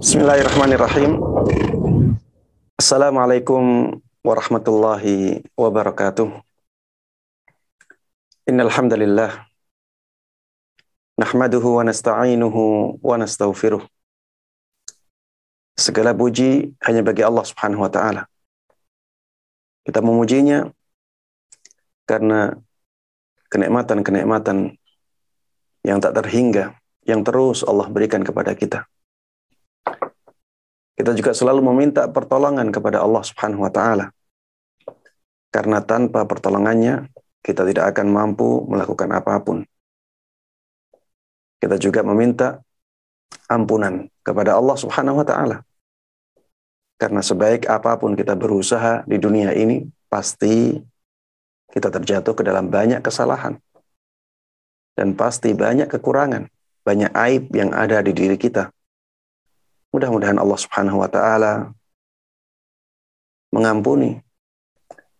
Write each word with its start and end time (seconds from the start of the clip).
Bismillahirrahmanirrahim. 0.00 1.20
Assalamualaikum 2.80 3.92
warahmatullahi 4.24 5.44
wabarakatuh. 5.52 6.32
Innal 8.48 8.72
hamdalillah 8.72 9.44
nahmaduhu 11.20 11.76
wa 11.76 11.84
nasta'inuhu 11.84 12.96
wa 13.04 13.20
nastaghfiruh. 13.20 13.84
Segala 15.76 16.16
puji 16.16 16.72
hanya 16.80 17.04
bagi 17.04 17.20
Allah 17.20 17.44
Subhanahu 17.44 17.84
wa 17.84 17.92
taala. 17.92 18.24
Kita 19.84 20.00
memujinya 20.00 20.72
karena 22.08 22.56
kenikmatan-kenikmatan 23.52 24.78
yang 25.84 25.98
tak 25.98 26.16
terhingga 26.16 26.78
yang 27.02 27.26
terus 27.26 27.66
Allah 27.66 27.90
berikan 27.90 28.22
kepada 28.22 28.54
kita. 28.54 28.86
Kita 30.92 31.16
juga 31.16 31.32
selalu 31.32 31.64
meminta 31.72 32.04
pertolongan 32.08 32.68
kepada 32.68 33.00
Allah 33.00 33.24
Subhanahu 33.24 33.64
wa 33.64 33.72
taala. 33.72 34.12
Karena 35.52 35.80
tanpa 35.80 36.24
pertolongannya 36.28 37.08
kita 37.40 37.64
tidak 37.68 37.96
akan 37.96 38.12
mampu 38.12 38.64
melakukan 38.68 39.08
apa 39.12 39.40
pun. 39.40 39.64
Kita 41.58 41.76
juga 41.80 42.04
meminta 42.04 42.60
ampunan 43.48 44.08
kepada 44.20 44.56
Allah 44.56 44.76
Subhanahu 44.76 45.20
wa 45.20 45.26
taala. 45.26 45.56
Karena 47.00 47.18
sebaik 47.18 47.66
apa 47.66 47.98
pun 47.98 48.14
kita 48.14 48.38
berusaha 48.38 49.02
di 49.08 49.18
dunia 49.18 49.50
ini, 49.58 49.82
pasti 50.06 50.78
kita 51.72 51.90
terjatuh 51.90 52.36
ke 52.36 52.46
dalam 52.46 52.70
banyak 52.70 53.02
kesalahan. 53.02 53.58
Dan 54.92 55.16
pasti 55.16 55.56
banyak 55.56 55.88
kekurangan, 55.88 56.46
banyak 56.84 57.10
aib 57.10 57.48
yang 57.56 57.72
ada 57.72 58.04
di 58.04 58.12
diri 58.12 58.36
kita. 58.36 58.70
Mudah-mudahan 59.92 60.40
Allah 60.40 60.58
Subhanahu 60.58 61.04
wa 61.04 61.08
taala 61.08 61.68
mengampuni 63.52 64.24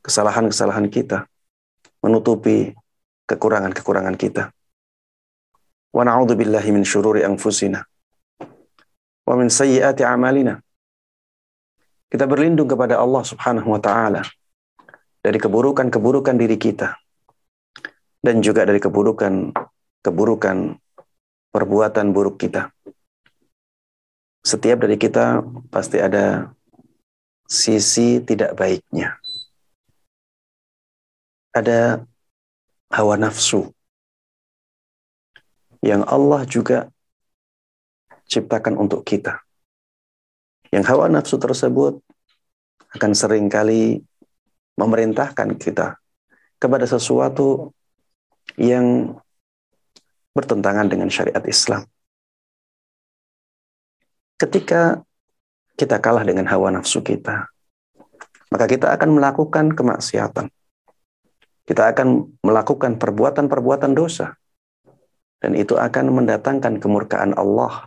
kesalahan-kesalahan 0.01 0.89
kita, 0.89 1.28
menutupi 2.01 2.73
kekurangan-kekurangan 3.28 4.17
kita. 4.17 4.48
Wa 5.93 6.03
na'udzu 6.09 6.34
billahi 6.41 6.73
min 6.73 6.89
syururi 6.89 7.20
anfusina 7.20 7.84
wa 9.28 9.34
min 9.37 9.53
sayyiati 9.53 10.03
a'malina. 10.09 10.56
Kita 12.09 12.25
berlindung 12.25 12.69
kepada 12.69 12.97
Allah 12.97 13.23
Subhanahu 13.25 13.73
wa 13.73 13.81
taala 13.81 14.25
dari 15.20 15.37
keburukan-keburukan 15.37 16.37
diri 16.37 16.56
kita 16.56 16.97
dan 18.25 18.41
juga 18.41 18.65
dari 18.65 18.81
keburukan 18.81 19.53
keburukan 20.03 20.77
perbuatan 21.53 22.06
buruk 22.11 22.41
kita. 22.41 22.73
Setiap 24.43 24.83
dari 24.83 24.98
kita 24.98 25.39
pasti 25.71 26.03
ada 26.03 26.51
sisi 27.47 28.19
tidak 28.23 28.59
baiknya. 28.59 29.19
Ada 31.55 32.03
hawa 32.91 33.15
nafsu 33.17 33.71
yang 35.83 36.06
Allah 36.06 36.43
juga 36.47 36.91
ciptakan 38.31 38.78
untuk 38.78 39.03
kita. 39.03 39.43
Yang 40.72 40.84
hawa 40.95 41.11
nafsu 41.12 41.37
tersebut 41.37 42.00
akan 42.97 43.12
sering 43.12 43.47
kali 43.53 44.00
memerintahkan 44.81 45.55
kita 45.61 46.00
kepada 46.56 46.89
sesuatu 46.89 47.75
yang 48.56 49.19
bertentangan 50.33 50.89
dengan 50.89 51.12
syariat 51.12 51.45
Islam. 51.45 51.84
Ketika 54.42 54.98
kita 55.78 56.03
kalah 56.03 56.26
dengan 56.26 56.50
hawa 56.50 56.75
nafsu 56.75 56.98
kita, 56.98 57.47
maka 58.50 58.66
kita 58.66 58.91
akan 58.91 59.14
melakukan 59.14 59.70
kemaksiatan. 59.70 60.50
Kita 61.62 61.94
akan 61.94 62.26
melakukan 62.42 62.98
perbuatan-perbuatan 62.98 63.94
dosa. 63.94 64.34
Dan 65.38 65.54
itu 65.54 65.78
akan 65.78 66.10
mendatangkan 66.10 66.82
kemurkaan 66.82 67.38
Allah. 67.38 67.86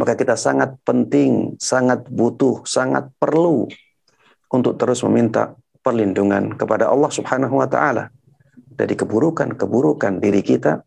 Maka 0.00 0.16
kita 0.16 0.40
sangat 0.40 0.72
penting, 0.88 1.60
sangat 1.60 2.08
butuh, 2.08 2.64
sangat 2.64 3.12
perlu 3.20 3.68
untuk 4.48 4.80
terus 4.80 5.04
meminta 5.04 5.52
perlindungan 5.84 6.56
kepada 6.56 6.88
Allah 6.88 7.12
Subhanahu 7.12 7.60
wa 7.60 7.68
taala 7.68 8.08
dari 8.72 8.96
keburukan-keburukan 8.96 10.16
diri 10.16 10.40
kita 10.40 10.80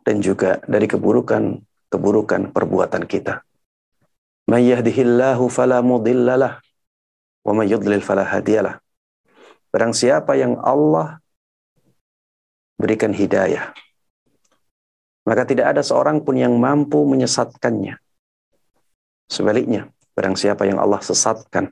dan 0.00 0.16
juga 0.24 0.64
dari 0.64 0.88
keburukan-keburukan 0.88 2.56
perbuatan 2.56 3.04
kita. 3.04 3.44
Man 4.48 4.64
yahdihillahu 4.64 5.52
fala 5.52 5.84
mudhillalah 5.84 6.64
wa 7.44 7.52
may 7.52 7.68
yudlil 7.68 8.00
fala 8.00 8.24
hadiyalah. 8.24 8.80
Barang 9.68 9.92
siapa 9.92 10.32
yang 10.40 10.56
Allah 10.64 11.20
berikan 12.80 13.12
hidayah, 13.12 13.76
maka 15.28 15.44
tidak 15.44 15.76
ada 15.76 15.84
seorang 15.84 16.24
pun 16.24 16.40
yang 16.40 16.56
mampu 16.56 17.04
menyesatkannya. 17.04 18.00
Sebaliknya, 19.28 19.92
barang 20.16 20.40
siapa 20.40 20.64
yang 20.64 20.80
Allah 20.80 21.04
sesatkan, 21.04 21.68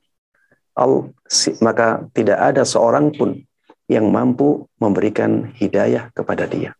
maka 1.64 2.04
tidak 2.12 2.36
ada 2.36 2.68
seorang 2.68 3.16
pun 3.16 3.40
yang 3.88 4.12
mampu 4.12 4.68
memberikan 4.76 5.48
hidayah 5.56 6.12
kepada 6.12 6.44
dia. 6.44 6.76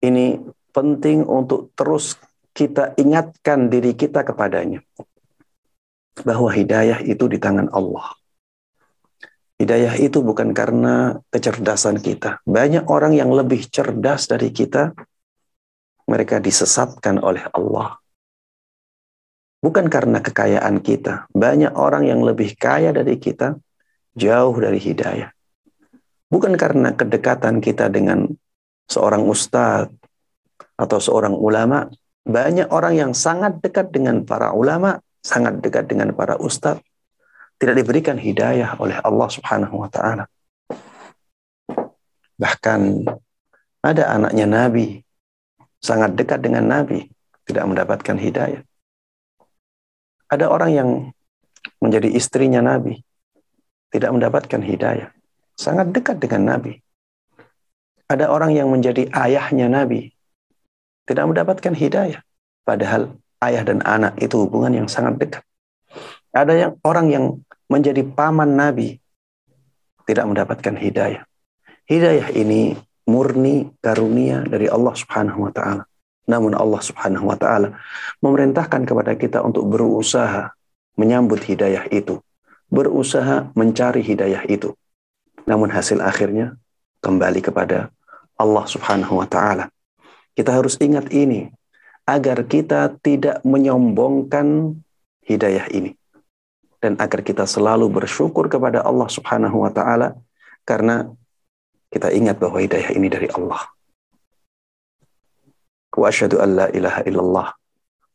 Ini 0.00 0.40
penting 0.72 1.28
untuk 1.28 1.68
terus 1.76 2.16
kita 2.50 2.98
ingatkan 2.98 3.70
diri 3.70 3.94
kita 3.94 4.26
kepadanya 4.26 4.82
bahwa 6.22 6.50
hidayah 6.52 7.00
itu 7.04 7.26
di 7.30 7.38
tangan 7.40 7.70
Allah. 7.72 8.12
Hidayah 9.60 9.92
itu 10.00 10.24
bukan 10.24 10.56
karena 10.56 11.20
kecerdasan 11.28 12.00
kita. 12.00 12.40
Banyak 12.48 12.88
orang 12.88 13.12
yang 13.12 13.28
lebih 13.28 13.68
cerdas 13.68 14.24
dari 14.24 14.48
kita, 14.56 14.96
mereka 16.08 16.40
disesatkan 16.40 17.20
oleh 17.20 17.44
Allah. 17.52 18.00
Bukan 19.60 19.92
karena 19.92 20.24
kekayaan 20.24 20.80
kita. 20.80 21.28
Banyak 21.36 21.76
orang 21.76 22.08
yang 22.08 22.24
lebih 22.24 22.56
kaya 22.56 22.96
dari 22.96 23.20
kita, 23.20 23.60
jauh 24.16 24.56
dari 24.56 24.80
hidayah. 24.80 25.28
Bukan 26.32 26.56
karena 26.56 26.96
kedekatan 26.96 27.60
kita 27.60 27.92
dengan 27.92 28.24
seorang 28.88 29.28
ustadz 29.28 29.92
atau 30.80 30.96
seorang 30.96 31.36
ulama, 31.36 31.84
banyak 32.24 32.68
orang 32.68 32.94
yang 32.96 33.12
sangat 33.16 33.58
dekat 33.64 33.90
dengan 33.90 34.22
para 34.28 34.52
ulama, 34.52 35.00
sangat 35.24 35.60
dekat 35.60 35.88
dengan 35.88 36.12
para 36.12 36.36
ustadz, 36.36 36.84
tidak 37.60 37.76
diberikan 37.84 38.16
hidayah 38.16 38.76
oleh 38.80 38.96
Allah 39.04 39.28
Subhanahu 39.28 39.84
wa 39.84 39.88
taala. 39.92 40.24
Bahkan 42.40 42.80
ada 43.84 44.04
anaknya 44.16 44.48
Nabi, 44.48 45.04
sangat 45.80 46.16
dekat 46.16 46.40
dengan 46.40 46.64
Nabi, 46.64 47.04
tidak 47.44 47.64
mendapatkan 47.68 48.16
hidayah. 48.16 48.64
Ada 50.30 50.46
orang 50.48 50.70
yang 50.72 50.88
menjadi 51.80 52.08
istrinya 52.12 52.64
Nabi, 52.64 53.00
tidak 53.92 54.12
mendapatkan 54.12 54.60
hidayah. 54.62 55.10
Sangat 55.56 55.92
dekat 55.92 56.16
dengan 56.16 56.56
Nabi. 56.56 56.80
Ada 58.08 58.32
orang 58.32 58.56
yang 58.56 58.72
menjadi 58.72 59.10
ayahnya 59.12 59.68
Nabi, 59.68 60.08
tidak 61.10 61.26
mendapatkan 61.26 61.74
hidayah. 61.74 62.22
Padahal 62.62 63.18
ayah 63.42 63.66
dan 63.66 63.82
anak 63.82 64.14
itu 64.22 64.46
hubungan 64.46 64.70
yang 64.70 64.86
sangat 64.86 65.18
dekat. 65.18 65.42
Ada 66.30 66.54
yang 66.54 66.72
orang 66.86 67.06
yang 67.10 67.24
menjadi 67.66 68.06
paman 68.06 68.54
Nabi 68.54 69.02
tidak 70.06 70.30
mendapatkan 70.30 70.78
hidayah. 70.78 71.26
Hidayah 71.90 72.30
ini 72.38 72.78
murni 73.10 73.74
karunia 73.82 74.46
dari 74.46 74.70
Allah 74.70 74.94
Subhanahu 74.94 75.50
wa 75.50 75.52
taala. 75.54 75.82
Namun 76.30 76.54
Allah 76.54 76.78
Subhanahu 76.78 77.26
wa 77.26 77.34
taala 77.34 77.74
memerintahkan 78.22 78.86
kepada 78.86 79.18
kita 79.18 79.42
untuk 79.42 79.66
berusaha 79.66 80.54
menyambut 80.94 81.42
hidayah 81.42 81.90
itu, 81.90 82.22
berusaha 82.70 83.50
mencari 83.58 84.06
hidayah 84.06 84.46
itu. 84.46 84.70
Namun 85.42 85.74
hasil 85.74 85.98
akhirnya 85.98 86.54
kembali 87.02 87.42
kepada 87.42 87.90
Allah 88.38 88.64
Subhanahu 88.70 89.18
wa 89.18 89.26
taala. 89.26 89.66
Kita 90.40 90.56
harus 90.56 90.80
ingat 90.80 91.12
ini. 91.12 91.52
agar 92.08 92.42
kita 92.42 92.96
tidak 93.04 93.38
menyombongkan 93.46 94.74
hidayah 95.22 95.70
ini 95.70 95.94
dan 96.82 96.98
agar 96.98 97.22
kita 97.22 97.46
selalu 97.46 97.86
bersyukur 97.86 98.50
kepada 98.50 98.82
Allah 98.82 99.06
Subhanahu 99.06 99.62
wa 99.62 99.70
taala 99.70 100.18
karena 100.66 101.06
kita 101.92 102.10
ingat 102.10 102.42
bahwa 102.42 102.58
hidayah 102.58 102.90
ini 102.98 103.06
dari 103.06 103.30
Allah. 103.30 103.62
Wa 105.94 106.10
asyhadu 106.10 106.42
an 106.42 106.50
la 106.56 106.66
ilaha 106.74 107.00
illallah 107.06 107.48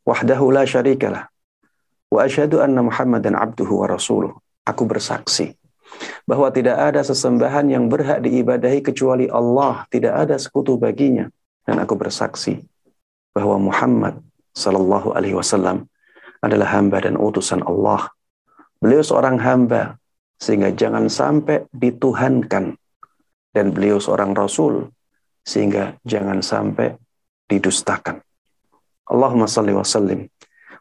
wahdahu 0.04 0.52
la 0.52 0.68
syarikalah 0.68 1.32
wa 2.12 2.20
asyhadu 2.20 2.60
anna 2.60 2.84
Muhammadan 2.84 3.32
abduhu 3.32 3.80
wa 3.80 3.96
rasuluh. 3.96 4.36
Aku 4.66 4.84
bersaksi 4.84 5.56
bahwa 6.26 6.50
tidak 6.50 6.74
ada 6.74 7.00
sesembahan 7.00 7.70
yang 7.70 7.86
berhak 7.86 8.18
diibadahi 8.20 8.82
kecuali 8.82 9.30
Allah, 9.30 9.86
tidak 9.88 10.26
ada 10.26 10.36
sekutu 10.36 10.74
baginya. 10.76 11.30
Dan 11.66 11.82
aku 11.82 11.98
bersaksi 11.98 12.62
bahwa 13.34 13.58
Muhammad 13.58 14.22
sallallahu 14.54 15.12
alaihi 15.12 15.34
wasallam 15.34 15.90
adalah 16.40 16.70
hamba 16.78 17.02
dan 17.02 17.18
utusan 17.18 17.66
Allah 17.66 18.06
Beliau 18.76 19.00
seorang 19.00 19.40
hamba, 19.40 19.96
sehingga 20.36 20.68
jangan 20.68 21.08
sampai 21.08 21.64
dituhankan. 21.72 22.76
Dan 23.56 23.72
beliau 23.72 23.96
seorang 23.96 24.36
rasul, 24.36 24.92
sehingga 25.40 25.96
jangan 26.04 26.44
sampai 26.44 26.92
didustakan. 27.48 28.20
Allahumma 29.08 29.48
salli 29.48 29.72
wa 29.72 29.86
sallim 29.86 30.28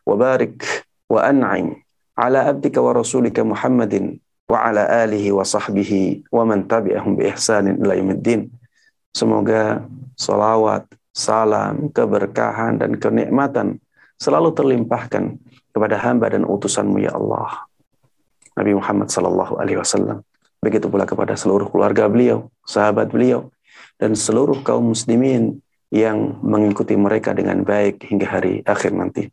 wa 0.03 0.17
barik 0.19 0.59
wa 1.07 1.23
an'im 1.23 1.77
ala 2.19 2.51
abdika 2.51 2.83
wa 2.83 2.91
rasulika 2.91 3.45
Muhammadin 3.47 4.19
wa 4.49 4.65
ala 4.65 5.07
alihi 5.07 5.29
wa 5.31 5.45
sahbihi 5.45 6.27
wa 6.33 6.43
man 6.43 6.67
tabi'ahum 6.67 7.15
bi 7.15 7.31
ihsanin 7.31 7.79
ila 7.79 7.95
yaumiddin. 7.95 8.51
Semoga 9.15 9.87
salawat, 10.19 10.91
salam, 11.15 11.87
keberkahan 11.95 12.75
dan 12.75 12.99
kenikmatan 12.99 13.79
selalu 14.19 14.51
terlimpahkan 14.51 15.39
kepada 15.71 15.95
hamba 16.03 16.35
dan 16.35 16.43
utusanmu 16.43 16.99
ya 16.99 17.15
Allah. 17.15 17.63
Nabi 18.59 18.75
Muhammad 18.75 19.07
Sallallahu 19.07 19.55
Alaihi 19.55 19.79
Wasallam. 19.79 20.19
Begitu 20.59 20.91
pula 20.91 21.07
kepada 21.07 21.39
seluruh 21.39 21.71
keluarga 21.71 22.11
beliau, 22.11 22.51
sahabat 22.67 23.07
beliau, 23.07 23.55
dan 23.95 24.19
seluruh 24.19 24.59
kaum 24.67 24.91
muslimin 24.91 25.63
yang 25.95 26.35
mengikuti 26.43 26.99
mereka 26.99 27.31
dengan 27.31 27.63
baik 27.63 28.03
hingga 28.03 28.27
hari 28.27 28.67
akhir 28.67 28.91
nanti. 28.91 29.31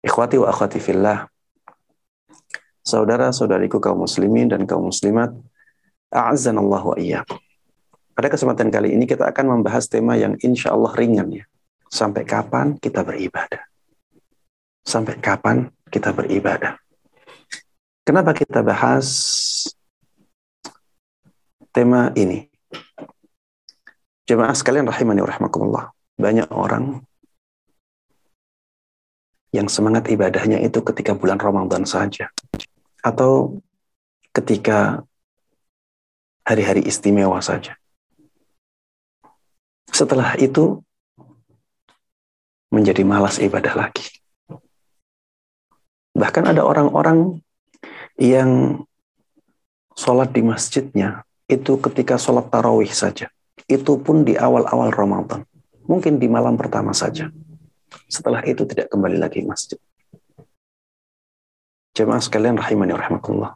Ikhwati 0.00 0.40
wa 0.40 0.48
akhwati 0.48 0.80
fillah. 0.80 1.28
Saudara-saudariku 2.84 3.84
kaum 3.84 4.08
muslimin 4.08 4.48
dan 4.48 4.64
kaum 4.64 4.88
muslimat, 4.88 5.32
a'azzanallahu 6.08 6.96
wa. 6.96 7.43
Pada 8.14 8.30
kesempatan 8.30 8.70
kali 8.70 8.94
ini 8.94 9.10
kita 9.10 9.26
akan 9.26 9.58
membahas 9.58 9.90
tema 9.90 10.14
yang 10.14 10.38
insya 10.38 10.70
Allah 10.70 10.94
ringan 10.94 11.34
ya. 11.34 11.44
Sampai 11.90 12.22
kapan 12.22 12.78
kita 12.78 13.02
beribadah? 13.02 13.66
Sampai 14.86 15.18
kapan 15.18 15.66
kita 15.90 16.14
beribadah? 16.14 16.78
Kenapa 18.06 18.30
kita 18.30 18.62
bahas 18.62 19.10
tema 21.74 22.14
ini? 22.14 22.46
Jemaah 24.30 24.54
sekalian 24.54 24.86
rahimani 24.86 25.20
wa 25.20 25.30
rahmakumullah. 25.34 25.84
Banyak 26.14 26.54
orang 26.54 27.02
yang 29.50 29.66
semangat 29.66 30.06
ibadahnya 30.06 30.62
itu 30.62 30.78
ketika 30.86 31.18
bulan 31.18 31.42
Ramadan 31.42 31.82
saja. 31.82 32.30
Atau 33.02 33.58
ketika 34.30 35.02
hari-hari 36.46 36.86
istimewa 36.86 37.42
saja. 37.42 37.74
Setelah 39.90 40.36
itu 40.40 40.84
menjadi 42.74 43.02
malas 43.06 43.38
ibadah 43.38 43.74
lagi. 43.74 44.08
Bahkan 46.14 46.44
ada 46.54 46.62
orang-orang 46.62 47.42
yang 48.18 48.82
sholat 49.94 50.30
di 50.30 50.42
masjidnya 50.42 51.22
itu 51.46 51.78
ketika 51.78 52.18
sholat 52.18 52.50
tarawih 52.50 52.90
saja. 52.90 53.30
Itu 53.66 53.98
pun 54.02 54.26
di 54.26 54.34
awal-awal 54.38 54.90
Ramadan. 54.90 55.46
Mungkin 55.86 56.18
di 56.18 56.26
malam 56.26 56.58
pertama 56.58 56.94
saja. 56.94 57.30
Setelah 58.10 58.42
itu 58.46 58.66
tidak 58.66 58.90
kembali 58.90 59.18
lagi 59.18 59.42
masjid. 59.46 59.78
Jemaah 61.94 62.18
sekalian 62.18 62.58
rahimani 62.58 62.90
rahmatullah. 62.90 63.54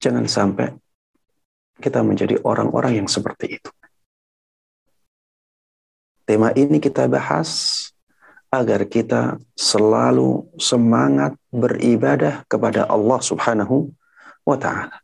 Jangan 0.00 0.24
sampai 0.24 0.72
kita 1.76 2.00
menjadi 2.00 2.40
orang-orang 2.40 3.04
yang 3.04 3.08
seperti 3.08 3.60
itu. 3.60 3.70
Tema 6.26 6.50
ini 6.58 6.82
kita 6.82 7.06
bahas 7.06 7.50
agar 8.50 8.82
kita 8.90 9.38
selalu 9.54 10.42
semangat 10.58 11.38
beribadah 11.54 12.42
kepada 12.50 12.82
Allah 12.90 13.22
Subhanahu 13.22 13.94
wa 14.42 14.58
taala. 14.58 14.98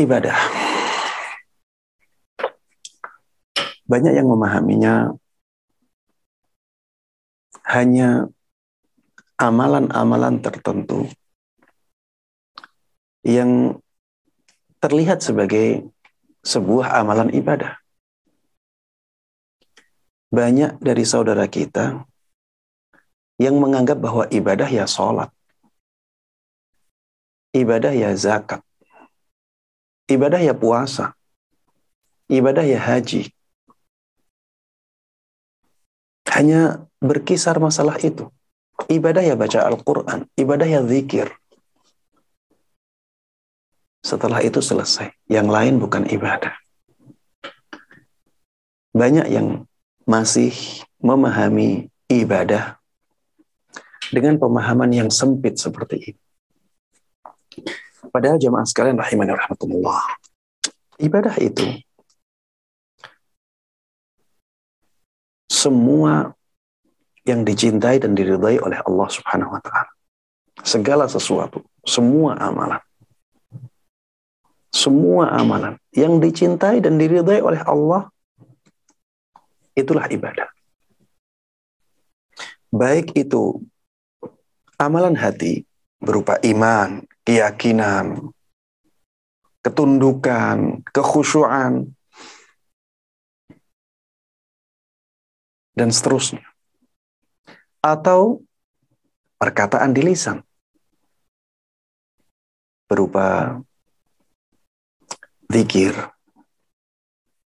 Ibadah. 0.00 0.40
Banyak 3.84 4.12
yang 4.16 4.32
memahaminya 4.32 5.12
hanya 7.68 8.32
amalan-amalan 9.36 10.40
tertentu 10.40 11.04
yang 13.20 13.76
terlihat 14.86 15.18
sebagai 15.18 15.82
sebuah 16.46 17.02
amalan 17.02 17.34
ibadah. 17.34 17.82
Banyak 20.30 20.78
dari 20.78 21.02
saudara 21.02 21.50
kita 21.50 22.06
yang 23.42 23.58
menganggap 23.58 23.98
bahwa 23.98 24.30
ibadah 24.30 24.70
ya 24.70 24.86
sholat, 24.86 25.34
ibadah 27.50 27.90
ya 27.90 28.14
zakat, 28.14 28.62
ibadah 30.06 30.38
ya 30.38 30.54
puasa, 30.54 31.18
ibadah 32.30 32.62
ya 32.62 32.78
haji. 32.78 33.34
Hanya 36.30 36.86
berkisar 37.02 37.58
masalah 37.58 37.98
itu. 37.98 38.30
Ibadah 38.86 39.24
ya 39.24 39.34
baca 39.34 39.66
Al-Quran, 39.66 40.30
ibadah 40.36 40.68
ya 40.68 40.80
zikir, 40.86 41.32
setelah 44.06 44.38
itu 44.38 44.62
selesai. 44.62 45.10
Yang 45.26 45.48
lain 45.50 45.74
bukan 45.82 46.06
ibadah. 46.06 46.54
Banyak 48.94 49.26
yang 49.26 49.66
masih 50.06 50.54
memahami 51.02 51.90
ibadah 52.06 52.78
dengan 54.14 54.38
pemahaman 54.38 54.94
yang 54.94 55.10
sempit 55.10 55.58
seperti 55.58 56.14
ini. 56.14 56.22
Padahal 58.14 58.38
jemaah 58.38 58.62
sekalian 58.62 58.94
rahimani 58.94 59.34
rahmatullah. 59.34 60.00
Ibadah 61.02 61.36
itu 61.42 61.66
semua 65.50 66.32
yang 67.26 67.42
dicintai 67.42 67.98
dan 67.98 68.14
diridhai 68.14 68.62
oleh 68.62 68.78
Allah 68.86 69.08
Subhanahu 69.10 69.58
wa 69.58 69.60
taala. 69.60 69.90
Segala 70.62 71.04
sesuatu, 71.10 71.66
semua 71.84 72.38
amalan 72.38 72.80
semua 74.76 75.32
amalan 75.32 75.80
yang 75.96 76.20
dicintai 76.20 76.84
dan 76.84 77.00
diridhai 77.00 77.40
oleh 77.40 77.64
Allah 77.64 78.12
itulah 79.72 80.04
ibadah. 80.12 80.52
Baik 82.68 83.16
itu 83.16 83.64
amalan 84.76 85.16
hati 85.16 85.64
berupa 85.96 86.36
iman, 86.44 87.00
keyakinan, 87.24 88.28
ketundukan, 89.64 90.84
kekhusyuan, 90.92 91.96
dan 95.72 95.88
seterusnya. 95.88 96.44
Atau 97.80 98.44
perkataan 99.40 99.96
di 99.96 100.02
lisan 100.04 100.44
berupa 102.86 103.58
zikir, 105.50 105.94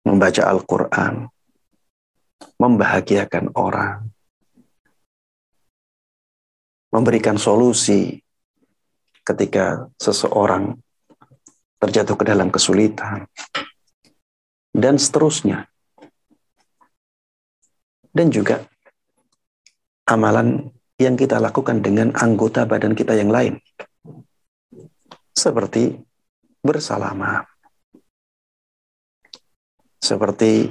membaca 0.03 0.43
Al-Quran, 0.49 1.29
membahagiakan 2.59 3.55
orang, 3.55 4.11
memberikan 6.93 7.41
solusi 7.41 8.21
ketika 9.23 9.89
seseorang 9.97 10.77
terjatuh 11.79 12.15
ke 12.15 12.25
dalam 12.27 12.51
kesulitan, 12.51 13.27
dan 14.71 14.97
seterusnya. 14.97 15.69
Dan 18.13 18.29
juga 18.29 18.61
amalan 20.05 20.69
yang 21.01 21.17
kita 21.17 21.41
lakukan 21.41 21.81
dengan 21.81 22.13
anggota 22.13 22.69
badan 22.69 22.93
kita 22.93 23.17
yang 23.17 23.33
lain. 23.33 23.57
Seperti 25.33 25.97
bersalaman. 26.61 27.52
Seperti 30.03 30.67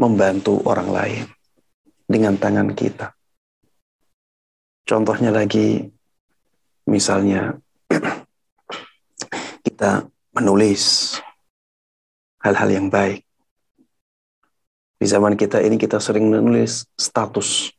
membantu 0.00 0.64
orang 0.64 0.88
lain 0.88 1.24
dengan 2.08 2.40
tangan 2.40 2.72
kita. 2.72 3.12
Contohnya 4.88 5.28
lagi, 5.28 5.92
misalnya 6.88 7.60
kita 9.68 10.08
menulis 10.32 11.14
hal-hal 12.40 12.72
yang 12.72 12.88
baik. 12.88 13.20
Di 14.96 15.04
zaman 15.04 15.36
kita 15.36 15.60
ini 15.60 15.76
kita 15.76 16.00
sering 16.00 16.32
menulis 16.32 16.88
status 16.96 17.76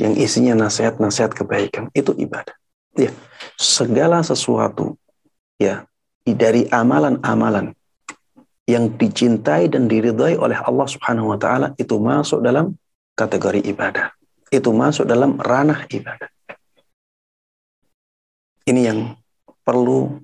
yang 0.00 0.16
isinya 0.16 0.56
nasihat-nasihat 0.56 1.36
kebaikan. 1.36 1.92
Itu 1.92 2.16
ibadah. 2.16 2.56
Ya, 2.96 3.12
segala 3.60 4.24
sesuatu 4.24 4.96
ya 5.60 5.84
dari 6.24 6.64
amalan-amalan 6.72 7.75
yang 8.66 8.98
dicintai 8.98 9.70
dan 9.70 9.86
diridhai 9.86 10.34
oleh 10.34 10.58
Allah 10.58 10.86
Subhanahu 10.90 11.34
wa 11.34 11.38
taala 11.38 11.72
itu 11.78 11.96
masuk 12.02 12.42
dalam 12.42 12.74
kategori 13.14 13.62
ibadah. 13.70 14.10
Itu 14.50 14.74
masuk 14.74 15.06
dalam 15.06 15.38
ranah 15.38 15.86
ibadah. 15.86 16.28
Ini 18.66 18.80
yang 18.90 19.14
perlu 19.62 20.18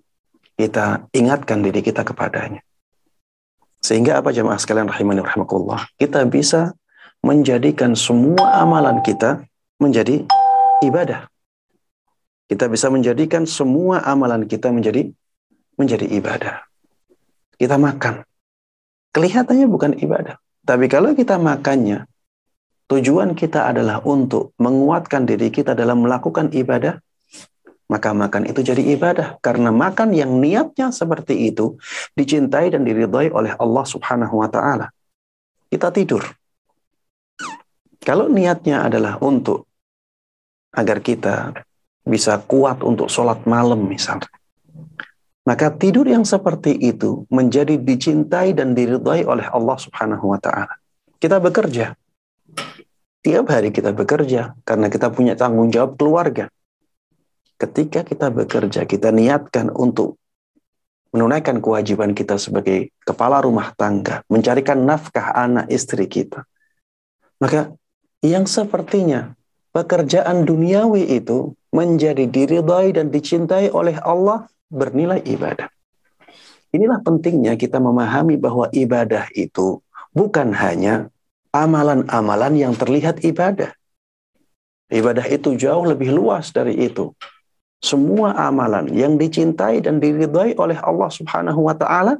kita 0.59 1.07
ingatkan 1.15 1.63
diri 1.63 1.83
kita 1.83 2.03
kepadanya. 2.03 2.59
Sehingga 3.83 4.19
apa 4.19 4.31
jamaah 4.31 4.59
sekalian 4.59 4.91
rahimani 4.91 5.23
rahimakumullah, 5.23 5.87
kita 5.99 6.23
bisa 6.27 6.75
menjadikan 7.23 7.95
semua 7.95 8.59
amalan 8.59 9.03
kita 9.03 9.43
menjadi 9.79 10.27
ibadah. 10.83 11.31
Kita 12.47 12.67
bisa 12.67 12.91
menjadikan 12.91 13.47
semua 13.47 14.03
amalan 14.03 14.47
kita 14.47 14.71
menjadi 14.75 15.11
menjadi 15.79 16.07
ibadah. 16.11 16.63
Kita 17.59 17.79
makan. 17.79 18.27
Kelihatannya 19.13 19.69
bukan 19.69 19.93
ibadah. 20.01 20.41
Tapi 20.65 20.89
kalau 20.89 21.13
kita 21.13 21.37
makannya, 21.37 22.09
tujuan 22.89 23.37
kita 23.37 23.69
adalah 23.69 24.01
untuk 24.05 24.57
menguatkan 24.57 25.29
diri 25.29 25.53
kita 25.53 25.77
dalam 25.77 26.01
melakukan 26.01 26.49
ibadah, 26.55 26.97
maka 27.93 28.17
makan 28.17 28.49
itu 28.49 28.65
jadi 28.65 28.81
ibadah 28.97 29.37
karena 29.45 29.69
makan 29.69 30.17
yang 30.17 30.41
niatnya 30.41 30.89
seperti 30.89 31.53
itu 31.53 31.77
dicintai 32.17 32.73
dan 32.73 32.89
diridhai 32.89 33.29
oleh 33.29 33.53
Allah 33.61 33.85
Subhanahu 33.85 34.41
wa 34.41 34.49
taala. 34.49 34.89
Kita 35.69 35.93
tidur. 35.93 36.25
Kalau 38.01 38.33
niatnya 38.33 38.89
adalah 38.89 39.21
untuk 39.21 39.69
agar 40.73 41.05
kita 41.05 41.53
bisa 42.03 42.41
kuat 42.49 42.81
untuk 42.81 43.13
sholat 43.13 43.45
malam 43.45 43.85
misalnya. 43.85 44.27
Maka 45.43 45.75
tidur 45.75 46.07
yang 46.07 46.23
seperti 46.23 46.71
itu 46.79 47.27
menjadi 47.27 47.75
dicintai 47.75 48.55
dan 48.55 48.79
diridhai 48.79 49.27
oleh 49.27 49.47
Allah 49.51 49.77
Subhanahu 49.79 50.31
wa 50.31 50.39
taala. 50.39 50.79
Kita 51.19 51.43
bekerja. 51.43 51.99
Tiap 53.23 53.47
hari 53.51 53.71
kita 53.71 53.95
bekerja 53.95 54.55
karena 54.67 54.91
kita 54.91 55.11
punya 55.11 55.39
tanggung 55.39 55.71
jawab 55.71 55.95
keluarga 55.95 56.51
ketika 57.63 58.03
kita 58.03 58.27
bekerja, 58.35 58.83
kita 58.83 59.15
niatkan 59.15 59.71
untuk 59.71 60.19
menunaikan 61.15 61.63
kewajiban 61.63 62.11
kita 62.11 62.35
sebagai 62.35 62.91
kepala 63.07 63.39
rumah 63.39 63.71
tangga, 63.79 64.27
mencarikan 64.27 64.83
nafkah 64.83 65.31
anak 65.31 65.71
istri 65.71 66.11
kita. 66.11 66.43
Maka 67.39 67.71
yang 68.25 68.51
sepertinya 68.51 69.39
pekerjaan 69.71 70.43
duniawi 70.43 71.07
itu 71.23 71.55
menjadi 71.71 72.27
diridhai 72.27 72.99
dan 72.99 73.15
dicintai 73.15 73.71
oleh 73.71 73.95
Allah 74.03 74.51
bernilai 74.73 75.21
ibadah. 75.29 75.69
Inilah 76.73 77.05
pentingnya 77.05 77.61
kita 77.61 77.77
memahami 77.77 78.41
bahwa 78.41 78.73
ibadah 78.73 79.29
itu 79.37 79.85
bukan 80.17 80.57
hanya 80.57 81.13
amalan-amalan 81.53 82.57
yang 82.57 82.73
terlihat 82.73 83.21
ibadah. 83.21 83.77
Ibadah 84.89 85.29
itu 85.29 85.53
jauh 85.61 85.85
lebih 85.85 86.17
luas 86.17 86.49
dari 86.49 86.81
itu 86.81 87.13
semua 87.83 88.39
amalan 88.39 88.95
yang 88.95 89.19
dicintai 89.19 89.83
dan 89.83 89.99
diridhai 89.99 90.55
oleh 90.55 90.79
Allah 90.79 91.11
Subhanahu 91.11 91.67
wa 91.67 91.75
taala 91.75 92.15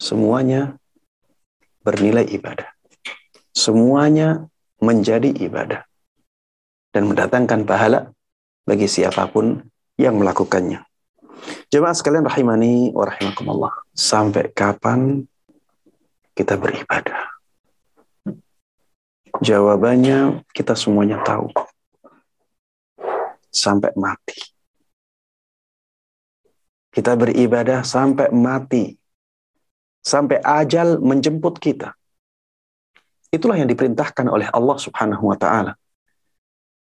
semuanya 0.00 0.80
bernilai 1.84 2.24
ibadah. 2.32 2.72
Semuanya 3.52 4.48
menjadi 4.80 5.28
ibadah 5.28 5.84
dan 6.96 7.04
mendatangkan 7.04 7.68
pahala 7.68 8.16
bagi 8.64 8.88
siapa 8.88 9.28
pun 9.28 9.60
yang 10.00 10.16
melakukannya. 10.16 10.85
Jemaah 11.72 11.94
sekalian 11.96 12.24
rahimani 12.24 12.94
wa 12.94 13.04
rahimakumullah. 13.08 13.72
Sampai 13.92 14.52
kapan 14.54 15.24
kita 16.36 16.54
beribadah? 16.54 17.36
Jawabannya 19.40 20.46
kita 20.56 20.72
semuanya 20.72 21.20
tahu 21.20 21.52
sampai 23.56 23.92
mati. 23.96 24.36
Kita 26.92 27.12
beribadah 27.16 27.84
sampai 27.84 28.32
mati. 28.32 28.92
Sampai 30.00 30.38
ajal 30.40 31.02
menjemput 31.02 31.58
kita. 31.58 31.92
Itulah 33.28 33.58
yang 33.58 33.68
diperintahkan 33.68 34.30
oleh 34.30 34.46
Allah 34.48 34.76
Subhanahu 34.78 35.28
wa 35.28 35.36
taala. 35.36 35.74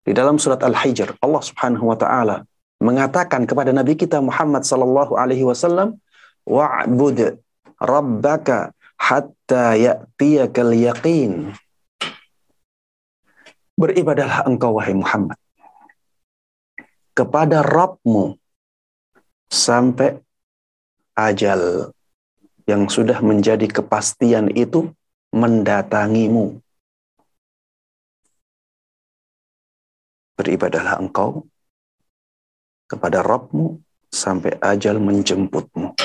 Di 0.04 0.12
dalam 0.12 0.36
surat 0.36 0.60
Al-Hijr, 0.60 1.16
Allah 1.24 1.42
Subhanahu 1.42 1.88
wa 1.88 1.96
taala 1.96 2.44
mengatakan 2.84 3.48
kepada 3.48 3.72
Nabi 3.72 3.96
kita 3.96 4.20
Muhammad 4.20 4.68
sallallahu 4.68 5.16
alaihi 5.16 5.48
wasallam, 5.48 5.98
"Wa'bud 6.44 7.40
rabbaka 7.80 8.76
hatta 9.00 9.80
ya'tiyakal 9.80 10.76
yaqin." 10.76 11.56
Beribadahlah 13.74 14.46
engkau 14.46 14.78
wahai 14.78 14.94
Muhammad 14.94 15.40
kepada 17.18 17.62
Rabbmu 17.66 18.38
sampai 19.50 20.18
ajal 21.14 21.94
yang 22.66 22.90
sudah 22.90 23.22
menjadi 23.22 23.70
kepastian 23.70 24.50
itu 24.54 24.90
mendatangimu. 25.30 26.62
Beribadahlah 30.34 30.98
engkau 30.98 31.46
kepada 32.94 33.26
Rabbmu 33.26 33.82
sampai 34.14 34.62
ajal 34.62 35.02
menjemputmu. 35.02 35.98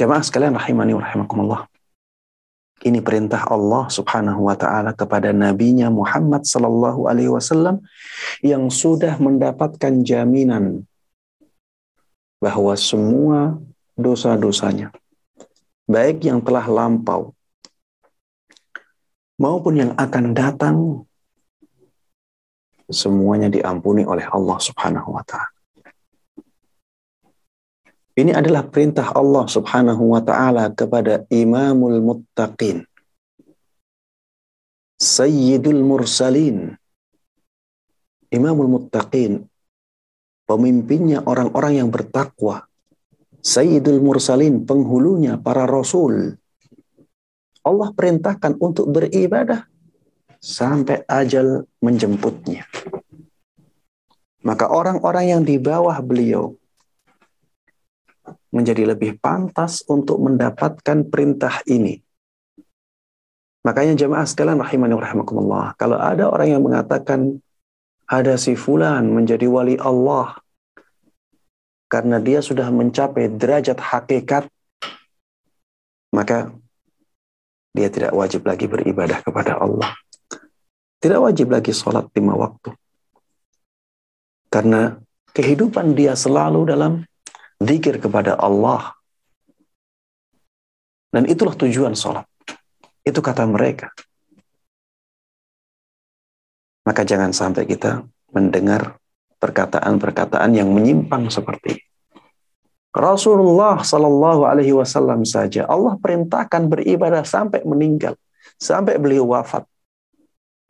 Jamaah 0.00 0.24
sekalian 0.24 0.56
rahimani 0.56 0.96
wa 0.96 1.04
rahimakumullah. 1.04 1.62
Ini 2.82 2.98
perintah 3.04 3.46
Allah 3.46 3.86
Subhanahu 3.86 4.50
wa 4.50 4.56
taala 4.58 4.90
kepada 4.96 5.30
nabinya 5.30 5.92
Muhammad 5.92 6.42
sallallahu 6.42 7.06
alaihi 7.06 7.30
wasallam 7.30 7.84
yang 8.42 8.66
sudah 8.72 9.14
mendapatkan 9.22 10.02
jaminan 10.02 10.82
bahwa 12.42 12.74
semua 12.74 13.56
dosa-dosanya 13.94 14.90
baik 15.86 16.26
yang 16.26 16.42
telah 16.42 16.66
lampau 16.66 17.32
maupun 19.38 19.80
yang 19.80 19.92
akan 19.94 20.34
datang 20.34 20.76
semuanya 22.90 23.48
diampuni 23.48 24.04
oleh 24.04 24.24
Allah 24.28 24.58
Subhanahu 24.60 25.14
wa 25.14 25.24
taala. 25.24 25.52
Ini 28.14 28.30
adalah 28.30 28.62
perintah 28.70 29.10
Allah 29.10 29.44
Subhanahu 29.50 30.14
wa 30.14 30.22
taala 30.22 30.70
kepada 30.70 31.26
Imamul 31.34 31.98
Muttaqin. 31.98 32.86
Sayyidul 34.94 35.82
Mursalin. 35.82 36.78
Imamul 38.30 38.70
Muttaqin 38.70 39.42
pemimpinnya 40.46 41.24
orang-orang 41.26 41.82
yang 41.84 41.88
bertakwa. 41.90 42.64
Sayyidul 43.44 44.00
Mursalin 44.00 44.64
penghulunya 44.64 45.36
para 45.36 45.68
rasul. 45.68 46.38
Allah 47.64 47.88
perintahkan 47.92 48.60
untuk 48.60 48.88
beribadah 48.92 49.68
sampai 50.44 51.08
ajal 51.08 51.64
menjemputnya. 51.80 52.68
Maka 54.44 54.68
orang-orang 54.68 55.24
yang 55.32 55.40
di 55.40 55.56
bawah 55.56 55.96
beliau 56.04 56.52
menjadi 58.52 58.92
lebih 58.92 59.16
pantas 59.16 59.80
untuk 59.88 60.20
mendapatkan 60.20 61.08
perintah 61.08 61.64
ini. 61.64 61.96
Makanya 63.64 63.96
jemaah 63.96 64.28
sekalian 64.28 64.60
rahimani 64.60 64.92
rahimakumullah, 64.92 65.72
kalau 65.80 65.96
ada 65.96 66.28
orang 66.28 66.52
yang 66.52 66.60
mengatakan 66.60 67.40
ada 68.04 68.36
si 68.36 68.52
fulan 68.52 69.08
menjadi 69.08 69.48
wali 69.48 69.80
Allah 69.80 70.36
karena 71.88 72.20
dia 72.20 72.44
sudah 72.44 72.68
mencapai 72.68 73.32
derajat 73.32 73.80
hakikat, 73.80 74.44
maka 76.12 76.52
dia 77.72 77.88
tidak 77.88 78.12
wajib 78.12 78.44
lagi 78.44 78.68
beribadah 78.68 79.24
kepada 79.24 79.56
Allah. 79.56 80.03
Tidak 81.04 81.20
wajib 81.20 81.52
lagi 81.52 81.68
sholat 81.68 82.08
lima 82.16 82.32
waktu. 82.32 82.72
Karena 84.48 84.96
kehidupan 85.36 85.92
dia 85.92 86.16
selalu 86.16 86.64
dalam 86.72 87.04
zikir 87.60 88.00
kepada 88.00 88.40
Allah. 88.40 88.96
Dan 91.12 91.28
itulah 91.28 91.52
tujuan 91.60 91.92
sholat. 91.92 92.24
Itu 93.04 93.20
kata 93.20 93.44
mereka. 93.44 93.92
Maka 96.88 97.04
jangan 97.04 97.36
sampai 97.36 97.68
kita 97.68 98.00
mendengar 98.32 98.96
perkataan-perkataan 99.44 100.56
yang 100.56 100.72
menyimpang 100.72 101.28
seperti 101.28 101.76
ini. 101.76 101.84
Rasulullah 102.96 103.76
Shallallahu 103.84 104.48
Alaihi 104.48 104.72
Wasallam 104.72 105.28
saja 105.28 105.68
Allah 105.68 106.00
perintahkan 106.00 106.64
beribadah 106.64 107.28
sampai 107.28 107.60
meninggal, 107.68 108.16
sampai 108.56 108.96
beliau 108.96 109.28
wafat. 109.28 109.68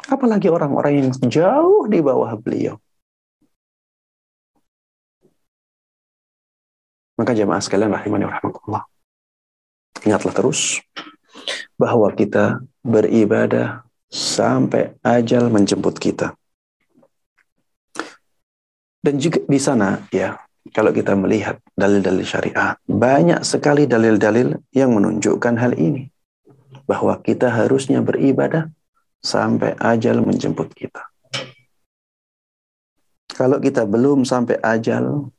Apalagi 0.05 0.53
orang-orang 0.53 1.01
yang 1.01 1.11
jauh 1.31 1.87
di 1.89 1.99
bawah 2.05 2.35
beliau. 2.37 2.77
Maka 7.15 7.31
jemaah 7.31 7.63
sekalian 7.63 7.95
rahimani 7.95 8.27
rahmatullah. 8.27 8.83
Ingatlah 10.03 10.35
terus 10.35 10.83
bahwa 11.79 12.11
kita 12.11 12.59
beribadah 12.83 13.87
sampai 14.11 14.99
ajal 15.01 15.47
menjemput 15.47 15.95
kita. 15.97 16.35
Dan 18.99 19.21
juga 19.23 19.41
di 19.47 19.61
sana 19.63 20.03
ya 20.11 20.35
kalau 20.73 20.91
kita 20.91 21.15
melihat 21.15 21.61
dalil-dalil 21.77 22.25
syariat, 22.27 22.81
banyak 22.89 23.45
sekali 23.47 23.85
dalil-dalil 23.85 24.59
yang 24.75 24.97
menunjukkan 24.97 25.55
hal 25.61 25.77
ini. 25.77 26.09
Bahwa 26.89 27.21
kita 27.23 27.53
harusnya 27.53 28.03
beribadah 28.03 28.74
sampai 29.25 29.73
ajal 29.81 30.21
menjemput 30.21 30.69
kita. 30.77 31.01
Kalau 33.33 33.59
kita 33.59 33.89
belum 33.89 34.29
sampai 34.29 34.61
ajal, 34.61 35.33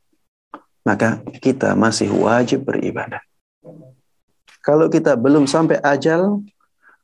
maka 0.82 1.22
kita 1.40 1.78
masih 1.78 2.10
wajib 2.12 2.66
beribadah. 2.66 3.22
Kalau 4.66 4.90
kita 4.90 5.14
belum 5.14 5.46
sampai 5.46 5.78
ajal, 5.80 6.42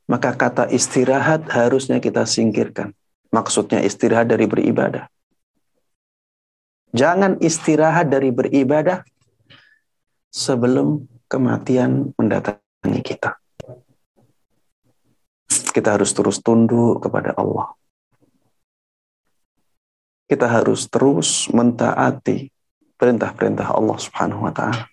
maka 0.09 0.33
kata 0.33 0.67
istirahat 0.73 1.45
harusnya 1.53 2.01
kita 2.01 2.25
singkirkan. 2.25 2.91
Maksudnya 3.31 3.79
istirahat 3.85 4.27
dari 4.27 4.49
beribadah. 4.49 5.07
Jangan 6.91 7.39
istirahat 7.39 8.11
dari 8.11 8.33
beribadah 8.35 9.07
sebelum 10.27 11.07
kematian 11.31 12.11
mendatangi 12.19 12.99
kita. 12.99 13.40
Kita 15.51 15.99
harus 15.99 16.15
terus 16.15 16.39
tunduk 16.39 17.03
kepada 17.03 17.35
Allah. 17.35 17.75
Kita 20.31 20.47
harus 20.47 20.87
terus 20.87 21.51
mentaati 21.51 22.47
perintah-perintah 22.95 23.75
Allah 23.75 23.97
Subhanahu 23.99 24.47
wa 24.47 24.53
taala. 24.55 24.87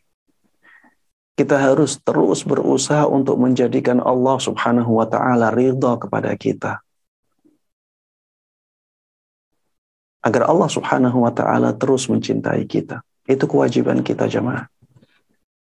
Kita 1.38 1.54
harus 1.54 2.02
terus 2.02 2.42
berusaha 2.42 3.06
untuk 3.06 3.38
menjadikan 3.38 4.02
Allah 4.02 4.42
Subhanahu 4.42 4.98
wa 4.98 5.06
taala 5.06 5.54
ridha 5.54 5.94
kepada 5.94 6.34
kita. 6.34 6.82
agar 10.28 10.50
Allah 10.50 10.68
Subhanahu 10.68 11.24
wa 11.24 11.32
taala 11.32 11.72
terus 11.72 12.10
mencintai 12.10 12.68
kita. 12.68 13.00
Itu 13.28 13.48
kewajiban 13.48 14.04
kita 14.04 14.26
jemaah. 14.26 14.66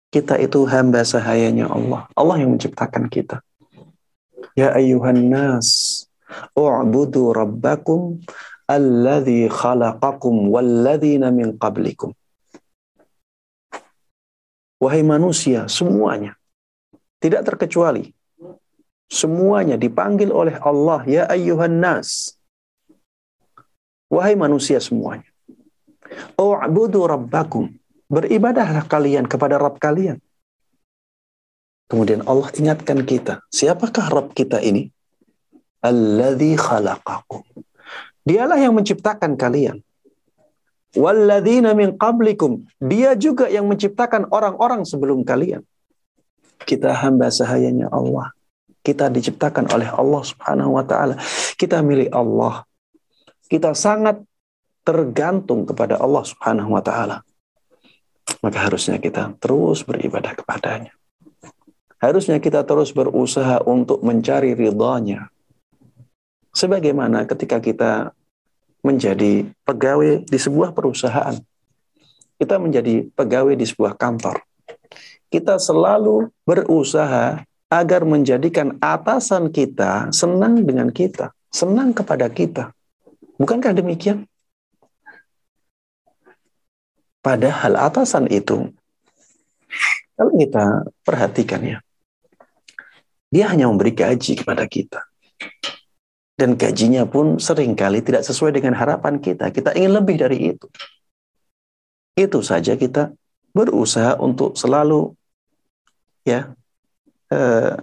Kita 0.08 0.40
itu 0.40 0.64
hamba 0.66 1.04
sahayanya 1.04 1.68
Allah. 1.68 2.08
Allah 2.16 2.36
yang 2.42 2.56
menciptakan 2.56 3.12
kita. 3.12 3.44
Ya 4.54 4.74
ayyuhan 4.74 5.34
nas, 5.34 6.06
u'budu 6.54 7.34
rabbakum 7.34 8.22
alladhi 8.70 9.50
khalaqakum 9.50 10.54
walladzina 10.54 11.34
min 11.34 11.58
qablikum. 11.58 12.14
Wahai 14.78 15.02
manusia, 15.02 15.66
semuanya. 15.66 16.38
Tidak 17.18 17.42
terkecuali. 17.42 18.14
Semuanya 19.10 19.74
dipanggil 19.80 20.30
oleh 20.30 20.54
Allah, 20.62 21.02
ya 21.10 21.24
ayyuhan 21.26 21.82
nas. 21.82 22.38
Wahai 24.12 24.38
manusia 24.38 24.78
semuanya. 24.78 25.26
U'budu 26.38 27.10
rabbakum. 27.10 27.74
Beribadahlah 28.08 28.88
kalian 28.88 29.28
kepada 29.28 29.60
Rabb 29.60 29.84
kalian. 29.84 30.24
Kemudian 31.88 32.24
Allah 32.28 32.52
ingatkan 32.56 33.04
kita. 33.08 33.44
Siapakah 33.48 34.12
Rabb 34.12 34.36
kita 34.36 34.60
ini? 34.60 34.92
Alladhi 35.80 36.60
khalaqakum. 36.60 37.44
Dialah 38.28 38.60
yang 38.60 38.76
menciptakan 38.76 39.40
kalian. 39.40 39.80
Walladzina 41.00 41.72
min 41.72 41.96
qablikum. 41.96 42.68
Dia 42.84 43.16
juga 43.16 43.48
yang 43.48 43.72
menciptakan 43.72 44.28
orang-orang 44.32 44.84
sebelum 44.84 45.24
kalian. 45.24 45.64
Kita 46.68 46.92
hamba 46.92 47.32
sahayanya 47.32 47.88
Allah. 47.88 48.36
Kita 48.84 49.08
diciptakan 49.08 49.72
oleh 49.72 49.88
Allah 49.88 50.22
Subhanahu 50.28 50.76
wa 50.76 50.84
taala. 50.84 51.16
Kita 51.56 51.80
milik 51.80 52.12
Allah 52.12 52.68
kita 53.48 53.72
sangat 53.72 54.20
tergantung 54.84 55.64
kepada 55.64 56.00
Allah 56.00 56.24
Subhanahu 56.24 56.76
wa 56.76 56.84
taala. 56.84 57.24
Maka 58.44 58.60
harusnya 58.60 59.00
kita 59.00 59.40
terus 59.40 59.88
beribadah 59.88 60.36
kepadanya. 60.36 60.92
Harusnya 61.98 62.38
kita 62.38 62.62
terus 62.62 62.94
berusaha 62.94 63.62
untuk 63.66 64.06
mencari 64.06 64.54
ridhanya. 64.54 65.34
Sebagaimana 66.54 67.26
ketika 67.26 67.58
kita 67.58 68.18
menjadi 68.88 69.50
pegawai 69.68 70.24
di 70.24 70.38
sebuah 70.40 70.72
perusahaan. 70.72 71.36
Kita 72.38 72.56
menjadi 72.62 73.10
pegawai 73.18 73.58
di 73.58 73.66
sebuah 73.66 73.98
kantor. 73.98 74.40
Kita 75.28 75.60
selalu 75.60 76.32
berusaha 76.48 77.44
agar 77.68 78.02
menjadikan 78.08 78.80
atasan 78.80 79.52
kita 79.52 80.14
senang 80.16 80.64
dengan 80.64 80.88
kita, 80.88 81.36
senang 81.52 81.92
kepada 81.92 82.32
kita. 82.32 82.72
Bukankah 83.36 83.76
demikian? 83.76 84.24
Padahal 87.20 87.76
atasan 87.92 88.32
itu, 88.32 88.72
kalau 90.16 90.32
kita 90.40 90.88
perhatikan 91.04 91.60
ya, 91.60 91.78
dia 93.28 93.52
hanya 93.52 93.68
memberi 93.68 93.92
gaji 93.92 94.40
kepada 94.40 94.64
kita. 94.68 95.04
Dan 96.38 96.54
gajinya 96.54 97.10
pun 97.10 97.42
sering 97.42 97.74
kali 97.74 98.06
tidak 98.06 98.22
sesuai 98.22 98.54
dengan 98.54 98.78
harapan 98.78 99.18
kita. 99.18 99.50
Kita 99.50 99.74
ingin 99.74 99.98
lebih 99.98 100.22
dari 100.22 100.54
itu. 100.54 100.70
Itu 102.14 102.46
saja 102.46 102.78
kita 102.78 103.10
berusaha 103.58 104.22
untuk 104.22 104.54
selalu 104.54 105.18
ya 106.22 106.54
eh, 107.34 107.74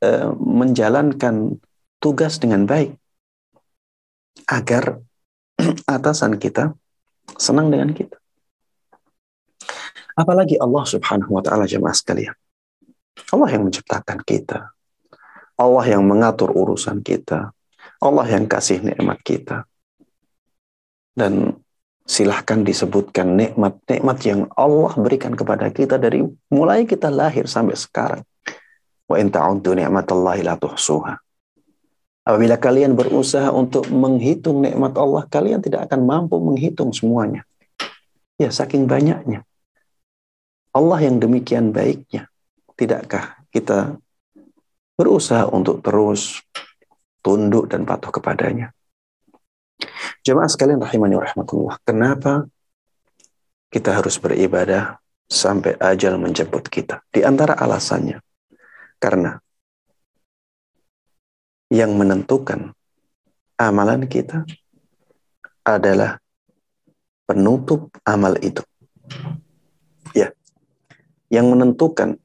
eh, 0.00 0.28
menjalankan 0.32 1.60
tugas 2.00 2.40
dengan 2.40 2.64
baik 2.64 2.96
agar 4.48 5.04
atasan 5.94 6.40
kita 6.40 6.72
senang 7.36 7.68
dengan 7.68 7.92
kita. 7.92 8.16
Apalagi 10.16 10.56
Allah 10.56 10.84
Subhanahu 10.88 11.36
wa 11.36 11.42
taala 11.44 11.68
jemaah 11.68 11.94
sekalian. 11.94 12.34
Allah 13.30 13.48
yang 13.52 13.62
menciptakan 13.68 14.18
kita. 14.22 14.72
Allah 15.58 15.84
yang 15.90 16.06
mengatur 16.06 16.54
urusan 16.54 17.02
kita. 17.02 17.50
Allah 17.98 18.26
yang 18.30 18.46
kasih 18.46 18.78
nikmat 18.78 19.18
kita. 19.26 19.66
Dan 21.18 21.58
silahkan 22.06 22.62
disebutkan 22.62 23.34
nikmat-nikmat 23.34 24.18
yang 24.24 24.40
Allah 24.54 24.94
berikan 24.96 25.34
kepada 25.34 25.68
kita 25.68 25.98
dari 25.98 26.24
mulai 26.48 26.86
kita 26.86 27.10
lahir 27.10 27.50
sampai 27.50 27.74
sekarang. 27.74 28.22
Wa 29.10 29.18
in 29.18 29.34
ta'uddu 29.34 29.74
ni'matallahi 29.74 30.46
la 30.46 30.54
tuhsuha. 30.54 31.18
Apabila 32.28 32.60
kalian 32.60 32.92
berusaha 32.92 33.48
untuk 33.48 33.88
menghitung 33.88 34.60
nikmat 34.60 34.92
Allah, 35.00 35.24
kalian 35.32 35.64
tidak 35.64 35.88
akan 35.88 36.04
mampu 36.04 36.36
menghitung 36.36 36.92
semuanya. 36.92 37.40
Ya, 38.36 38.52
saking 38.52 38.84
banyaknya. 38.84 39.48
Allah 40.76 40.98
yang 41.00 41.16
demikian 41.18 41.72
baiknya. 41.72 42.28
Tidakkah 42.78 43.42
kita 43.50 43.98
berusaha 44.94 45.50
untuk 45.50 45.82
terus 45.82 46.38
tunduk 47.26 47.66
dan 47.66 47.82
patuh 47.82 48.14
kepadanya? 48.14 48.70
Jemaah 50.22 50.46
sekalian 50.46 50.78
rahimani 50.78 51.18
wa 51.18 51.26
rahmatullah. 51.26 51.76
Kenapa 51.82 52.46
kita 53.74 53.98
harus 53.98 54.14
beribadah 54.22 55.02
sampai 55.26 55.74
ajal 55.82 56.22
menjemput 56.22 56.70
kita? 56.70 57.02
Di 57.10 57.26
antara 57.26 57.58
alasannya, 57.58 58.22
karena 59.02 59.42
yang 61.68 61.98
menentukan 61.98 62.72
amalan 63.58 64.06
kita 64.06 64.46
adalah 65.66 66.16
penutup 67.28 67.92
amal 68.08 68.38
itu. 68.40 68.64
Ya. 70.16 70.32
Yang 71.28 71.46
menentukan 71.52 72.16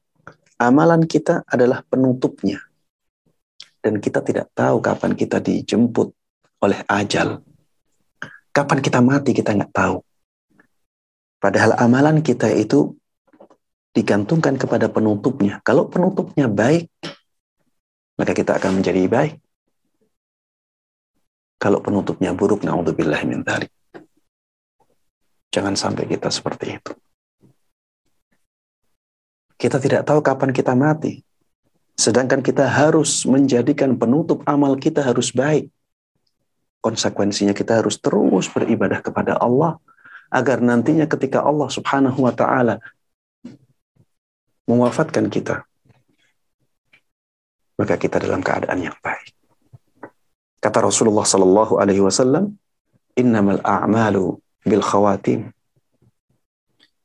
amalan 0.63 1.03
kita 1.03 1.43
adalah 1.43 1.83
penutupnya. 1.83 2.63
Dan 3.83 3.99
kita 3.99 4.23
tidak 4.23 4.47
tahu 4.55 4.79
kapan 4.79 5.11
kita 5.11 5.43
dijemput 5.43 6.15
oleh 6.63 6.79
ajal. 6.87 7.43
Kapan 8.55 8.79
kita 8.79 9.03
mati 9.03 9.35
kita 9.35 9.51
nggak 9.51 9.75
tahu. 9.75 9.99
Padahal 11.43 11.75
amalan 11.75 12.23
kita 12.23 12.47
itu 12.55 12.95
digantungkan 13.91 14.55
kepada 14.55 14.87
penutupnya. 14.87 15.59
Kalau 15.67 15.91
penutupnya 15.91 16.47
baik, 16.47 16.87
maka 18.15 18.31
kita 18.31 18.55
akan 18.55 18.79
menjadi 18.79 19.03
baik. 19.11 19.35
Kalau 21.59 21.79
penutupnya 21.83 22.31
buruk, 22.31 22.63
na'udzubillah 22.63 23.23
min. 23.27 23.43
Jangan 25.53 25.75
sampai 25.75 26.07
kita 26.07 26.31
seperti 26.31 26.79
itu. 26.79 26.91
Kita 29.63 29.79
tidak 29.79 30.03
tahu 30.03 30.19
kapan 30.19 30.51
kita 30.51 30.75
mati. 30.75 31.23
Sedangkan 31.95 32.43
kita 32.43 32.67
harus 32.67 33.23
menjadikan 33.23 33.95
penutup 33.95 34.43
amal 34.43 34.75
kita 34.75 34.99
harus 34.99 35.31
baik. 35.31 35.71
Konsekuensinya 36.83 37.55
kita 37.55 37.79
harus 37.79 37.95
terus 37.95 38.51
beribadah 38.51 38.99
kepada 38.99 39.39
Allah 39.39 39.79
agar 40.27 40.59
nantinya 40.59 41.07
ketika 41.07 41.39
Allah 41.39 41.71
Subhanahu 41.71 42.27
wa 42.27 42.35
taala 42.35 42.83
mewafatkan 44.67 45.31
kita 45.31 45.63
maka 47.79 47.95
kita 47.97 48.21
dalam 48.21 48.43
keadaan 48.43 48.79
yang 48.83 48.97
baik. 49.01 49.33
Kata 50.61 50.79
Rasulullah 50.79 51.25
sallallahu 51.27 51.81
alaihi 51.81 51.99
wasallam, 51.99 52.55
"Innamal 53.17 53.59
a'malu 53.65 54.39
bil 54.63 54.83
khawatim." 54.83 55.51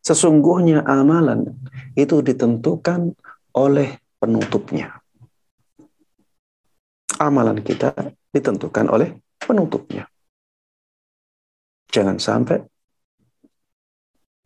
Sesungguhnya 0.08 0.88
amalan 0.88 1.52
itu 1.92 2.24
ditentukan 2.24 3.12
oleh 3.52 4.00
penutupnya. 4.16 5.04
Amalan 7.20 7.60
kita 7.60 7.92
ditentukan 8.32 8.88
oleh 8.88 9.20
penutupnya. 9.36 10.08
Jangan 11.92 12.16
sampai 12.16 12.64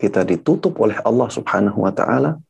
kita 0.03 0.27
ditutup 0.27 0.83
oleh 0.83 0.99
Allah 1.07 1.31
Subhanahu 1.31 1.87
wa 1.87 1.95
taala 1.95 2.43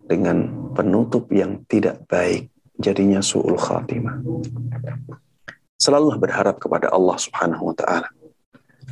dengan 0.00 0.72
penutup 0.72 1.28
yang 1.28 1.60
tidak 1.68 2.08
baik, 2.08 2.48
jadinya 2.80 3.20
suul 3.20 3.60
khatimah. 3.60 4.16
Selalu 5.76 6.16
berharap 6.16 6.56
kepada 6.56 6.88
Allah 6.88 7.20
Subhanahu 7.20 7.68
wa 7.68 7.76
taala 7.76 8.08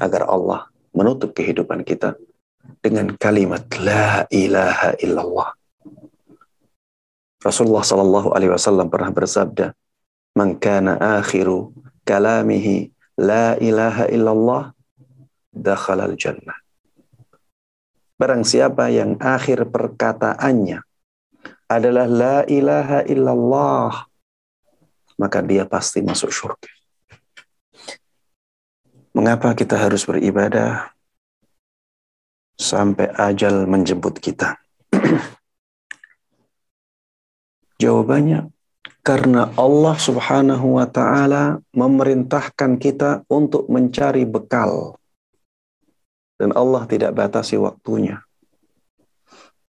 agar 0.05 0.29
Allah 0.29 0.69
menutup 0.93 1.33
kehidupan 1.33 1.81
kita 1.81 2.13
dengan 2.85 3.13
kalimat 3.17 3.65
la 3.81 4.29
ilaha 4.29 4.93
illallah. 5.01 5.51
Rasulullah 7.41 7.85
sallallahu 7.85 8.33
alaihi 8.33 8.53
wasallam 8.53 8.89
pernah 8.89 9.13
bersabda, 9.13 9.77
"Man 10.33 10.57
kana 10.57 10.97
akhiru 11.21 11.77
kalamihi 12.09 12.89
la 13.21 13.57
ilaha 13.61 14.09
illallah 14.09 14.73
dakhala 15.53 16.09
al-jannah." 16.09 16.57
Barang 18.17 18.47
siapa 18.47 18.89
yang 18.89 19.21
akhir 19.21 19.69
perkataannya 19.69 20.81
adalah 21.69 22.07
la 22.07 22.37
ilaha 22.47 23.03
illallah, 23.05 24.07
maka 25.19 25.43
dia 25.43 25.67
pasti 25.67 26.01
masuk 26.01 26.31
surga. 26.31 26.71
Mengapa 29.13 29.53
kita 29.53 29.77
harus 29.77 30.07
beribadah 30.07 30.94
sampai 32.55 33.11
ajal 33.15 33.67
menjemput 33.67 34.19
kita? 34.19 34.59
Jawabannya 37.83 38.55
karena 39.05 39.53
Allah 39.61 39.97
Subhanahu 40.01 40.81
wa 40.81 40.89
taala 40.89 41.61
memerintahkan 41.77 42.81
kita 42.81 43.29
untuk 43.29 43.69
mencari 43.69 44.25
bekal. 44.25 44.97
Dan 46.41 46.57
Allah 46.57 46.89
tidak 46.89 47.15
batasi 47.15 47.61
waktunya. 47.61 48.25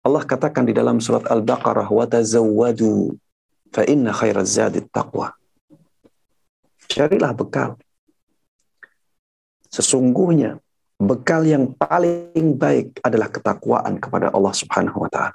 Allah 0.04 0.22
katakan 0.24 0.64
di 0.64 0.72
dalam 0.72 1.02
surat 1.02 1.26
Al-Baqarah, 1.28 1.90
"Watazawwadu 1.90 3.18
fa 3.74 3.82
inna 3.84 4.14
taqwa." 4.92 5.34
Carilah 6.86 7.32
bekal. 7.34 7.74
Sesungguhnya 9.72 10.62
bekal 10.98 11.42
yang 11.44 11.74
paling 11.74 12.54
baik 12.54 12.98
adalah 13.02 13.28
ketakwaan 13.28 13.98
kepada 13.98 14.30
Allah 14.30 14.54
Subhanahu 14.54 15.04
wa 15.04 15.10
taala. 15.10 15.34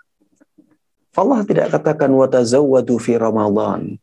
Allah 1.17 1.39
tidak 1.43 1.67
katakan 1.76 2.12
watazawwadu 2.15 2.95
fi 3.02 3.19
Ramadan. 3.19 4.00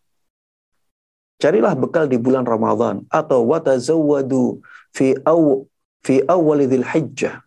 Carilah 1.36 1.76
bekal 1.76 2.08
di 2.08 2.16
bulan 2.20 2.44
Ramadan 2.44 3.04
atau 3.08 3.44
watazawwadu 3.44 4.60
fi 4.92 5.16
aw 5.24 5.64
fi 6.04 6.24
awal 6.28 6.60
Hijjah. 6.64 7.44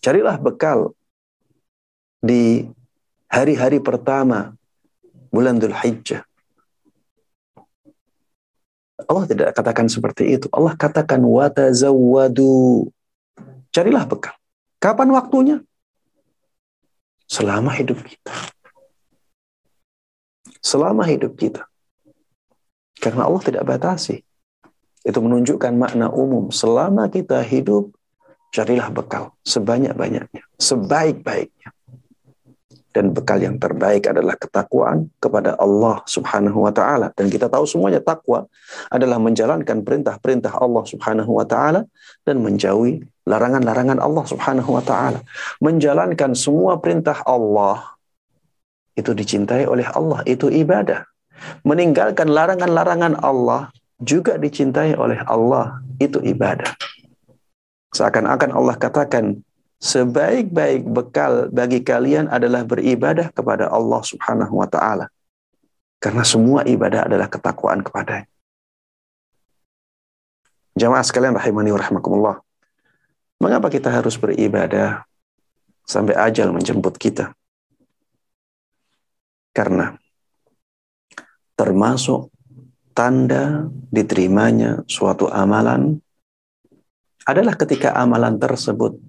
Carilah 0.00 0.36
bekal 0.38 0.94
di 2.22 2.64
hari-hari 3.26 3.82
pertama 3.82 4.54
bulan 5.34 5.58
Dhul 5.58 5.74
Hijjah. 5.74 6.22
Allah 9.04 9.24
tidak 9.28 9.52
katakan 9.52 9.92
seperti 9.92 10.40
itu. 10.40 10.48
Allah 10.48 10.72
katakan 10.72 11.20
watazawwadu. 11.20 12.88
Carilah 13.68 14.08
bekal. 14.08 14.32
Kapan 14.80 15.12
waktunya? 15.12 15.56
Selama 17.28 17.76
hidup 17.76 18.00
kita. 18.00 18.32
Selama 20.64 21.04
hidup 21.04 21.36
kita. 21.36 21.68
Karena 22.96 23.28
Allah 23.28 23.42
tidak 23.44 23.68
batasi. 23.68 24.24
Itu 25.04 25.20
menunjukkan 25.20 25.76
makna 25.76 26.08
umum. 26.08 26.48
Selama 26.48 27.12
kita 27.12 27.44
hidup, 27.44 27.92
carilah 28.56 28.88
bekal 28.88 29.36
sebanyak-banyaknya, 29.44 30.40
sebaik-baiknya. 30.56 31.75
Dan 32.96 33.12
bekal 33.12 33.44
yang 33.44 33.60
terbaik 33.60 34.08
adalah 34.08 34.40
ketakwaan 34.40 35.12
kepada 35.20 35.52
Allah 35.60 36.00
Subhanahu 36.08 36.64
wa 36.64 36.72
taala. 36.72 37.12
Dan 37.12 37.28
kita 37.28 37.44
tahu 37.44 37.68
semuanya 37.68 38.00
takwa 38.00 38.48
adalah 38.88 39.20
menjalankan 39.20 39.84
perintah-perintah 39.84 40.56
Allah 40.56 40.80
Subhanahu 40.88 41.36
wa 41.36 41.44
taala 41.44 41.84
dan 42.24 42.40
menjauhi 42.40 43.04
larangan-larangan 43.28 44.00
Allah 44.00 44.24
Subhanahu 44.24 44.80
wa 44.80 44.80
taala. 44.80 45.20
Menjalankan 45.60 46.32
semua 46.32 46.80
perintah 46.80 47.20
Allah 47.28 47.84
itu 48.96 49.12
dicintai 49.12 49.68
oleh 49.68 49.84
Allah, 49.92 50.24
itu 50.24 50.48
ibadah. 50.48 51.04
Meninggalkan 51.68 52.32
larangan-larangan 52.32 53.20
Allah 53.20 53.68
juga 54.00 54.40
dicintai 54.40 54.96
oleh 54.96 55.20
Allah, 55.28 55.84
itu 56.00 56.16
ibadah. 56.24 56.72
Seakan-akan 57.92 58.56
Allah 58.56 58.76
katakan, 58.80 59.44
sebaik-baik 59.80 60.88
bekal 60.88 61.52
bagi 61.52 61.84
kalian 61.84 62.32
adalah 62.32 62.64
beribadah 62.64 63.28
kepada 63.32 63.68
Allah 63.68 64.00
Subhanahu 64.00 64.60
wa 64.60 64.68
taala. 64.68 65.12
Karena 66.00 66.24
semua 66.24 66.64
ibadah 66.64 67.08
adalah 67.08 67.28
ketakwaan 67.28 67.80
kepadanya. 67.80 68.28
Jamaah 70.76 71.04
sekalian 71.04 71.32
rahimani 71.32 71.72
wa 71.72 71.80
rahimakumullah. 71.80 72.36
Mengapa 73.40 73.72
kita 73.72 73.88
harus 73.88 74.16
beribadah 74.20 75.08
sampai 75.88 76.12
ajal 76.12 76.52
menjemput 76.52 77.00
kita? 77.00 77.32
Karena 79.56 79.96
termasuk 81.56 82.28
tanda 82.92 83.72
diterimanya 83.88 84.84
suatu 84.84 85.32
amalan 85.32 85.96
adalah 87.24 87.56
ketika 87.56 87.96
amalan 87.96 88.36
tersebut 88.36 89.00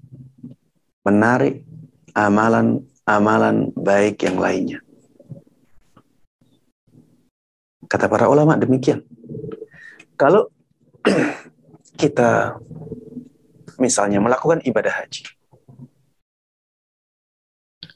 menarik 1.07 1.63
amalan-amalan 2.11 3.71
baik 3.79 4.27
yang 4.27 4.35
lainnya. 4.35 4.79
Kata 7.87 8.11
para 8.11 8.27
ulama 8.27 8.59
demikian. 8.59 9.07
Kalau 10.19 10.51
kita 12.01 12.59
misalnya 13.79 14.19
melakukan 14.19 14.59
ibadah 14.67 14.91
haji, 14.91 15.23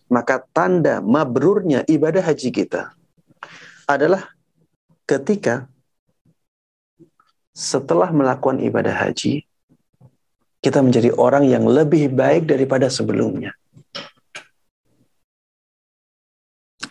maka 0.07 0.39
tanda 0.55 1.03
mabrurnya 1.03 1.83
ibadah 1.91 2.23
haji 2.23 2.49
kita 2.55 2.95
adalah 3.83 4.31
ketika 5.03 5.67
setelah 7.51 8.07
melakukan 8.15 8.63
ibadah 8.63 8.95
haji, 8.95 9.43
kita 10.61 10.79
menjadi 10.85 11.09
orang 11.17 11.49
yang 11.49 11.65
lebih 11.65 12.13
baik 12.13 12.45
daripada 12.45 12.85
sebelumnya. 12.87 13.57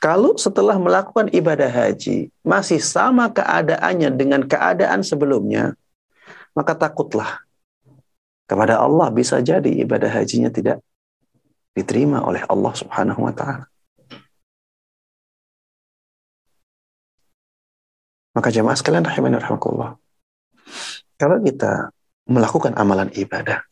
Kalau 0.00 0.34
setelah 0.34 0.80
melakukan 0.80 1.30
ibadah 1.30 1.68
haji 1.68 2.32
masih 2.40 2.80
sama 2.80 3.30
keadaannya 3.30 4.10
dengan 4.16 4.42
keadaan 4.42 5.04
sebelumnya, 5.04 5.76
maka 6.56 6.72
takutlah 6.74 7.44
kepada 8.50 8.80
Allah 8.82 9.12
bisa 9.14 9.38
jadi 9.38 9.70
ibadah 9.86 10.10
hajinya 10.10 10.50
tidak 10.50 10.82
diterima 11.76 12.24
oleh 12.26 12.42
Allah 12.48 12.72
Subhanahu 12.74 13.22
wa 13.22 13.34
taala. 13.36 13.70
Maka 18.34 18.48
jemaah 18.50 18.78
sekalian 18.78 19.04
rahimani 19.04 19.36
rahimakumullah. 19.36 20.00
Kalau 21.20 21.38
kita 21.44 21.92
melakukan 22.30 22.78
amalan 22.78 23.10
ibadah. 23.12 23.66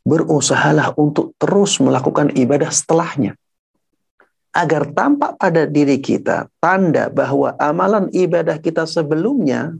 berusahalah 0.00 0.96
untuk 0.96 1.36
terus 1.36 1.76
melakukan 1.78 2.32
ibadah 2.32 2.72
setelahnya. 2.72 3.36
Agar 4.50 4.90
tampak 4.90 5.38
pada 5.38 5.62
diri 5.68 6.02
kita 6.02 6.50
tanda 6.58 7.06
bahwa 7.06 7.54
amalan 7.54 8.10
ibadah 8.10 8.58
kita 8.58 8.82
sebelumnya 8.82 9.78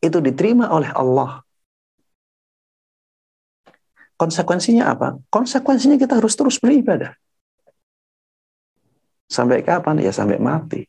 itu 0.00 0.16
diterima 0.22 0.72
oleh 0.72 0.88
Allah. 0.94 1.44
Konsekuensinya 4.16 4.88
apa? 4.88 5.18
Konsekuensinya 5.28 5.98
kita 5.98 6.16
harus 6.22 6.32
terus 6.38 6.56
beribadah. 6.56 7.12
Sampai 9.28 9.60
kapan? 9.60 10.00
Ya 10.00 10.14
sampai 10.14 10.40
mati. 10.40 10.86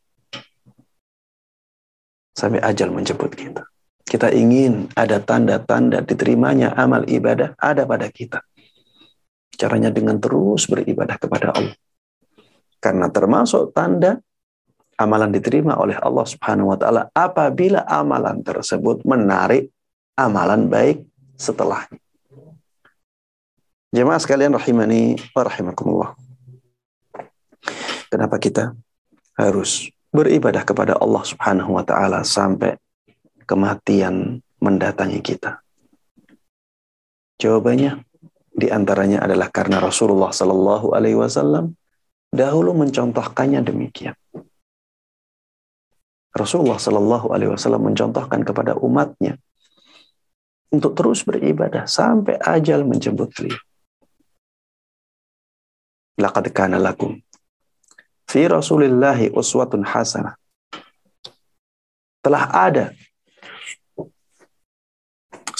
Sampai 2.32 2.64
ajal 2.64 2.94
menjemput 2.94 3.36
kita. 3.36 3.73
Kita 4.14 4.30
ingin 4.30 4.94
ada 4.94 5.18
tanda-tanda 5.18 6.06
diterimanya 6.06 6.78
amal 6.78 7.02
ibadah 7.10 7.58
ada 7.58 7.82
pada 7.82 8.06
kita. 8.14 8.46
Caranya 9.58 9.90
dengan 9.90 10.22
terus 10.22 10.70
beribadah 10.70 11.18
kepada 11.18 11.50
Allah. 11.50 11.74
Karena 12.78 13.10
termasuk 13.10 13.74
tanda 13.74 14.22
amalan 15.02 15.34
diterima 15.34 15.82
oleh 15.82 15.98
Allah 15.98 16.30
Subhanahu 16.30 16.70
wa 16.70 16.78
taala 16.78 17.10
apabila 17.10 17.90
amalan 17.90 18.46
tersebut 18.46 19.02
menarik 19.02 19.74
amalan 20.14 20.70
baik 20.70 21.10
setelahnya. 21.34 21.98
Jemaah 23.90 24.22
sekalian 24.22 24.54
rahimani 24.54 25.18
wa 25.34 25.42
rahimakumullah. 25.42 26.14
Kenapa 28.14 28.38
kita 28.38 28.78
harus 29.42 29.90
beribadah 30.14 30.62
kepada 30.62 31.02
Allah 31.02 31.26
Subhanahu 31.26 31.74
wa 31.74 31.82
taala 31.82 32.22
sampai 32.22 32.78
kematian 33.44 34.40
mendatangi 34.64 35.20
kita? 35.20 35.60
Jawabannya 37.38 38.02
di 38.54 38.68
antaranya 38.70 39.26
adalah 39.26 39.50
karena 39.50 39.82
Rasulullah 39.82 40.32
Sallallahu 40.32 40.94
Alaihi 40.94 41.18
Wasallam 41.18 41.74
dahulu 42.30 42.72
mencontohkannya 42.78 43.62
demikian. 43.66 44.16
Rasulullah 46.34 46.82
Sallallahu 46.82 47.30
Alaihi 47.30 47.54
Wasallam 47.54 47.94
mencontohkan 47.94 48.42
kepada 48.42 48.74
umatnya 48.80 49.38
untuk 50.74 50.98
terus 50.98 51.22
beribadah 51.22 51.86
sampai 51.86 52.42
ajal 52.42 52.82
menjemput 52.82 53.30
beliau. 53.38 53.62
Laqad 56.18 56.50
kana 56.54 56.82
lakum 56.82 57.22
fi 58.26 58.50
Rasulillahi 58.50 59.30
uswatun 59.30 59.86
hasanah. 59.86 60.34
Telah 62.26 62.44
ada 62.50 62.86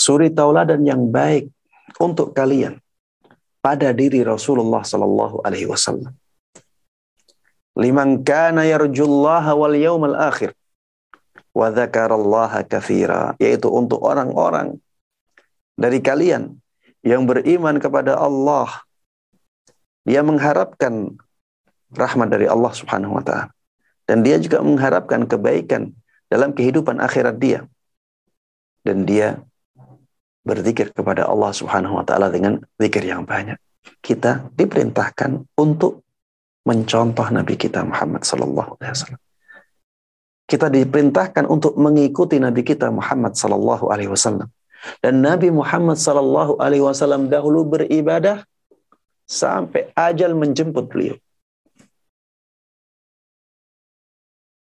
suri 0.04 0.28
tauladan 0.28 0.84
yang 0.84 1.08
baik 1.08 1.48
untuk 1.96 2.36
kalian 2.36 2.76
pada 3.64 3.88
diri 3.96 4.20
Rasulullah 4.20 4.84
sallallahu 4.84 5.40
alaihi 5.40 5.64
wasallam. 5.64 6.12
Liman 7.80 8.20
kana 8.20 8.68
yarjullaha 8.68 9.56
wal 9.56 9.72
yawmal 9.72 10.12
akhir 10.12 10.52
wa 11.56 11.72
dzakarallaha 11.72 12.68
katsira, 12.68 13.32
yaitu 13.40 13.72
untuk 13.72 14.04
orang-orang 14.04 14.76
dari 15.80 16.04
kalian 16.04 16.60
yang 17.00 17.24
beriman 17.24 17.80
kepada 17.80 18.20
Allah. 18.20 18.68
Dia 20.04 20.20
mengharapkan 20.20 21.16
rahmat 21.96 22.28
dari 22.28 22.44
Allah 22.44 22.72
Subhanahu 22.76 23.16
wa 23.16 23.24
taala 23.24 23.48
dan 24.04 24.20
dia 24.20 24.36
juga 24.36 24.60
mengharapkan 24.60 25.24
kebaikan 25.24 25.96
dalam 26.28 26.52
kehidupan 26.52 27.00
akhirat 27.00 27.40
dia. 27.40 27.64
Dan 28.84 29.08
dia 29.08 29.40
berzikir 30.44 30.92
kepada 30.92 31.24
Allah 31.24 31.50
Subhanahu 31.50 31.98
wa 31.98 32.04
taala 32.04 32.28
dengan 32.28 32.60
zikir 32.76 33.02
yang 33.02 33.24
banyak. 33.24 33.56
Kita 34.04 34.52
diperintahkan 34.52 35.56
untuk 35.56 36.04
mencontoh 36.68 37.28
Nabi 37.32 37.56
kita 37.56 37.84
Muhammad 37.84 38.24
sallallahu 38.24 38.76
alaihi 38.80 38.92
wasallam. 38.92 39.22
Kita 40.44 40.68
diperintahkan 40.68 41.48
untuk 41.48 41.80
mengikuti 41.80 42.36
Nabi 42.36 42.60
kita 42.60 42.92
Muhammad 42.92 43.32
sallallahu 43.32 43.88
alaihi 43.88 44.12
wasallam. 44.12 44.52
Dan 45.00 45.24
Nabi 45.24 45.48
Muhammad 45.48 45.96
sallallahu 45.96 46.60
alaihi 46.60 46.84
wasallam 46.84 47.32
dahulu 47.32 47.64
beribadah 47.64 48.44
sampai 49.24 49.88
ajal 49.96 50.36
menjemput 50.36 50.84
beliau. 50.92 51.16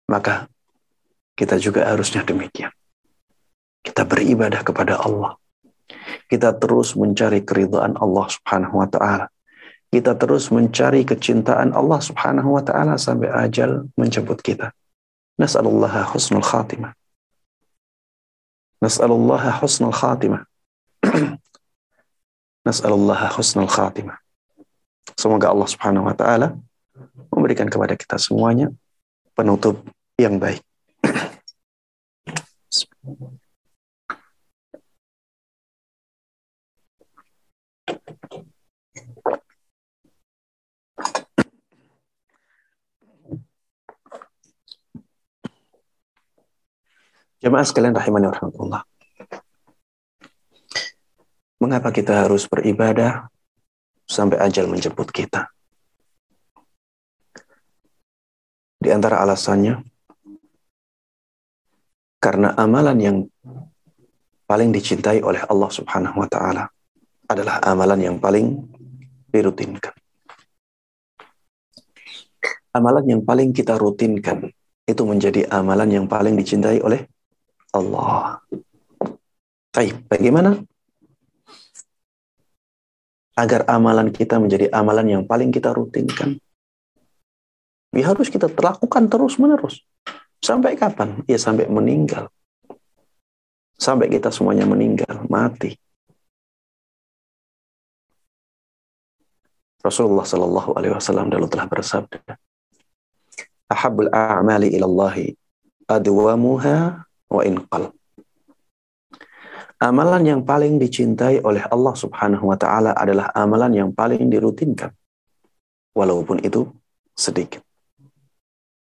Maka 0.09 0.49
kita 1.37 1.61
juga 1.61 1.85
harusnya 1.85 2.25
demikian. 2.25 2.73
Kita 3.85 4.09
beribadah 4.09 4.65
kepada 4.65 4.97
Allah 4.97 5.37
kita 6.27 6.57
terus 6.57 6.97
mencari 6.97 7.45
keridhaan 7.45 8.01
Allah 8.01 8.27
Subhanahu 8.33 8.81
wa 8.81 8.89
taala. 8.89 9.29
Kita 9.93 10.19
terus 10.19 10.51
mencari 10.51 11.07
kecintaan 11.07 11.73
Allah 11.73 12.01
Subhanahu 12.03 12.59
wa 12.59 12.63
taala 12.65 12.99
sampai 12.99 13.31
ajal 13.31 13.87
menjemput 13.95 14.43
kita. 14.43 14.75
Nas'alullaha 15.39 16.03
husnul 16.11 16.43
khatimah. 16.43 16.91
Nas'alullaha 18.83 19.63
husnul 19.63 19.95
khatimah. 19.95 20.43
Nas'alullaha 22.67 23.31
husnul 23.37 23.71
khatimah. 23.71 24.19
Semoga 25.15 25.55
Allah 25.55 25.69
Subhanahu 25.71 26.11
wa 26.11 26.17
taala 26.19 26.59
memberikan 27.31 27.71
kepada 27.71 27.95
kita 27.95 28.19
semuanya 28.19 28.75
penutup 29.39 29.87
yang 30.19 30.43
baik. 30.43 30.67
Jemaah 47.37 47.67
sekalian 47.69 47.93
rahimani 47.93 48.33
warahmatullah. 48.33 48.81
Mengapa 51.61 51.93
kita 51.93 52.25
harus 52.25 52.49
beribadah 52.49 53.29
sampai 54.09 54.41
ajal 54.41 54.69
menjemput 54.69 55.13
kita? 55.13 55.53
Di 58.81 58.89
antara 58.93 59.21
alasannya, 59.21 59.85
karena 62.21 62.57
amalan 62.57 62.99
yang 63.01 63.17
paling 64.49 64.73
dicintai 64.73 65.21
oleh 65.21 65.43
Allah 65.45 65.71
Subhanahu 65.73 66.23
wa 66.23 66.29
Ta'ala 66.29 66.65
adalah 67.27 67.61
amalan 67.67 68.01
yang 68.01 68.17
paling 68.17 68.57
dirutinkan. 69.29 69.93
Amalan 72.73 73.05
yang 73.09 73.21
paling 73.25 73.53
kita 73.57 73.77
rutinkan 73.77 74.49
itu 74.87 75.03
menjadi 75.03 75.49
amalan 75.49 75.89
yang 75.89 76.07
paling 76.07 76.37
dicintai 76.37 76.79
oleh 76.85 77.09
Allah. 77.77 78.41
Baik, 79.77 80.09
bagaimana 80.09 80.65
agar 83.37 83.69
amalan 83.69 84.09
kita 84.09 84.41
menjadi 84.41 84.73
amalan 84.73 85.21
yang 85.21 85.23
paling 85.29 85.53
kita 85.53 85.77
rutinkan? 85.77 86.41
Ya 87.93 88.05
harus 88.09 88.33
kita 88.33 88.49
lakukan 88.49 89.09
terus-menerus. 89.09 89.85
Sampai 90.41 90.77
kapan? 90.77 91.21
Ya 91.29 91.37
sampai 91.41 91.69
meninggal. 91.69 92.29
Sampai 93.77 94.09
kita 94.09 94.33
semuanya 94.33 94.65
meninggal, 94.65 95.29
mati. 95.29 95.77
Rasulullah 99.85 100.27
Shallallahu 100.27 100.75
Alaihi 100.75 100.93
Wasallam 100.97 101.31
dulu 101.31 101.47
telah 101.47 101.71
bersabda, 101.71 102.19
"Ahabul 103.71 104.11
a'mali 104.11 104.75
ilallahi 104.75 105.37
adwamuha 105.87 107.06
wa 107.31 107.43
inqal. 107.43 107.93
Amalan 109.77 110.25
yang 110.25 110.41
paling 110.41 110.81
dicintai 110.81 111.45
oleh 111.45 111.61
Allah 111.69 111.93
Subhanahu 111.93 112.49
wa 112.49 112.57
taala 112.57 112.97
adalah 112.97 113.29
amalan 113.37 113.77
yang 113.77 113.91
paling 113.93 114.25
dirutinkan 114.33 114.89
walaupun 115.93 116.41
itu 116.41 116.65
sedikit. 117.13 117.61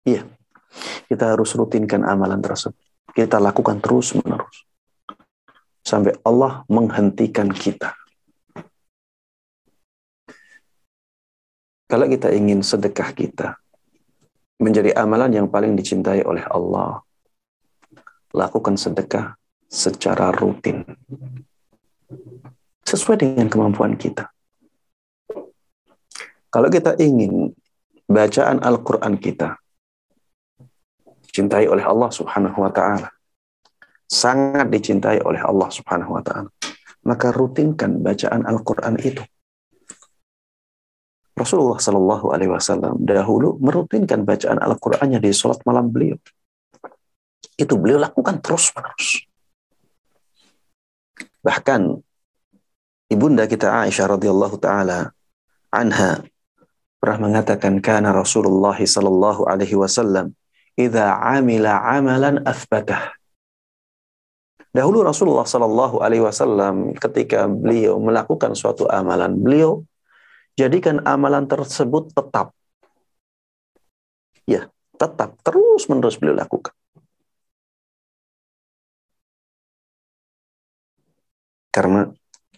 Iya. 0.03 0.26
Kita 1.07 1.35
harus 1.35 1.55
rutinkan 1.55 2.07
amalan 2.07 2.38
tersebut. 2.42 2.79
Kita 3.11 3.42
lakukan 3.42 3.83
terus-menerus 3.83 4.70
sampai 5.83 6.14
Allah 6.22 6.62
menghentikan 6.70 7.50
kita. 7.50 7.94
Kalau 11.90 12.07
kita 12.07 12.31
ingin 12.31 12.62
sedekah 12.62 13.11
kita 13.11 13.59
menjadi 14.62 14.94
amalan 14.94 15.35
yang 15.35 15.46
paling 15.50 15.74
dicintai 15.74 16.22
oleh 16.22 16.46
Allah, 16.46 17.03
lakukan 18.31 18.79
sedekah 18.79 19.38
secara 19.71 20.35
rutin. 20.35 20.83
Sesuai 22.87 23.23
dengan 23.23 23.47
kemampuan 23.47 23.95
kita. 23.95 24.31
Kalau 26.51 26.66
kita 26.66 26.99
ingin 26.99 27.55
bacaan 28.11 28.59
Al-Quran 28.59 29.14
kita 29.23 29.55
dicintai 31.23 31.71
oleh 31.71 31.87
Allah 31.87 32.11
Subhanahu 32.11 32.66
wa 32.66 32.75
taala, 32.75 33.14
sangat 34.11 34.66
dicintai 34.66 35.23
oleh 35.23 35.38
Allah 35.38 35.71
Subhanahu 35.71 36.19
wa 36.19 36.23
taala. 36.23 36.51
maka 37.01 37.33
rutinkan 37.33 38.05
bacaan 38.05 38.45
Al-Quran 38.45 39.01
itu. 39.01 39.25
Rasulullah 41.33 41.81
Shallallahu 41.81 42.37
Alaihi 42.37 42.53
Wasallam 42.53 43.01
dahulu 43.01 43.57
merutinkan 43.57 44.29
bacaan 44.29 44.61
Al-Qur'annya 44.61 45.16
di 45.16 45.33
sholat 45.33 45.64
malam 45.64 45.88
beliau. 45.88 46.21
Itu 47.61 47.77
beliau 47.77 48.01
lakukan 48.01 48.40
terus 48.40 48.73
menerus. 48.73 49.29
Bahkan 51.44 52.01
ibunda 53.12 53.44
kita 53.44 53.68
Aisyah 53.85 54.16
radhiyallahu 54.16 54.57
taala 54.57 55.12
anha 55.68 56.25
pernah 56.96 57.18
mengatakan 57.20 57.85
karena 57.85 58.16
Rasulullah 58.16 58.77
sallallahu 58.77 59.44
alaihi 59.44 59.77
wasallam 59.77 60.33
idza 60.73 61.20
amila 61.20 61.85
amalan 61.85 62.40
athbatah. 62.49 63.12
Dahulu 64.70 65.05
Rasulullah 65.05 65.44
sallallahu 65.44 66.01
alaihi 66.01 66.25
wasallam 66.25 66.96
ketika 66.96 67.44
beliau 67.44 68.01
melakukan 68.01 68.57
suatu 68.57 68.87
amalan, 68.87 69.37
beliau 69.37 69.85
jadikan 70.57 71.03
amalan 71.05 71.44
tersebut 71.44 72.14
tetap. 72.14 72.55
Ya, 74.46 74.70
tetap 74.96 75.37
terus 75.42 75.90
menerus 75.90 76.16
beliau 76.16 76.38
lakukan. 76.38 76.73
Karena 81.70 82.11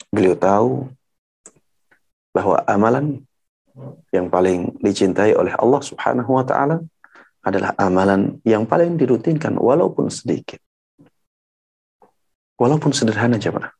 beliau 0.09 0.37
tahu 0.37 0.88
bahwa 2.33 2.64
amalan 2.64 3.20
yang 4.12 4.29
paling 4.29 4.72
dicintai 4.81 5.37
oleh 5.37 5.53
Allah 5.57 5.81
Subhanahu 5.81 6.33
wa 6.33 6.44
taala 6.44 6.81
adalah 7.44 7.77
amalan 7.77 8.40
yang 8.44 8.64
paling 8.64 8.96
dirutinkan 8.96 9.57
walaupun 9.61 10.09
sedikit. 10.09 10.61
Walaupun 12.57 12.94
sederhana 12.94 13.37
jemaah. 13.40 13.72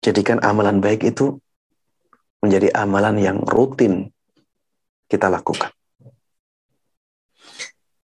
Jadikan 0.00 0.40
amalan 0.40 0.80
baik 0.80 1.04
itu 1.04 1.36
menjadi 2.40 2.72
amalan 2.72 3.20
yang 3.20 3.38
rutin 3.44 4.08
kita 5.10 5.28
lakukan. 5.28 5.68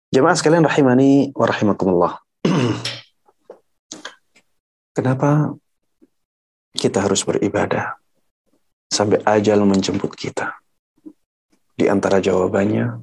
Jemaah 0.10 0.34
sekalian 0.34 0.66
rahimani 0.66 1.30
wa 1.38 1.46
rahimakumullah. 1.46 2.14
Kenapa 4.98 5.54
kita 6.74 7.06
harus 7.06 7.22
beribadah 7.24 7.96
sampai 8.90 9.22
ajal 9.26 9.62
menjemput 9.66 10.14
kita. 10.14 10.58
Di 11.74 11.90
antara 11.90 12.22
jawabannya, 12.22 13.02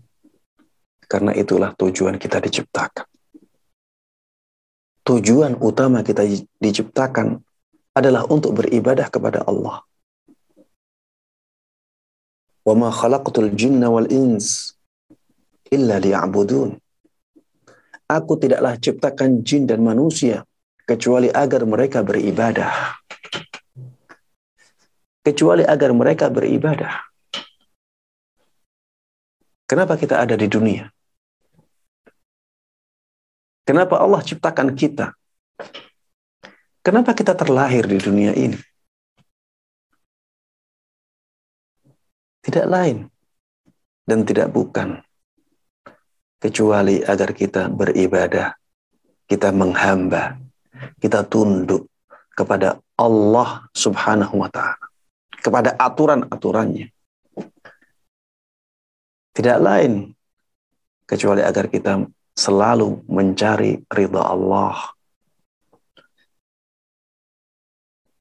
karena 1.10 1.34
itulah 1.34 1.74
tujuan 1.74 2.18
kita 2.22 2.38
diciptakan. 2.38 3.06
Tujuan 5.02 5.58
utama 5.58 6.06
kita 6.06 6.22
diciptakan 6.62 7.42
adalah 7.98 8.30
untuk 8.30 8.62
beribadah 8.62 9.10
kepada 9.10 9.42
Allah. 9.42 9.82
وَمَا 12.62 12.90
خَلَقْتُ 12.92 13.34
الْجِنَّ 13.40 13.82
jinna 13.82 13.88
wal 13.90 14.06
ins. 14.06 14.76
Aku 18.10 18.32
tidaklah 18.42 18.74
ciptakan 18.74 19.46
jin 19.46 19.70
dan 19.70 19.86
manusia 19.86 20.42
kecuali 20.82 21.30
agar 21.30 21.62
mereka 21.62 22.02
beribadah. 22.02 22.98
Kecuali 25.20 25.62
agar 25.62 25.92
mereka 25.92 26.32
beribadah. 26.32 26.96
Kenapa 29.68 29.94
kita 29.94 30.18
ada 30.18 30.34
di 30.34 30.50
dunia? 30.50 30.90
Kenapa 33.62 34.02
Allah 34.02 34.18
ciptakan 34.26 34.74
kita? 34.74 35.14
Kenapa 36.82 37.14
kita 37.14 37.38
terlahir 37.38 37.86
di 37.86 38.02
dunia 38.02 38.34
ini? 38.34 38.58
Tidak 42.42 42.66
lain 42.66 43.06
dan 44.02 44.26
tidak 44.26 44.50
bukan 44.50 44.98
kecuali 46.42 46.98
agar 47.04 47.30
kita 47.30 47.70
beribadah, 47.70 48.58
kita 49.30 49.54
menghamba, 49.54 50.34
kita 50.98 51.22
tunduk 51.30 51.86
kepada 52.34 52.82
Allah 52.98 53.70
Subhanahu 53.70 54.40
wa 54.40 54.50
taala, 54.50 54.89
kepada 55.40 55.74
aturan-aturannya. 55.74 56.92
Tidak 59.30 59.58
lain 59.58 60.12
kecuali 61.08 61.40
agar 61.40 61.66
kita 61.72 62.04
selalu 62.36 63.02
mencari 63.08 63.80
ridha 63.88 64.22
Allah. 64.22 64.76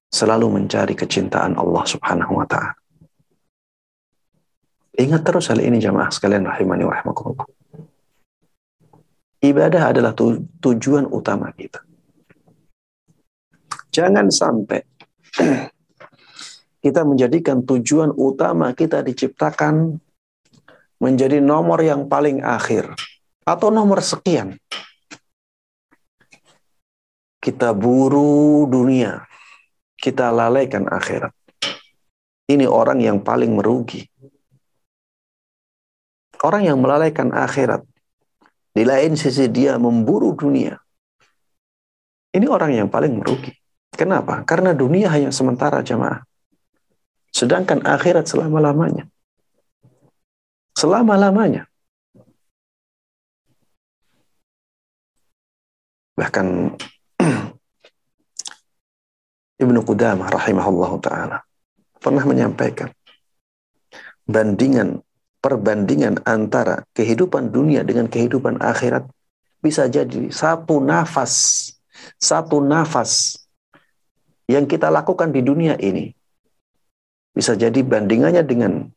Selalu 0.09 0.47
mencari 0.49 0.97
kecintaan 0.97 1.53
Allah 1.53 1.83
Subhanahu 1.85 2.41
wa 2.41 2.47
taala. 2.49 2.73
Ingat 4.99 5.21
terus 5.23 5.47
hal 5.47 5.63
ini 5.63 5.79
jamaah 5.79 6.11
sekalian 6.11 6.43
rahimani 6.43 6.83
wa 6.83 6.91
rahimakumullah. 6.91 7.47
Ibadah 9.39 9.95
adalah 9.95 10.11
tu 10.11 10.43
tujuan 10.59 11.07
utama 11.07 11.47
kita. 11.55 11.79
Jangan 13.95 14.27
sampai 14.27 14.83
kita 16.79 17.03
menjadikan 17.03 17.63
tujuan 17.63 18.15
utama 18.15 18.71
kita 18.71 19.03
diciptakan 19.03 19.99
menjadi 20.99 21.39
nomor 21.39 21.79
yang 21.83 22.07
paling 22.07 22.43
akhir 22.43 22.91
atau 23.43 23.71
nomor 23.71 24.03
sekian. 24.03 24.59
Kita 27.39 27.71
buru 27.71 28.67
dunia, 28.67 29.23
kita 29.95 30.27
lalaikan 30.27 30.91
akhirat. 30.91 31.31
Ini 32.51 32.67
orang 32.67 32.99
yang 32.99 33.23
paling 33.23 33.55
merugi. 33.55 34.03
Orang 36.39 36.67
yang 36.67 36.79
melalaikan 36.79 37.31
akhirat, 37.31 37.83
di 38.75 38.83
lain 38.87 39.15
sisi 39.15 39.47
dia 39.51 39.75
memburu 39.79 40.35
dunia. 40.35 40.75
Ini 42.31 42.45
orang 42.47 42.75
yang 42.75 42.87
paling 42.87 43.19
merugi. 43.19 43.51
Kenapa? 43.91 44.43
Karena 44.47 44.71
dunia 44.71 45.11
hanya 45.11 45.35
sementara 45.35 45.83
jamaah. 45.83 46.28
Sedangkan 47.29 47.85
akhirat 47.85 48.25
selama-lamanya. 48.25 49.05
Selama-lamanya. 50.75 51.69
Bahkan 56.19 56.75
Ibnu 59.63 59.79
Qudamah 59.87 60.27
rahimahullah 60.31 60.91
ta'ala 60.99 61.37
pernah 61.99 62.23
menyampaikan 62.27 62.91
bandingan 64.27 64.99
perbandingan 65.39 66.19
antara 66.27 66.83
kehidupan 66.91 67.51
dunia 67.51 67.87
dengan 67.87 68.11
kehidupan 68.11 68.59
akhirat 68.59 69.07
bisa 69.59 69.87
jadi 69.87 70.31
satu 70.31 70.79
nafas, 70.79 71.67
satu 72.19 72.63
nafas 72.63 73.43
yang 74.47 74.67
kita 74.67 74.91
lakukan 74.91 75.31
di 75.31 75.43
dunia 75.43 75.75
ini 75.79 76.15
bisa 77.39 77.55
jadi 77.55 77.79
bandingannya 77.87 78.43
dengan 78.43 78.91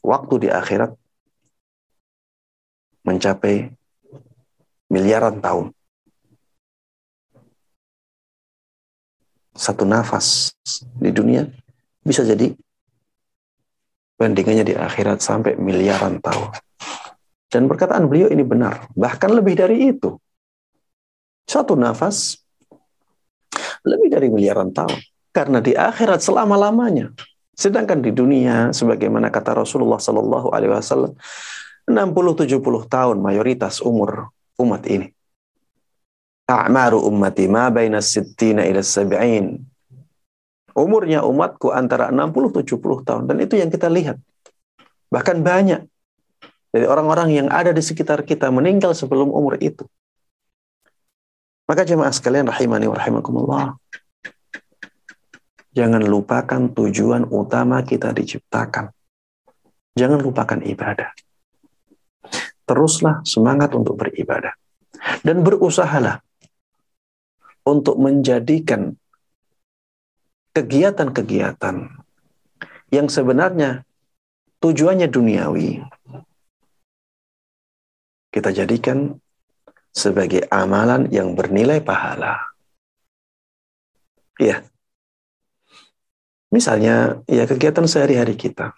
waktu 0.00 0.34
di 0.40 0.48
akhirat 0.48 0.96
mencapai 3.04 3.68
miliaran 4.88 5.44
tahun. 5.44 5.76
Satu 9.52 9.84
nafas 9.84 10.56
di 10.96 11.12
dunia 11.12 11.44
bisa 12.00 12.24
jadi 12.24 12.56
bandingannya 14.16 14.64
di 14.64 14.72
akhirat 14.72 15.20
sampai 15.20 15.52
miliaran 15.60 16.16
tahun. 16.24 16.48
Dan 17.52 17.68
perkataan 17.68 18.08
beliau 18.08 18.32
ini 18.32 18.40
benar, 18.40 18.88
bahkan 18.96 19.36
lebih 19.36 19.52
dari 19.52 19.92
itu. 19.92 20.16
Satu 21.44 21.76
nafas 21.76 22.40
lebih 23.84 24.08
dari 24.08 24.32
miliaran 24.32 24.72
tahun. 24.72 25.15
Karena 25.36 25.60
di 25.60 25.76
akhirat 25.76 26.24
selama-lamanya. 26.24 27.12
Sedangkan 27.52 28.00
di 28.00 28.08
dunia, 28.08 28.72
sebagaimana 28.72 29.28
kata 29.28 29.52
Rasulullah 29.52 30.00
Sallallahu 30.00 30.48
Alaihi 30.48 30.72
Wasallam, 30.72 31.12
60-70 31.84 32.56
tahun 32.88 33.16
mayoritas 33.20 33.84
umur 33.84 34.32
umat 34.56 34.88
ini. 34.88 35.12
A'maru 36.48 37.04
ummati 37.04 37.44
ma 37.52 37.68
baina 37.68 38.00
sittina 38.00 38.64
ila 38.64 38.80
sab'in 38.80 39.60
Umurnya 40.76 41.24
umatku 41.24 41.72
antara 41.72 42.12
60-70 42.12 43.04
tahun. 43.04 43.22
Dan 43.28 43.36
itu 43.40 43.56
yang 43.56 43.72
kita 43.72 43.88
lihat. 43.88 44.20
Bahkan 45.08 45.40
banyak 45.40 45.88
dari 46.68 46.84
orang-orang 46.84 47.32
yang 47.32 47.48
ada 47.48 47.72
di 47.72 47.80
sekitar 47.80 48.24
kita 48.24 48.52
meninggal 48.52 48.92
sebelum 48.92 49.32
umur 49.32 49.56
itu. 49.60 49.88
Maka 51.64 51.84
jemaah 51.88 52.12
sekalian 52.12 52.44
rahimani 52.44 52.92
wa 52.92 52.96
rahimakumullah. 52.96 53.64
Jangan 55.76 56.00
lupakan 56.08 56.72
tujuan 56.72 57.28
utama 57.28 57.84
kita 57.84 58.16
diciptakan. 58.16 58.88
Jangan 59.92 60.20
lupakan 60.24 60.60
ibadah. 60.64 61.12
Teruslah 62.64 63.20
semangat 63.28 63.76
untuk 63.76 64.00
beribadah. 64.00 64.56
Dan 65.20 65.44
berusahalah 65.44 66.24
untuk 67.68 68.00
menjadikan 68.00 68.96
kegiatan-kegiatan 70.56 71.76
yang 72.88 73.06
sebenarnya 73.12 73.84
tujuannya 74.64 75.12
duniawi 75.12 75.84
kita 78.32 78.52
jadikan 78.52 79.16
sebagai 79.96 80.44
amalan 80.52 81.08
yang 81.08 81.32
bernilai 81.32 81.80
pahala. 81.80 82.36
Ya. 84.36 84.60
Misalnya, 86.50 87.20
ya 87.26 87.44
kegiatan 87.44 87.84
sehari-hari 87.84 88.38
kita. 88.38 88.72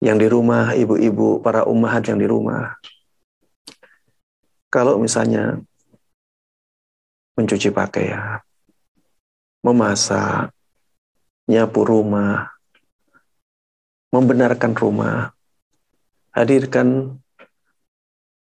Yang 0.00 0.16
di 0.16 0.28
rumah, 0.32 0.72
ibu-ibu, 0.72 1.44
para 1.44 1.68
ummahat 1.68 2.08
yang 2.08 2.18
di 2.18 2.24
rumah. 2.24 2.80
Kalau 4.72 4.96
misalnya 4.96 5.60
mencuci 7.36 7.68
pakaian, 7.72 8.40
memasak, 9.60 10.54
nyapu 11.50 11.84
rumah, 11.84 12.48
membenarkan 14.10 14.72
rumah, 14.74 15.34
hadirkan 16.34 17.18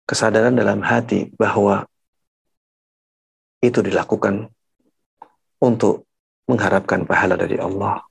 kesadaran 0.06 0.54
dalam 0.54 0.82
hati 0.82 1.30
bahwa 1.34 1.86
itu 3.62 3.82
dilakukan 3.82 4.50
untuk 5.58 6.05
mengharapkan 6.46 7.02
pahala 7.06 7.34
dari 7.34 7.58
Allah. 7.58 8.02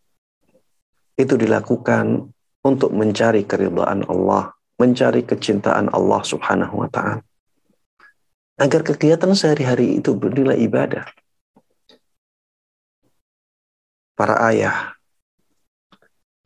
Itu 1.16 1.40
dilakukan 1.40 2.28
untuk 2.68 2.92
mencari 2.92 3.48
keridhaan 3.48 4.04
Allah, 4.12 4.52
mencari 4.76 5.24
kecintaan 5.24 5.92
Allah 5.96 6.22
Subhanahu 6.24 6.84
wa 6.84 6.90
taala. 6.92 7.24
Agar 8.56 8.88
kegiatan 8.88 9.32
sehari-hari 9.36 10.00
itu 10.00 10.16
bernilai 10.16 10.56
ibadah. 10.64 11.08
Para 14.16 14.40
ayah, 14.48 14.96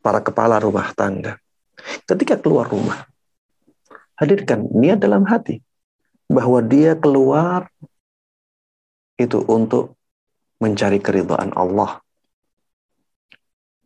para 0.02 0.18
kepala 0.18 0.58
rumah 0.58 0.90
tangga, 0.90 1.38
ketika 2.06 2.34
keluar 2.34 2.66
rumah, 2.66 3.06
hadirkan 4.18 4.66
niat 4.74 4.98
dalam 4.98 5.22
hati 5.22 5.62
bahwa 6.26 6.58
dia 6.66 6.98
keluar 6.98 7.70
itu 9.18 9.38
untuk 9.46 9.99
mencari 10.60 11.00
keridhaan 11.00 11.56
Allah 11.56 12.04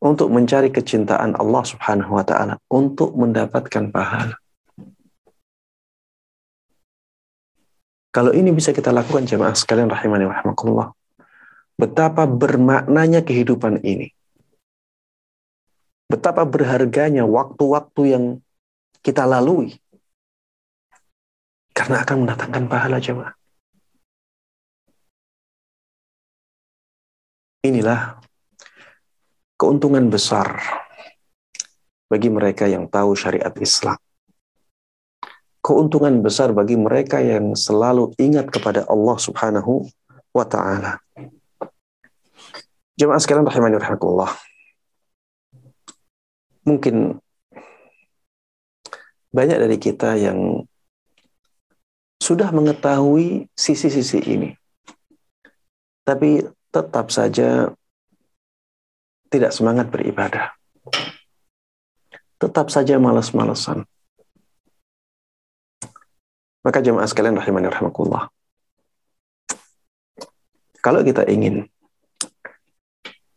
untuk 0.04 0.28
mencari 0.28 0.68
kecintaan 0.68 1.32
Allah 1.38 1.62
Subhanahu 1.64 2.18
wa 2.18 2.24
taala 2.26 2.60
untuk 2.68 3.16
mendapatkan 3.16 3.88
pahala. 3.88 4.36
Kalau 8.14 8.30
ini 8.30 8.54
bisa 8.54 8.70
kita 8.70 8.94
lakukan 8.94 9.26
jemaah 9.26 9.56
sekalian 9.56 9.90
rahimani 9.90 10.28
rahimakumullah. 10.30 10.94
Betapa 11.74 12.30
bermaknanya 12.30 13.26
kehidupan 13.26 13.82
ini. 13.82 14.14
Betapa 16.06 16.46
berharganya 16.46 17.26
waktu-waktu 17.26 18.02
yang 18.06 18.24
kita 19.02 19.26
lalui 19.26 19.74
karena 21.74 22.06
akan 22.06 22.22
mendatangkan 22.22 22.64
pahala 22.70 23.02
jemaah. 23.02 23.34
Inilah 27.64 28.20
keuntungan 29.56 30.12
besar 30.12 30.60
bagi 32.12 32.28
mereka 32.28 32.68
yang 32.68 32.84
tahu 32.92 33.16
syariat 33.16 33.56
Islam. 33.56 33.96
Keuntungan 35.64 36.20
besar 36.20 36.52
bagi 36.52 36.76
mereka 36.76 37.24
yang 37.24 37.56
selalu 37.56 38.12
ingat 38.20 38.52
kepada 38.52 38.84
Allah 38.84 39.16
Subhanahu 39.16 39.88
wa 40.36 40.44
taala. 40.44 41.00
Jemaah 43.00 43.16
sekalian 43.16 43.48
rahimani 43.48 43.80
rahimakumullah. 43.80 44.36
Mungkin 46.68 47.16
banyak 49.32 49.56
dari 49.56 49.80
kita 49.80 50.20
yang 50.20 50.68
sudah 52.20 52.52
mengetahui 52.52 53.48
sisi-sisi 53.56 54.20
ini. 54.20 54.52
Tapi 56.04 56.44
tetap 56.74 57.14
saja 57.14 57.70
tidak 59.30 59.54
semangat 59.54 59.94
beribadah. 59.94 60.50
Tetap 62.42 62.66
saja 62.74 62.98
malas-malesan. 62.98 63.86
Maka 66.66 66.82
jemaah 66.82 67.06
sekalian 67.06 67.38
rahimani 67.38 67.70
rahimakumullah. 67.70 68.26
Kalau 70.82 71.06
kita 71.06 71.22
ingin 71.30 71.70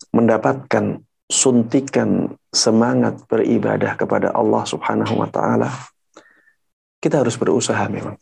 mendapatkan 0.09 1.05
suntikan 1.29 2.33
semangat 2.49 3.21
beribadah 3.29 3.93
kepada 3.93 4.33
Allah 4.33 4.65
Subhanahu 4.65 5.21
wa 5.21 5.29
taala, 5.29 5.69
kita 6.97 7.21
harus 7.21 7.37
berusaha 7.37 7.85
memang. 7.85 8.17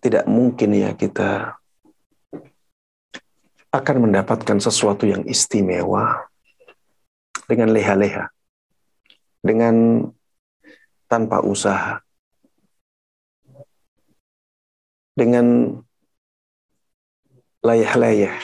tidak 0.00 0.24
mungkin 0.24 0.72
ya 0.72 0.96
kita 0.96 1.59
akan 3.70 4.10
mendapatkan 4.10 4.58
sesuatu 4.58 5.06
yang 5.06 5.22
istimewa 5.30 6.26
dengan 7.46 7.70
leha-leha, 7.70 8.30
dengan 9.42 10.06
tanpa 11.06 11.42
usaha, 11.42 12.02
dengan 15.14 15.78
layah-layah. 17.62 18.34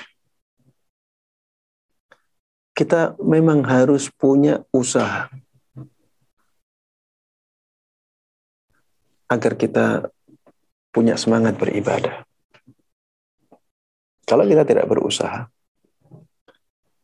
Kita 2.76 3.16
memang 3.18 3.64
harus 3.64 4.12
punya 4.12 4.60
usaha 4.68 5.32
agar 9.26 9.52
kita 9.56 10.12
punya 10.92 11.16
semangat 11.16 11.56
beribadah. 11.56 12.28
Kalau 14.26 14.42
kita 14.42 14.66
tidak 14.66 14.90
berusaha, 14.90 15.46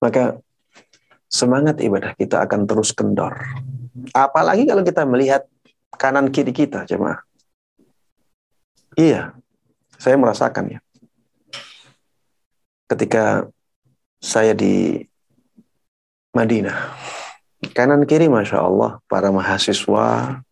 maka 0.03 0.43
semangat 1.31 1.79
ibadah 1.79 2.19
kita 2.19 2.43
akan 2.43 2.67
terus 2.67 2.91
kendor. 2.91 3.39
Apalagi 4.11 4.67
kalau 4.67 4.83
kita 4.83 5.07
melihat 5.07 5.47
kanan 5.95 6.35
kiri 6.35 6.51
kita, 6.51 6.83
jemaah. 6.83 7.23
Iya, 8.99 9.39
saya 9.97 10.19
merasakan 10.19 10.77
ya. 10.77 10.81
Ketika 12.91 13.47
saya 14.19 14.53
di 14.53 15.01
Madinah, 16.35 16.93
kanan 17.73 18.03
kiri 18.05 18.27
Masya 18.27 18.59
Allah, 18.61 18.99
para 19.07 19.31
mahasiswa, 19.31 20.43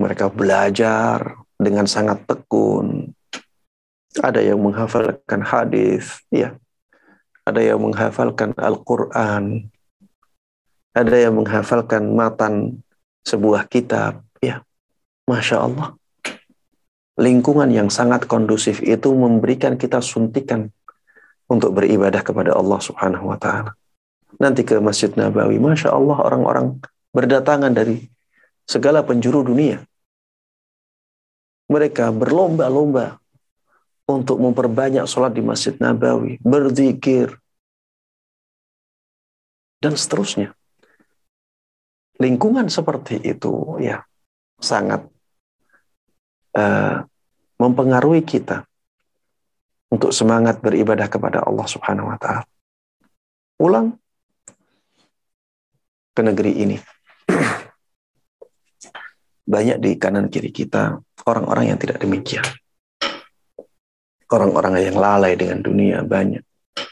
mereka 0.00 0.32
belajar, 0.32 1.38
dengan 1.58 1.90
sangat 1.90 2.22
tekun. 2.24 3.12
Ada 4.18 4.42
yang 4.42 4.58
menghafalkan 4.58 5.40
hadis, 5.46 6.22
ya. 6.28 6.58
Ada 7.46 7.74
yang 7.74 7.80
menghafalkan 7.80 8.52
Al-Qur'an. 8.58 9.70
Ada 10.92 11.16
yang 11.28 11.38
menghafalkan 11.38 12.12
matan 12.12 12.82
sebuah 13.24 13.70
kitab, 13.70 14.26
ya. 14.42 14.66
Masya 15.30 15.64
Allah. 15.64 15.94
Lingkungan 17.18 17.70
yang 17.70 17.90
sangat 17.90 18.30
kondusif 18.30 18.78
itu 18.82 19.10
memberikan 19.10 19.74
kita 19.74 19.98
suntikan 19.98 20.70
untuk 21.50 21.74
beribadah 21.74 22.22
kepada 22.22 22.54
Allah 22.54 22.78
Subhanahu 22.78 23.34
wa 23.34 23.38
taala. 23.38 23.74
Nanti 24.38 24.62
ke 24.62 24.78
Masjid 24.78 25.10
Nabawi, 25.10 25.58
Masya 25.58 25.90
Allah 25.90 26.18
orang-orang 26.20 26.78
berdatangan 27.10 27.74
dari 27.74 28.06
segala 28.68 29.02
penjuru 29.02 29.42
dunia 29.42 29.82
mereka 31.68 32.08
berlomba-lomba 32.08 33.20
untuk 34.08 34.40
memperbanyak 34.40 35.04
sholat 35.04 35.36
di 35.36 35.44
Masjid 35.44 35.76
Nabawi, 35.76 36.40
berzikir, 36.40 37.36
dan 39.84 39.94
seterusnya. 39.94 40.56
Lingkungan 42.18 42.66
seperti 42.66 43.20
itu 43.22 43.78
ya 43.78 44.02
sangat 44.58 45.06
uh, 46.58 47.06
mempengaruhi 47.62 48.26
kita 48.26 48.66
untuk 49.92 50.10
semangat 50.10 50.58
beribadah 50.58 51.06
kepada 51.06 51.46
Allah 51.46 51.66
Subhanahu 51.68 52.10
wa 52.10 52.18
taala. 52.18 52.42
Pulang 53.54 53.94
ke 56.16 56.20
negeri 56.26 56.52
ini. 56.58 56.76
Banyak 59.54 59.78
di 59.78 59.94
kanan 59.94 60.26
kiri 60.26 60.50
kita 60.50 60.98
orang-orang 61.22 61.70
yang 61.70 61.78
tidak 61.78 62.02
demikian. 62.02 62.44
Orang-orang 64.28 64.76
yang 64.84 64.96
lalai 65.00 65.34
dengan 65.34 65.64
dunia 65.64 66.04
banyak. 66.04 66.44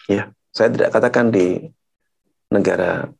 Ya, 0.09 0.33
saya 0.51 0.73
tidak 0.73 0.97
katakan 0.97 1.29
di 1.29 1.69
negara 2.49 3.13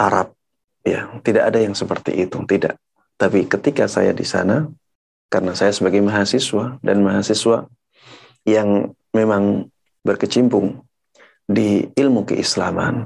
Arab 0.00 0.32
ya, 0.80 1.12
tidak 1.20 1.52
ada 1.52 1.58
yang 1.60 1.76
seperti 1.76 2.24
itu, 2.24 2.40
tidak. 2.48 2.80
Tapi 3.20 3.44
ketika 3.44 3.84
saya 3.84 4.16
di 4.16 4.24
sana 4.24 4.64
karena 5.28 5.52
saya 5.52 5.76
sebagai 5.76 6.00
mahasiswa 6.00 6.80
dan 6.80 7.04
mahasiswa 7.04 7.68
yang 8.48 8.96
memang 9.12 9.68
berkecimpung 10.00 10.80
di 11.44 11.84
ilmu 11.92 12.24
keislaman 12.24 13.04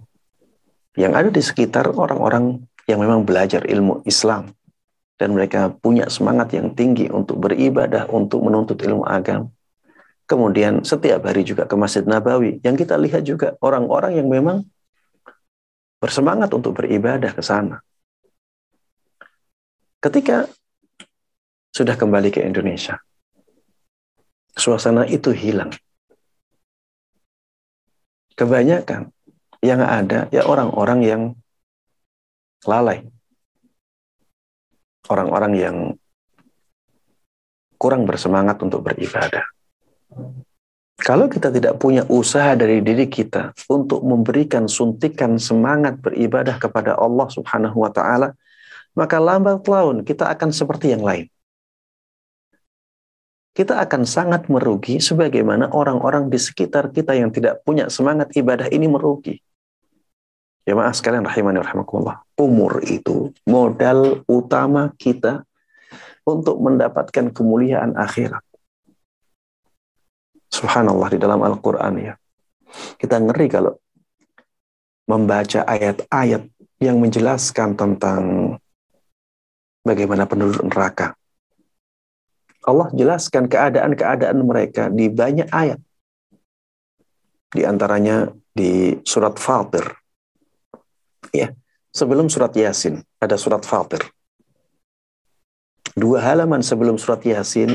yang 0.94 1.18
ada 1.18 1.34
di 1.34 1.42
sekitar 1.42 1.90
orang-orang 1.90 2.62
yang 2.86 3.02
memang 3.02 3.26
belajar 3.26 3.66
ilmu 3.66 4.06
Islam 4.06 4.54
dan 5.18 5.34
mereka 5.34 5.72
punya 5.72 6.06
semangat 6.06 6.54
yang 6.54 6.74
tinggi 6.74 7.10
untuk 7.10 7.42
beribadah, 7.42 8.06
untuk 8.10 8.44
menuntut 8.44 8.78
ilmu 8.82 9.02
agama. 9.06 9.50
Kemudian 10.24 10.80
setiap 10.88 11.28
hari 11.28 11.44
juga 11.44 11.68
ke 11.68 11.76
Masjid 11.76 12.00
Nabawi. 12.00 12.56
Yang 12.64 12.88
kita 12.88 12.96
lihat 12.96 13.22
juga 13.28 13.60
orang-orang 13.60 14.16
yang 14.16 14.28
memang 14.32 14.64
bersemangat 16.00 16.48
untuk 16.56 16.80
beribadah 16.80 17.32
ke 17.36 17.44
sana. 17.44 17.84
Ketika 20.00 20.48
sudah 21.72 21.96
kembali 21.96 22.32
ke 22.32 22.40
Indonesia, 22.40 23.00
suasana 24.56 25.04
itu 25.08 25.32
hilang. 25.32 25.72
Kebanyakan 28.34 29.12
yang 29.60 29.80
ada 29.80 30.28
ya 30.32 30.44
orang-orang 30.44 31.00
yang 31.04 31.22
lalai. 32.64 33.04
Orang-orang 35.04 35.52
yang 35.52 35.76
kurang 37.76 38.08
bersemangat 38.08 38.56
untuk 38.64 38.80
beribadah. 38.80 39.53
Kalau 40.94 41.26
kita 41.26 41.50
tidak 41.50 41.76
punya 41.82 42.06
usaha 42.06 42.54
dari 42.54 42.80
diri 42.80 43.10
kita 43.10 43.52
untuk 43.66 44.00
memberikan 44.06 44.70
suntikan 44.70 45.36
semangat 45.36 46.00
beribadah 46.00 46.56
kepada 46.56 46.96
Allah 46.96 47.28
Subhanahu 47.28 47.82
wa 47.82 47.90
taala, 47.90 48.32
maka 48.94 49.18
lambat 49.18 49.66
laun 49.66 50.06
kita 50.06 50.30
akan 50.30 50.54
seperti 50.54 50.94
yang 50.94 51.02
lain. 51.02 51.26
Kita 53.54 53.78
akan 53.78 54.02
sangat 54.02 54.50
merugi 54.50 54.98
sebagaimana 54.98 55.70
orang-orang 55.70 56.26
di 56.26 56.38
sekitar 56.38 56.90
kita 56.90 57.14
yang 57.14 57.30
tidak 57.30 57.62
punya 57.62 57.86
semangat 57.86 58.34
ibadah 58.34 58.66
ini 58.66 58.90
merugi. 58.90 59.38
Ya 60.64 60.74
maaf 60.74 60.96
sekalian 60.98 61.22
rahimani 61.28 61.60
rahimakumullah. 61.60 62.24
Umur 62.40 62.82
itu 62.82 63.30
modal 63.44 64.24
utama 64.26 64.90
kita 64.96 65.44
untuk 66.24 66.56
mendapatkan 66.58 67.30
kemuliaan 67.30 67.94
akhirat. 67.94 68.42
Subhanallah 70.54 71.10
di 71.10 71.18
dalam 71.18 71.42
Al-Quran 71.42 71.94
ya. 71.98 72.14
Kita 72.94 73.18
ngeri 73.18 73.50
kalau 73.50 73.74
membaca 75.10 75.66
ayat-ayat 75.66 76.46
yang 76.78 77.02
menjelaskan 77.02 77.74
tentang 77.74 78.22
bagaimana 79.82 80.30
penduduk 80.30 80.62
neraka. 80.62 81.18
Allah 82.64 82.88
jelaskan 82.94 83.50
keadaan-keadaan 83.50 84.38
mereka 84.46 84.88
di 84.88 85.10
banyak 85.10 85.50
ayat. 85.50 85.82
Di 87.50 87.66
antaranya 87.66 88.30
di 88.54 88.98
surat 89.02 89.36
Fatir 89.36 89.84
Ya, 91.34 91.50
sebelum 91.90 92.30
surat 92.30 92.54
Yasin 92.54 93.02
ada 93.18 93.34
surat 93.34 93.66
Fatir. 93.66 94.06
Dua 95.94 96.22
halaman 96.22 96.62
sebelum 96.62 96.94
surat 96.94 97.22
Yasin 97.26 97.74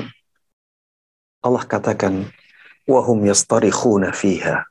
Allah 1.39 1.63
katakan 1.63 2.27
wahum 2.89 3.21
yastarikhuna 3.29 4.09
fiha. 4.09 4.65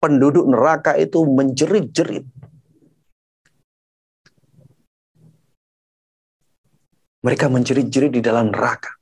Penduduk 0.00 0.48
neraka 0.48 0.96
itu 0.96 1.20
menjerit-jerit. 1.28 2.24
Mereka 7.24 7.48
menjerit-jerit 7.48 8.12
di 8.12 8.20
dalam 8.24 8.52
neraka. 8.52 8.96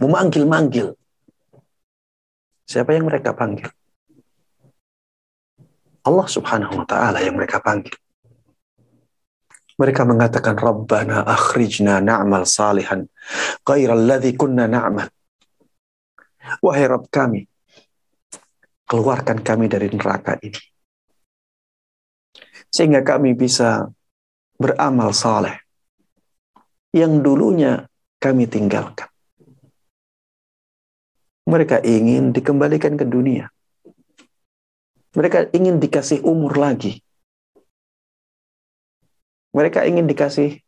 Memanggil-manggil. 0.00 0.96
Siapa 2.64 2.96
yang 2.96 3.08
mereka 3.08 3.36
panggil? 3.36 3.68
Allah 6.04 6.28
Subhanahu 6.28 6.84
wa 6.84 6.86
taala 6.88 7.24
yang 7.24 7.36
mereka 7.40 7.64
panggil. 7.64 7.96
Mereka 9.80 10.04
mengatakan 10.04 10.60
Rabbana 10.60 11.24
akhrijna 11.24 12.04
na'mal 12.04 12.44
salihan 12.44 13.08
ghairal 13.64 14.04
ladzi 14.04 14.36
kunna 14.36 14.68
na'mal. 14.68 15.08
Wahai 16.60 16.84
Rabb 16.88 17.08
kami, 17.08 17.48
keluarkan 18.88 19.40
kami 19.40 19.66
dari 19.70 19.88
neraka 19.88 20.36
ini. 20.44 20.60
Sehingga 22.68 23.06
kami 23.06 23.32
bisa 23.38 23.88
beramal 24.58 25.14
saleh 25.14 25.56
yang 26.94 27.22
dulunya 27.22 27.86
kami 28.18 28.50
tinggalkan. 28.50 29.08
Mereka 31.44 31.84
ingin 31.84 32.32
dikembalikan 32.32 32.96
ke 32.96 33.04
dunia 33.04 33.52
mereka 35.14 35.46
ingin 35.54 35.78
dikasih 35.78 36.26
umur 36.26 36.58
lagi. 36.58 36.98
Mereka 39.54 39.86
ingin 39.86 40.10
dikasih 40.10 40.58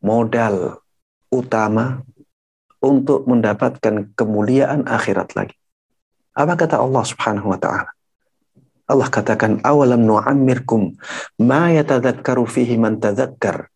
modal 0.00 0.80
utama 1.28 2.00
untuk 2.82 3.24
mendapatkan 3.30 4.12
kemuliaan 4.18 4.84
akhirat 4.90 5.38
lagi. 5.38 5.56
Apa 6.34 6.58
kata 6.58 6.82
Allah 6.82 7.04
Subhanahu 7.06 7.54
wa 7.54 7.58
taala? 7.58 7.90
Allah 8.90 9.08
katakan 9.08 9.62
awalam 9.62 10.04
nu'ammirkum 10.04 10.98
ma 11.40 11.70
yatadzakkaru 11.70 12.44
fihi 12.44 12.76
man 12.76 12.98
tadzakkar 12.98 13.70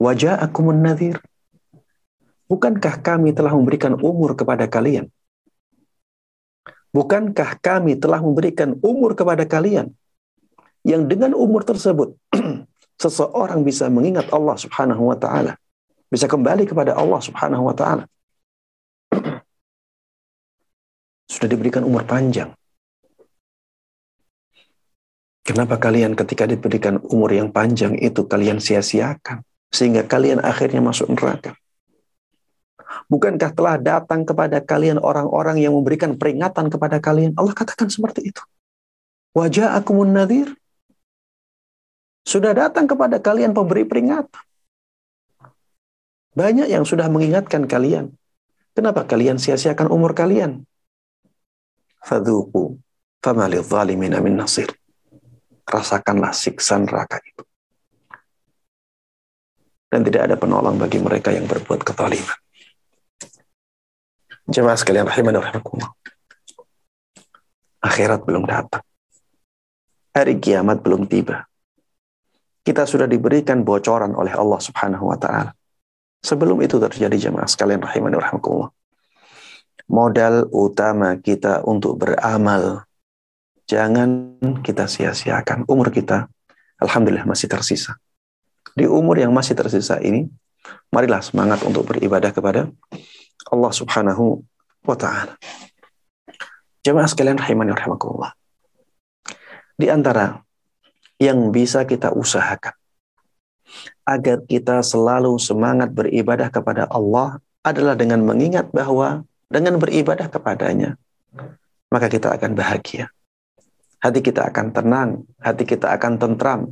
wa 0.00 0.10
nadhir. 0.74 1.20
Bukankah 2.48 3.04
kami 3.04 3.36
telah 3.36 3.52
memberikan 3.52 4.00
umur 4.00 4.32
kepada 4.32 4.64
kalian 4.64 5.12
Bukankah 6.88 7.60
kami 7.60 8.00
telah 8.00 8.18
memberikan 8.24 8.72
umur 8.80 9.12
kepada 9.12 9.44
kalian 9.44 9.92
yang 10.88 11.04
dengan 11.04 11.36
umur 11.36 11.60
tersebut 11.60 12.16
seseorang 13.02 13.60
bisa 13.60 13.92
mengingat 13.92 14.32
Allah 14.32 14.56
Subhanahu 14.56 15.12
wa 15.12 15.16
taala, 15.20 15.60
bisa 16.08 16.24
kembali 16.24 16.64
kepada 16.64 16.96
Allah 16.96 17.20
Subhanahu 17.20 17.68
wa 17.68 17.76
taala. 17.76 18.08
Sudah 21.28 21.48
diberikan 21.52 21.84
umur 21.84 22.08
panjang. 22.08 22.50
Kenapa 25.44 25.80
kalian 25.80 26.12
ketika 26.12 26.44
diberikan 26.44 27.00
umur 27.08 27.32
yang 27.32 27.48
panjang 27.48 27.96
itu 27.96 28.24
kalian 28.28 28.60
sia-siakan 28.60 29.40
sehingga 29.72 30.04
kalian 30.04 30.44
akhirnya 30.44 30.84
masuk 30.84 31.08
neraka? 31.12 31.56
Bukankah 33.08 33.56
telah 33.56 33.80
datang 33.80 34.28
kepada 34.28 34.60
kalian 34.60 35.00
orang-orang 35.00 35.60
yang 35.64 35.72
memberikan 35.72 36.20
peringatan 36.20 36.68
kepada 36.68 37.00
kalian? 37.00 37.32
Allah 37.40 37.56
katakan 37.56 37.88
seperti 37.88 38.28
itu. 38.28 38.42
Wajah 39.32 39.72
akumun 39.72 40.12
nadir. 40.12 40.52
Sudah 42.28 42.52
datang 42.52 42.84
kepada 42.84 43.16
kalian 43.16 43.56
pemberi 43.56 43.88
peringatan. 43.88 44.44
Banyak 46.36 46.68
yang 46.68 46.84
sudah 46.84 47.08
mengingatkan 47.08 47.64
kalian. 47.64 48.12
Kenapa 48.76 49.08
kalian 49.08 49.40
sia-siakan 49.40 49.88
umur 49.88 50.12
kalian? 50.12 50.68
Fadhuku 52.02 52.78
famalil 53.22 53.64
zalimina 53.64 54.22
min 54.22 54.38
nasir. 54.38 54.70
Rasakanlah 55.68 56.32
siksa 56.32 56.80
neraka 56.80 57.20
itu. 57.20 57.44
Dan 59.88 60.04
tidak 60.04 60.28
ada 60.28 60.36
penolong 60.36 60.76
bagi 60.76 61.00
mereka 61.00 61.32
yang 61.32 61.48
berbuat 61.48 61.80
kezaliman. 61.84 62.38
Jemaah 64.48 64.80
sekalian 64.80 65.04
rahimah 65.04 65.44
rahimakumullah. 65.44 65.92
Akhirat 67.84 68.24
belum 68.24 68.48
datang. 68.48 68.80
Hari 70.16 70.40
kiamat 70.40 70.80
belum 70.80 71.04
tiba. 71.04 71.44
Kita 72.64 72.88
sudah 72.88 73.04
diberikan 73.04 73.60
bocoran 73.64 74.16
oleh 74.16 74.32
Allah 74.32 74.60
Subhanahu 74.60 75.08
wa 75.12 75.16
taala. 75.20 75.52
Sebelum 76.24 76.64
itu 76.64 76.80
terjadi 76.80 77.28
jemaah 77.28 77.48
sekalian 77.48 77.84
rahimah 77.84 78.08
rahimakumullah. 78.18 78.72
Modal 79.88 80.44
utama 80.52 81.16
kita 81.16 81.64
untuk 81.64 81.96
beramal 82.04 82.84
jangan 83.64 84.36
kita 84.60 84.84
sia-siakan 84.84 85.64
umur 85.64 85.88
kita 85.88 86.28
alhamdulillah 86.80 87.24
masih 87.24 87.48
tersisa. 87.48 87.96
Di 88.76 88.84
umur 88.84 89.18
yang 89.18 89.32
masih 89.34 89.58
tersisa 89.58 89.98
ini, 89.98 90.28
marilah 90.92 91.24
semangat 91.24 91.64
untuk 91.64 91.88
beribadah 91.88 92.30
kepada 92.30 92.70
Allah 93.48 93.72
Subhanahu 93.72 94.44
wa 94.84 94.96
taala. 94.96 95.34
Jemaah 96.84 97.08
sekalian 97.10 97.40
rahimani 97.40 97.74
rahimakumullah. 97.74 98.32
Di 99.78 99.90
antara 99.90 100.42
yang 101.18 101.50
bisa 101.50 101.82
kita 101.82 102.14
usahakan 102.14 102.74
agar 104.06 104.40
kita 104.48 104.80
selalu 104.80 105.36
semangat 105.36 105.92
beribadah 105.92 106.48
kepada 106.48 106.88
Allah 106.88 107.42
adalah 107.66 107.98
dengan 107.98 108.24
mengingat 108.24 108.70
bahwa 108.72 109.26
dengan 109.48 109.80
beribadah 109.80 110.28
kepadanya 110.28 110.96
maka 111.88 112.06
kita 112.08 112.32
akan 112.36 112.52
bahagia. 112.52 113.08
Hati 113.98 114.22
kita 114.22 114.46
akan 114.46 114.70
tenang, 114.70 115.10
hati 115.42 115.64
kita 115.66 115.90
akan 115.90 116.20
tentram. 116.20 116.70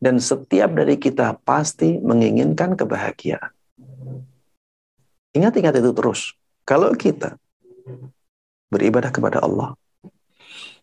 Dan 0.00 0.16
setiap 0.16 0.72
dari 0.72 0.96
kita 0.96 1.36
pasti 1.44 2.00
menginginkan 2.00 2.72
kebahagiaan. 2.74 3.52
Ingat-ingat 5.36 5.76
itu 5.76 5.92
terus. 5.92 6.34
Kalau 6.64 6.90
kita 6.96 7.36
beribadah 8.72 9.12
kepada 9.12 9.44
Allah. 9.44 9.76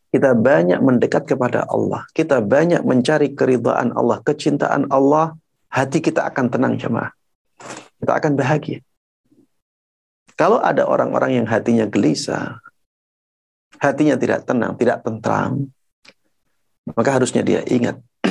Kita 0.07 0.31
banyak 0.31 0.79
mendekat 0.79 1.27
kepada 1.27 1.67
Allah. 1.67 2.07
Kita 2.15 2.39
banyak 2.39 2.79
mencari 2.87 3.35
keridhaan 3.35 3.91
Allah, 3.91 4.23
kecintaan 4.23 4.87
Allah. 4.87 5.35
Hati 5.67 5.99
kita 5.99 6.23
akan 6.23 6.47
tenang 6.47 6.79
jemaah. 6.79 7.11
Kita 7.99 8.15
akan 8.15 8.39
bahagia. 8.39 8.86
Kalau 10.37 10.61
ada 10.61 10.85
orang-orang 10.85 11.41
yang 11.41 11.47
hatinya 11.49 11.89
gelisah, 11.89 12.61
hatinya 13.81 14.13
tidak 14.13 14.45
tenang, 14.45 14.77
tidak 14.77 15.01
tentram, 15.01 15.73
maka 16.93 17.09
harusnya 17.17 17.41
dia 17.41 17.65
ingat 17.65 17.97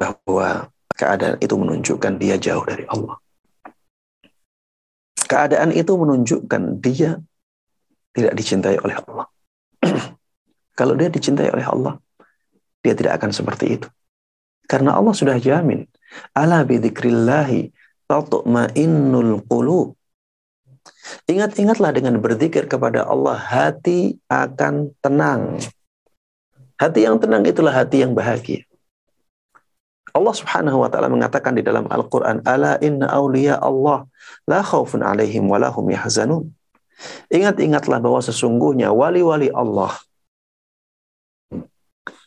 bahwa 0.00 0.68
keadaan 0.92 1.40
itu 1.40 1.54
menunjukkan 1.56 2.12
dia 2.20 2.36
jauh 2.36 2.62
dari 2.68 2.84
Allah. 2.86 3.16
Keadaan 5.24 5.72
itu 5.72 5.92
menunjukkan 5.96 6.84
dia 6.84 7.16
tidak 8.12 8.34
dicintai 8.36 8.76
oleh 8.76 8.96
Allah. 9.00 9.26
Kalau 10.78 10.94
dia 11.00 11.08
dicintai 11.08 11.48
oleh 11.48 11.64
Allah, 11.64 11.96
dia 12.84 12.92
tidak 12.92 13.16
akan 13.16 13.30
seperti 13.32 13.80
itu. 13.80 13.88
Karena 14.68 14.94
Allah 14.94 15.14
sudah 15.16 15.36
jamin. 15.40 15.86
Ala 16.34 16.62
bidzikrillahi 16.62 17.70
tatma'innul 18.06 19.42
qulub. 19.46 19.99
Ingat-ingatlah 21.26 21.90
dengan 21.94 22.18
berzikir 22.18 22.66
kepada 22.66 23.06
Allah, 23.06 23.36
hati 23.38 24.18
akan 24.26 24.94
tenang. 25.00 25.58
Hati 26.80 27.04
yang 27.04 27.20
tenang 27.20 27.44
itulah 27.44 27.74
hati 27.74 28.02
yang 28.02 28.16
bahagia. 28.16 28.64
Allah 30.10 30.34
Subhanahu 30.34 30.82
wa 30.82 30.88
taala 30.90 31.06
mengatakan 31.06 31.54
di 31.54 31.62
dalam 31.62 31.86
Al-Qur'an, 31.86 32.42
"Ala 32.42 32.82
inna 32.82 33.06
awliya 33.06 33.62
Allah 33.62 34.10
la 34.50 34.60
khaufun 34.64 35.06
'alaihim 35.06 35.46
wa 35.46 35.60
lahum 35.62 35.86
yahzanun." 35.86 36.50
Ingat-ingatlah 37.30 38.02
bahwa 38.02 38.20
sesungguhnya 38.20 38.90
wali-wali 38.92 39.48
Allah 39.54 39.94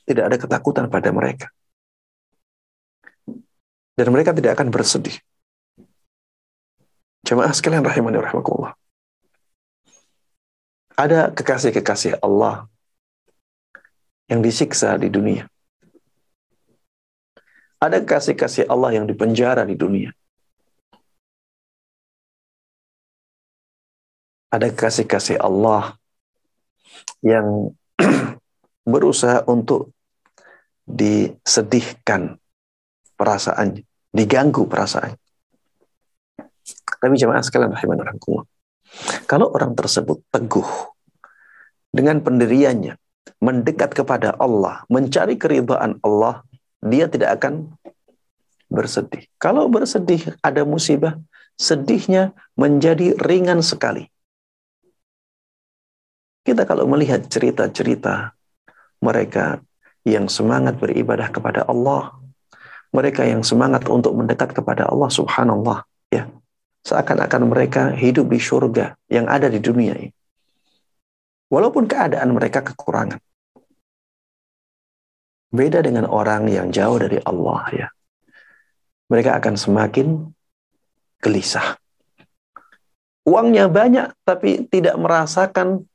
tidak 0.07 0.23
ada 0.31 0.37
ketakutan 0.39 0.85
pada 0.89 1.11
mereka. 1.13 1.47
Dan 3.93 4.09
mereka 4.09 4.33
tidak 4.33 4.57
akan 4.57 4.73
bersedih. 4.73 5.13
Jemaah 7.23 7.55
sekalian 7.55 7.83
rahimani 7.83 8.19
rahimakumullah. 8.19 8.75
Ada 10.93 11.31
kekasih-kekasih 11.33 12.19
Allah 12.21 12.67
yang 14.27 14.43
disiksa 14.43 14.93
di 14.99 15.09
dunia. 15.09 15.47
Ada 17.79 18.03
kekasih-kekasih 18.03 18.67
Allah 18.67 18.99
yang 18.99 19.07
dipenjara 19.07 19.63
di 19.65 19.73
dunia. 19.73 20.11
ada 24.53 24.69
kasih-kasih 24.69 25.41
Allah 25.41 25.97
yang 27.25 27.73
berusaha 28.93 29.41
untuk 29.49 29.89
disedihkan 30.85 32.37
perasaan, 33.17 33.81
diganggu 34.13 34.69
perasaan. 34.69 35.17
Tapi 37.03 37.19
jemaah 37.19 37.43
sekalian 37.43 37.75
rahiman 37.75 37.99
Kalau 39.27 39.51
orang 39.51 39.75
tersebut 39.75 40.23
teguh 40.31 40.93
dengan 41.91 42.23
pendiriannya, 42.23 42.95
mendekat 43.43 43.91
kepada 43.91 44.31
Allah, 44.39 44.87
mencari 44.87 45.35
keridhaan 45.35 45.99
Allah, 45.99 46.47
dia 46.79 47.11
tidak 47.11 47.43
akan 47.43 47.75
bersedih. 48.71 49.27
Kalau 49.35 49.67
bersedih 49.67 50.31
ada 50.39 50.63
musibah, 50.63 51.19
sedihnya 51.59 52.31
menjadi 52.55 53.19
ringan 53.19 53.59
sekali. 53.59 54.07
Kita 56.47 56.63
kalau 56.63 56.87
melihat 56.87 57.27
cerita-cerita 57.27 58.31
mereka 59.03 59.59
yang 60.07 60.31
semangat 60.31 60.79
beribadah 60.79 61.27
kepada 61.27 61.67
Allah, 61.67 62.15
mereka 62.95 63.27
yang 63.27 63.43
semangat 63.43 63.87
untuk 63.91 64.15
mendekat 64.15 64.55
kepada 64.55 64.87
Allah 64.87 65.11
subhanallah, 65.11 65.83
ya. 66.07 66.31
Seakan-akan 66.83 67.47
mereka 67.47 67.95
hidup 67.95 68.27
di 68.27 68.39
surga 68.43 68.95
yang 69.07 69.31
ada 69.31 69.47
di 69.47 69.59
dunia 69.63 69.95
ini. 69.95 70.11
Walaupun 71.47 71.87
keadaan 71.87 72.35
mereka 72.35 72.59
kekurangan. 72.65 73.21
Beda 75.53 75.85
dengan 75.85 76.09
orang 76.09 76.49
yang 76.49 76.73
jauh 76.73 76.97
dari 76.97 77.21
Allah 77.21 77.63
ya. 77.71 77.87
Mereka 79.07 79.37
akan 79.37 79.53
semakin 79.53 80.33
gelisah. 81.21 81.77
Uangnya 83.23 83.71
banyak 83.71 84.11
tapi 84.27 84.67
tidak 84.67 84.99
merasakan 84.99 85.87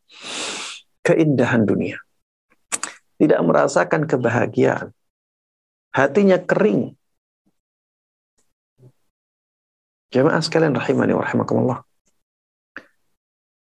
keindahan 1.05 1.69
dunia. 1.69 2.01
Tidak 3.19 3.41
merasakan 3.43 4.07
kebahagiaan. 4.07 4.95
Hatinya 5.93 6.39
kering. 6.39 6.98
Jemaah 10.09 10.41
sekalian 10.41 10.73
rahimani 10.73 11.13
wa 11.13 11.21
rahimakumullah. 11.21 11.79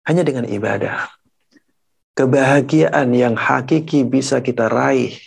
Hanya 0.05 0.21
dengan 0.21 0.45
ibadah. 0.45 1.09
Kebahagiaan 2.13 3.09
yang 3.17 3.33
hakiki 3.33 4.05
bisa 4.05 4.37
kita 4.43 4.69
raih. 4.69 5.17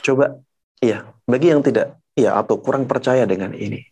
Coba, 0.00 0.40
iya, 0.82 1.06
bagi 1.28 1.52
yang 1.52 1.62
tidak, 1.62 2.00
ya 2.16 2.34
atau 2.40 2.58
kurang 2.58 2.90
percaya 2.90 3.28
dengan 3.28 3.54
ini. 3.54 3.84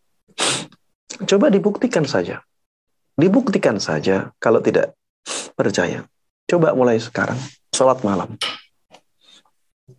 Coba 1.29 1.51
dibuktikan 1.53 2.09
saja. 2.09 2.43
Dibuktikan 3.19 3.79
saja 3.79 4.31
kalau 4.39 4.63
tidak 4.63 4.95
percaya. 5.55 6.07
Coba 6.49 6.73
mulai 6.73 6.97
sekarang, 6.99 7.37
sholat 7.75 8.01
malam. 8.07 8.39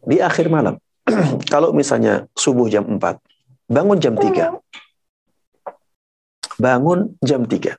Di 0.03 0.17
akhir 0.23 0.49
malam, 0.49 0.81
kalau 1.53 1.75
misalnya 1.75 2.25
subuh 2.33 2.65
jam 2.71 2.87
4, 2.87 2.97
bangun 3.69 4.01
jam 4.01 4.17
3. 4.17 4.57
Bangun 6.59 7.15
jam 7.21 7.45
3. 7.45 7.77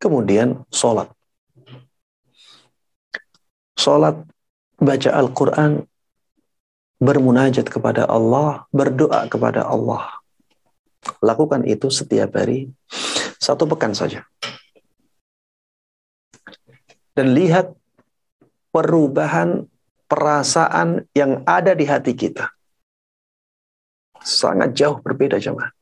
Kemudian 0.00 0.64
sholat. 0.72 1.12
Sholat, 3.76 4.24
baca 4.80 5.10
Al-Quran, 5.12 5.84
bermunajat 7.00 7.68
kepada 7.68 8.08
Allah, 8.08 8.64
berdoa 8.72 9.28
kepada 9.28 9.68
Allah. 9.68 10.08
Lakukan 11.24 11.64
itu 11.64 11.88
setiap 11.88 12.36
hari 12.36 12.72
satu 13.40 13.64
pekan 13.64 13.96
saja. 13.96 14.28
Dan 17.16 17.32
lihat 17.32 17.72
perubahan 18.72 19.64
perasaan 20.08 21.08
yang 21.16 21.40
ada 21.48 21.72
di 21.72 21.88
hati 21.88 22.12
kita. 22.12 22.52
Sangat 24.20 24.76
jauh 24.76 25.00
berbeda 25.00 25.40
jemaah. 25.40 25.72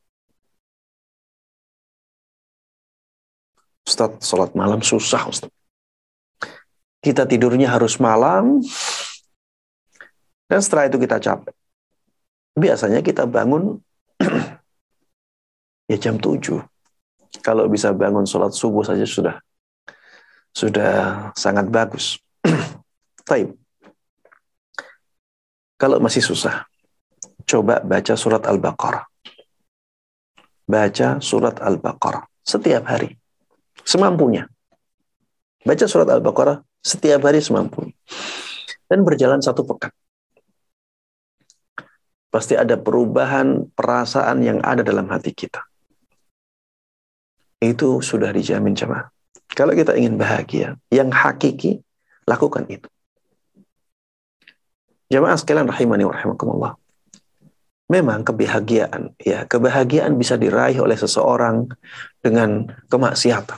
Ustaz, 3.83 4.21
sholat 4.21 4.53
malam 4.53 4.85
susah 4.85 5.25
Ustaz. 5.27 5.51
Kita 6.99 7.23
tidurnya 7.23 7.71
harus 7.71 7.95
malam, 7.97 8.59
dan 10.49 10.59
setelah 10.65 10.89
itu 10.89 10.97
kita 11.01 11.17
capek. 11.17 11.53
Biasanya 12.57 13.05
kita 13.05 13.29
bangun 13.29 13.77
ya 15.91 15.97
jam 16.01 16.17
7. 16.17 16.61
Kalau 17.45 17.69
bisa 17.69 17.93
bangun 17.93 18.25
sholat 18.25 18.53
subuh 18.53 18.81
saja 18.81 19.05
sudah 19.05 19.37
sudah 20.53 20.93
sangat 21.33 21.69
bagus. 21.69 22.17
Taib. 23.29 23.53
Kalau 25.79 25.97
masih 25.97 26.19
susah, 26.19 26.68
coba 27.49 27.81
baca 27.81 28.13
surat 28.13 28.45
Al-Baqarah. 28.45 29.09
Baca 30.69 31.17
surat 31.17 31.57
Al-Baqarah 31.57 32.29
setiap 32.45 32.85
hari. 32.85 33.17
Semampunya. 33.81 34.45
Baca 35.65 35.85
surat 35.89 36.05
Al-Baqarah 36.13 36.61
setiap 36.85 37.25
hari 37.25 37.41
semampunya. 37.41 37.97
Dan 38.85 39.01
berjalan 39.01 39.41
satu 39.41 39.65
pekan. 39.65 39.89
Pasti 42.29 42.53
ada 42.53 42.77
perubahan 42.77 43.73
perasaan 43.73 44.45
yang 44.45 44.61
ada 44.61 44.85
dalam 44.85 45.09
hati 45.09 45.33
kita 45.33 45.65
itu 47.59 47.99
sudah 47.99 48.31
dijamin 48.31 48.71
jemaah. 48.71 49.11
Kalau 49.51 49.75
kita 49.75 49.99
ingin 49.99 50.15
bahagia, 50.15 50.79
yang 50.87 51.11
hakiki, 51.11 51.83
lakukan 52.23 52.63
itu. 52.71 52.87
Jemaah 55.11 55.35
sekalian 55.35 55.67
rahimani 55.67 56.07
wa 56.07 56.13
rahimakumullah. 56.15 56.73
Memang 57.89 58.21
kebahagiaan, 58.21 59.17
ya, 59.17 59.49
kebahagiaan 59.49 60.13
bisa 60.13 60.37
diraih 60.37 60.77
oleh 60.77 60.93
seseorang 60.93 61.65
dengan 62.21 62.69
kemaksiatan. 62.85 63.57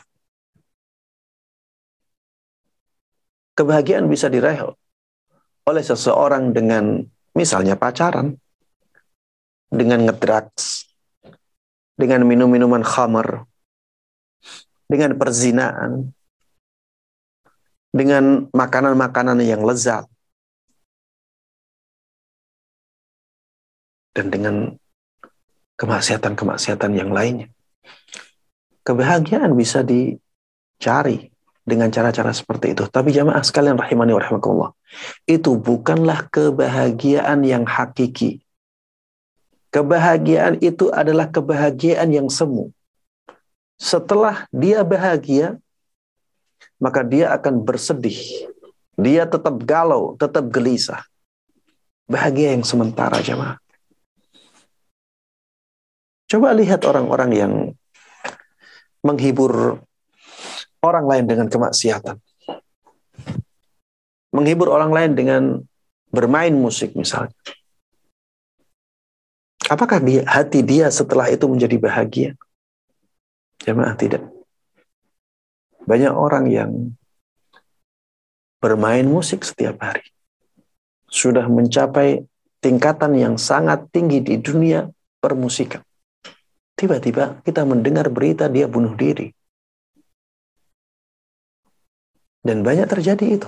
Kebahagiaan 3.51 4.07
bisa 4.07 4.31
diraih 4.31 4.71
oleh 5.67 5.83
seseorang 5.83 6.55
dengan 6.55 7.03
misalnya 7.35 7.75
pacaran, 7.75 8.39
dengan 9.67 10.07
ngedrags, 10.07 10.87
dengan 11.99 12.23
minum-minuman 12.23 12.87
khamar, 12.87 13.43
dengan 14.87 15.19
perzinaan, 15.19 16.15
dengan 17.91 18.47
makanan-makanan 18.55 19.43
yang 19.43 19.67
lezat, 19.67 20.07
dan 24.11 24.27
dengan 24.31 24.55
kemaksiatan-kemaksiatan 25.79 26.91
yang 26.93 27.09
lainnya. 27.09 27.49
Kebahagiaan 28.85 29.53
bisa 29.57 29.85
dicari 29.85 31.31
dengan 31.61 31.89
cara-cara 31.93 32.33
seperti 32.33 32.73
itu. 32.73 32.83
Tapi 32.89 33.13
jamaah 33.13 33.41
sekalian 33.45 33.77
rahimani 33.77 34.13
wa. 34.13 34.69
Itu 35.29 35.57
bukanlah 35.57 36.27
kebahagiaan 36.29 37.45
yang 37.45 37.63
hakiki. 37.63 38.41
Kebahagiaan 39.71 40.59
itu 40.59 40.91
adalah 40.91 41.31
kebahagiaan 41.31 42.11
yang 42.11 42.27
semu. 42.27 42.75
Setelah 43.79 44.45
dia 44.51 44.83
bahagia, 44.83 45.55
maka 46.75 47.01
dia 47.07 47.31
akan 47.31 47.63
bersedih. 47.63 48.49
Dia 48.99 49.23
tetap 49.23 49.55
galau, 49.63 50.19
tetap 50.19 50.51
gelisah. 50.51 51.07
Bahagia 52.05 52.51
yang 52.51 52.67
sementara 52.67 53.23
jemaah. 53.23 53.55
Coba 56.31 56.55
lihat 56.55 56.87
orang-orang 56.87 57.31
yang 57.35 57.53
menghibur 59.03 59.83
orang 60.79 61.03
lain 61.03 61.25
dengan 61.27 61.51
kemaksiatan. 61.51 62.15
Menghibur 64.31 64.71
orang 64.71 64.95
lain 64.95 65.11
dengan 65.11 65.43
bermain 66.07 66.55
musik 66.55 66.95
misalnya. 66.95 67.35
Apakah 69.67 69.99
hati 70.23 70.63
dia 70.63 70.87
setelah 70.87 71.27
itu 71.27 71.51
menjadi 71.51 71.75
bahagia? 71.75 72.31
Jemaah 73.67 73.99
tidak. 73.99 74.23
Banyak 75.83 76.15
orang 76.15 76.47
yang 76.47 76.71
bermain 78.63 79.03
musik 79.03 79.43
setiap 79.43 79.83
hari. 79.83 80.07
Sudah 81.11 81.51
mencapai 81.51 82.23
tingkatan 82.63 83.19
yang 83.19 83.35
sangat 83.35 83.91
tinggi 83.91 84.23
di 84.23 84.39
dunia 84.39 84.87
permusikan. 85.19 85.83
Tiba-tiba 86.81 87.45
kita 87.45 87.61
mendengar 87.61 88.09
berita 88.09 88.49
dia 88.49 88.65
bunuh 88.65 88.97
diri. 88.97 89.29
Dan 92.41 92.65
banyak 92.65 92.89
terjadi 92.89 93.37
itu. 93.37 93.47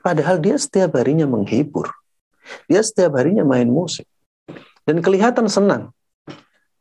Padahal 0.00 0.40
dia 0.40 0.56
setiap 0.56 0.96
harinya 0.96 1.28
menghibur. 1.28 1.92
Dia 2.72 2.80
setiap 2.80 3.20
harinya 3.20 3.44
main 3.44 3.68
musik. 3.68 4.08
Dan 4.88 5.04
kelihatan 5.04 5.44
senang. 5.52 5.92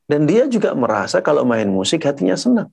Dan 0.07 0.23
dia 0.23 0.47
juga 0.47 0.71
merasa 0.71 1.19
kalau 1.19 1.43
main 1.43 1.67
musik 1.67 2.07
hatinya 2.07 2.39
senang. 2.39 2.71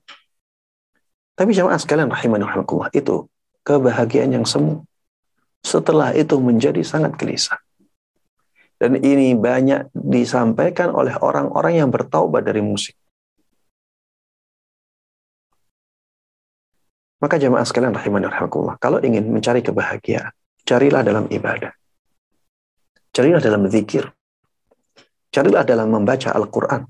Tapi 1.35 1.51
jamaah 1.51 1.83
sekalian 1.83 2.15
rahimani 2.15 2.47
rahimakumullah 2.47 2.95
itu 2.95 3.27
kebahagiaan 3.67 4.39
yang 4.39 4.47
semu. 4.47 4.87
Setelah 5.67 6.15
itu 6.15 6.39
menjadi 6.39 6.87
sangat 6.87 7.19
gelisah. 7.19 7.59
Dan 8.79 9.03
ini 9.03 9.35
banyak 9.35 9.91
disampaikan 9.91 10.95
oleh 10.95 11.19
orang-orang 11.19 11.83
yang 11.83 11.91
bertaubat 11.91 12.47
dari 12.47 12.63
musik. 12.63 12.95
Maka 17.19 17.35
jamaah 17.35 17.67
sekalian 17.67 17.91
rahimani 17.91 18.31
rahimakumullah, 18.31 18.79
kalau 18.79 19.03
ingin 19.03 19.27
mencari 19.27 19.59
kebahagiaan, 19.59 20.31
carilah 20.63 21.03
dalam 21.03 21.27
ibadah. 21.27 21.75
Carilah 23.11 23.43
dalam 23.43 23.67
zikir. 23.67 24.07
Carilah 25.35 25.67
dalam 25.67 25.91
membaca 25.91 26.31
Al-Quran. 26.31 26.87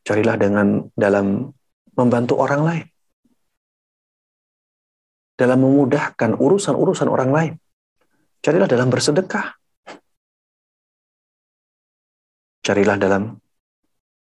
Carilah 0.00 0.40
dengan 0.40 0.88
dalam 0.96 1.52
membantu 1.92 2.40
orang 2.40 2.62
lain. 2.64 2.86
Dalam 5.36 5.60
memudahkan 5.60 6.40
urusan-urusan 6.40 7.08
orang 7.12 7.30
lain. 7.30 7.52
Carilah 8.42 8.66
dalam 8.66 8.90
bersedekah. 8.90 9.54
Carilah 12.58 12.98
dalam 12.98 13.38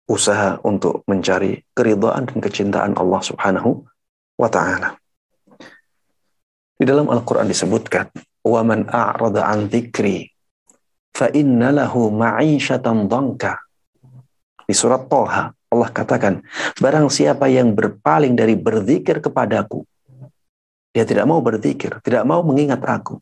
usaha 0.09 0.57
untuk 0.65 1.05
mencari 1.05 1.61
keridhaan 1.77 2.25
dan 2.25 2.41
kecintaan 2.41 2.97
Allah 2.97 3.21
Subhanahu 3.21 3.85
wa 4.41 4.49
taala. 4.49 4.97
Di 6.73 6.89
dalam 6.89 7.05
Al-Qur'an 7.13 7.45
disebutkan, 7.45 8.09
"Wa 8.41 8.65
man 8.65 8.89
a'rada 8.89 9.45
'an 9.45 9.69
dzikri 9.69 10.25
fa 11.13 11.29
inna 11.29 11.69
lahu 11.69 12.09
ma'isyatan 12.09 13.05
dhanka." 13.05 13.61
Di 14.65 14.73
surat 14.73 15.05
Thaha 15.05 15.53
Allah 15.69 15.89
katakan, 15.93 16.41
barang 16.81 17.13
siapa 17.13 17.45
yang 17.45 17.77
berpaling 17.77 18.33
dari 18.33 18.57
berzikir 18.57 19.21
kepadaku, 19.21 19.85
dia 20.89 21.05
tidak 21.05 21.29
mau 21.29 21.45
berzikir, 21.45 22.01
tidak 22.01 22.25
mau 22.25 22.41
mengingat 22.41 22.81
aku, 22.81 23.21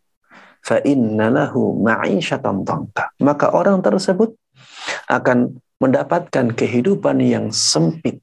fa 0.63 0.81
inna 0.83 1.29
lahu 1.29 1.77
ma'isyatan 1.81 2.65
dhanka. 2.65 3.13
Maka 3.21 3.53
orang 3.53 3.79
tersebut 3.81 4.35
akan 5.07 5.61
mendapatkan 5.77 6.53
kehidupan 6.57 7.21
yang 7.21 7.53
sempit. 7.53 8.19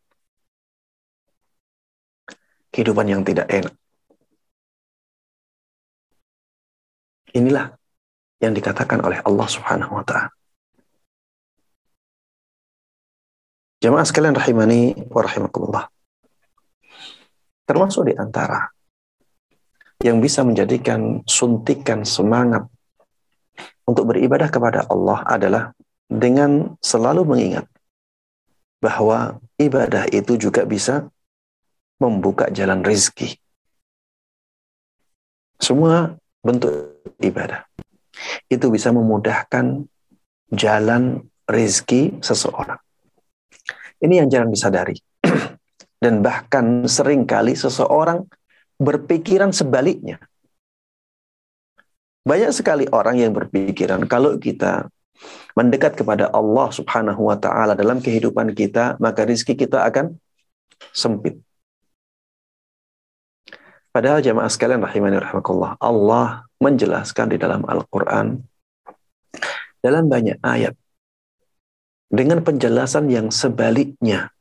Kehidupan 2.75 3.07
yang 3.07 3.23
tidak 3.23 3.47
enak. 3.47 3.75
Inilah 7.35 7.75
yang 8.43 8.55
dikatakan 8.55 9.03
oleh 9.03 9.19
Allah 9.23 9.49
Subhanahu 9.51 9.95
wa 9.95 10.05
taala. 10.07 10.31
Jemaah 13.83 14.07
sekalian 14.07 14.33
rahimani 14.33 14.97
wa 15.13 15.21
rahimakumullah. 15.21 15.85
Termasuk 17.69 18.09
di 18.09 18.15
antara 18.17 18.74
yang 20.05 20.21
bisa 20.21 20.45
menjadikan 20.45 21.25
suntikan 21.25 22.05
semangat 22.05 22.69
untuk 23.89 24.13
beribadah 24.13 24.53
kepada 24.53 24.85
Allah 24.85 25.25
adalah 25.25 25.65
dengan 26.05 26.77
selalu 26.85 27.25
mengingat 27.25 27.65
bahwa 28.85 29.41
ibadah 29.57 30.05
itu 30.13 30.37
juga 30.37 30.69
bisa 30.69 31.09
membuka 31.97 32.53
jalan 32.53 32.85
rezeki. 32.85 33.41
Semua 35.57 36.13
bentuk 36.45 37.01
ibadah 37.25 37.65
itu 38.53 38.69
bisa 38.69 38.93
memudahkan 38.93 39.89
jalan 40.53 41.25
rezeki 41.49 42.21
seseorang. 42.21 42.77
Ini 44.05 44.21
yang 44.21 44.29
jarang 44.29 44.53
disadari. 44.53 45.01
Dan 46.03 46.21
bahkan 46.21 46.85
sering 46.85 47.25
kali 47.25 47.57
seseorang 47.57 48.29
berpikiran 48.79 49.55
sebaliknya. 49.55 50.19
Banyak 52.25 52.57
sekali 52.57 52.89
orang 52.89 53.21
yang 53.21 53.37
berpikiran 53.37 54.09
kalau 54.09 54.41
kita 54.41 54.89
mendekat 55.53 55.95
kepada 55.95 56.33
Allah 56.33 56.69
Subhanahu 56.73 57.29
wa 57.29 57.37
taala 57.37 57.77
dalam 57.77 58.01
kehidupan 58.01 58.57
kita, 58.57 58.97
maka 58.99 59.29
rizki 59.29 59.55
kita 59.55 59.85
akan 59.87 60.17
sempit. 60.91 61.39
Padahal 63.95 64.25
jamaah 64.25 64.51
sekalian 64.51 64.83
rahimani 64.83 65.23
rahimakumullah, 65.23 65.79
Allah 65.79 66.49
menjelaskan 66.59 67.31
di 67.31 67.39
dalam 67.39 67.63
Al-Qur'an 67.63 68.43
dalam 69.79 70.09
banyak 70.11 70.41
ayat 70.43 70.75
dengan 72.11 72.43
penjelasan 72.43 73.07
yang 73.13 73.29
sebaliknya. 73.31 74.35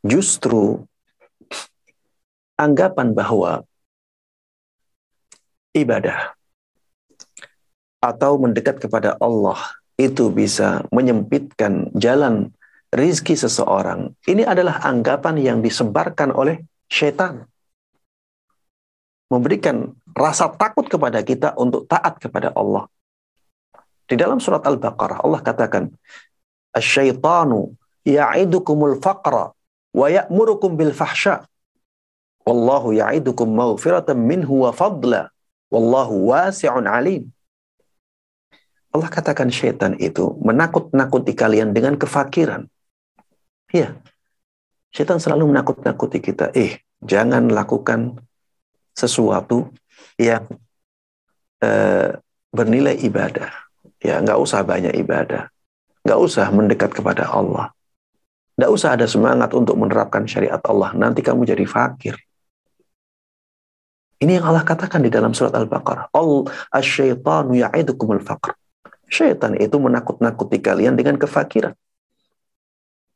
Justru 0.00 0.88
anggapan 2.54 3.14
bahwa 3.14 3.66
ibadah 5.74 6.34
atau 7.98 8.36
mendekat 8.36 8.78
kepada 8.78 9.16
Allah 9.18 9.58
itu 9.98 10.28
bisa 10.30 10.84
menyempitkan 10.90 11.90
jalan 11.96 12.52
rizki 12.94 13.34
seseorang. 13.34 14.14
Ini 14.26 14.46
adalah 14.46 14.82
anggapan 14.86 15.38
yang 15.40 15.58
disebarkan 15.64 16.30
oleh 16.34 16.62
syaitan. 16.86 17.46
Memberikan 19.32 19.96
rasa 20.14 20.46
takut 20.54 20.86
kepada 20.86 21.24
kita 21.26 21.58
untuk 21.58 21.90
taat 21.90 22.22
kepada 22.22 22.54
Allah. 22.54 22.86
Di 24.04 24.14
dalam 24.20 24.38
surat 24.38 24.62
Al-Baqarah 24.62 25.24
Allah 25.24 25.40
katakan, 25.40 25.90
"Asyaitanu 26.76 27.72
ya'idukumul 28.04 29.00
faqra 29.00 29.50
wa 29.96 30.06
ya'murukum 30.06 30.76
bil 30.76 30.92
fahsya. 30.92 31.42
Wallahu 32.44 32.92
ya'idukum 32.92 33.48
maghfiratan 33.48 34.20
minhu 34.20 34.68
wa 34.68 34.70
fadla. 34.70 35.32
Wallahu 35.72 36.28
wasi'un 36.28 36.84
alim." 36.84 37.32
Allah 38.94 39.10
katakan 39.10 39.50
syaitan 39.50 39.98
itu 39.98 40.38
menakut-nakuti 40.38 41.34
kalian 41.34 41.74
dengan 41.74 41.98
kefakiran. 41.98 42.70
Iya. 43.74 43.98
Syaitan 44.94 45.18
selalu 45.18 45.50
menakut-nakuti 45.50 46.22
kita. 46.22 46.54
Eh, 46.54 46.78
jangan 47.02 47.50
lakukan 47.50 48.14
sesuatu 48.94 49.74
yang 50.14 50.46
eh, 51.58 52.14
bernilai 52.54 52.94
ibadah. 53.02 53.50
Ya, 53.98 54.22
nggak 54.22 54.38
usah 54.38 54.62
banyak 54.62 54.94
ibadah. 55.02 55.50
Nggak 56.06 56.20
usah 56.20 56.46
mendekat 56.54 56.94
kepada 56.94 57.26
Allah. 57.26 57.74
Nggak 58.54 58.70
usah 58.70 58.94
ada 58.94 59.10
semangat 59.10 59.50
untuk 59.58 59.74
menerapkan 59.74 60.22
syariat 60.30 60.62
Allah. 60.62 60.94
Nanti 60.94 61.18
kamu 61.18 61.42
jadi 61.42 61.66
fakir. 61.66 62.14
Ini 64.24 64.40
yang 64.40 64.48
Allah 64.48 64.64
katakan 64.64 65.04
di 65.04 65.12
dalam 65.12 65.36
surat 65.36 65.52
Al-Baqarah. 65.52 66.08
Al 66.16 66.48
asyaitanu 66.72 67.60
ya'idukumul 67.60 68.24
faqr. 68.24 68.56
Syaitan 69.04 69.52
itu 69.60 69.76
menakut-nakuti 69.76 70.64
kalian 70.64 70.96
dengan 70.96 71.20
kefakiran. 71.20 71.76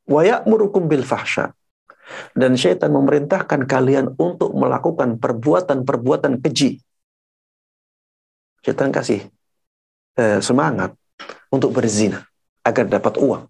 Wa 0.05 0.21
ya'murukum 0.21 0.85
bil 0.85 1.01
fahsya. 1.01 1.49
Dan 2.37 2.53
syaitan 2.53 2.93
memerintahkan 2.93 3.65
kalian 3.65 4.13
untuk 4.21 4.53
melakukan 4.53 5.17
perbuatan-perbuatan 5.17 6.45
keji. 6.45 6.77
Syaitan 8.61 8.93
kasih 8.93 9.25
eh, 10.13 10.39
semangat 10.45 10.93
untuk 11.49 11.73
berzina 11.73 12.21
agar 12.61 12.85
dapat 12.85 13.17
uang. 13.17 13.49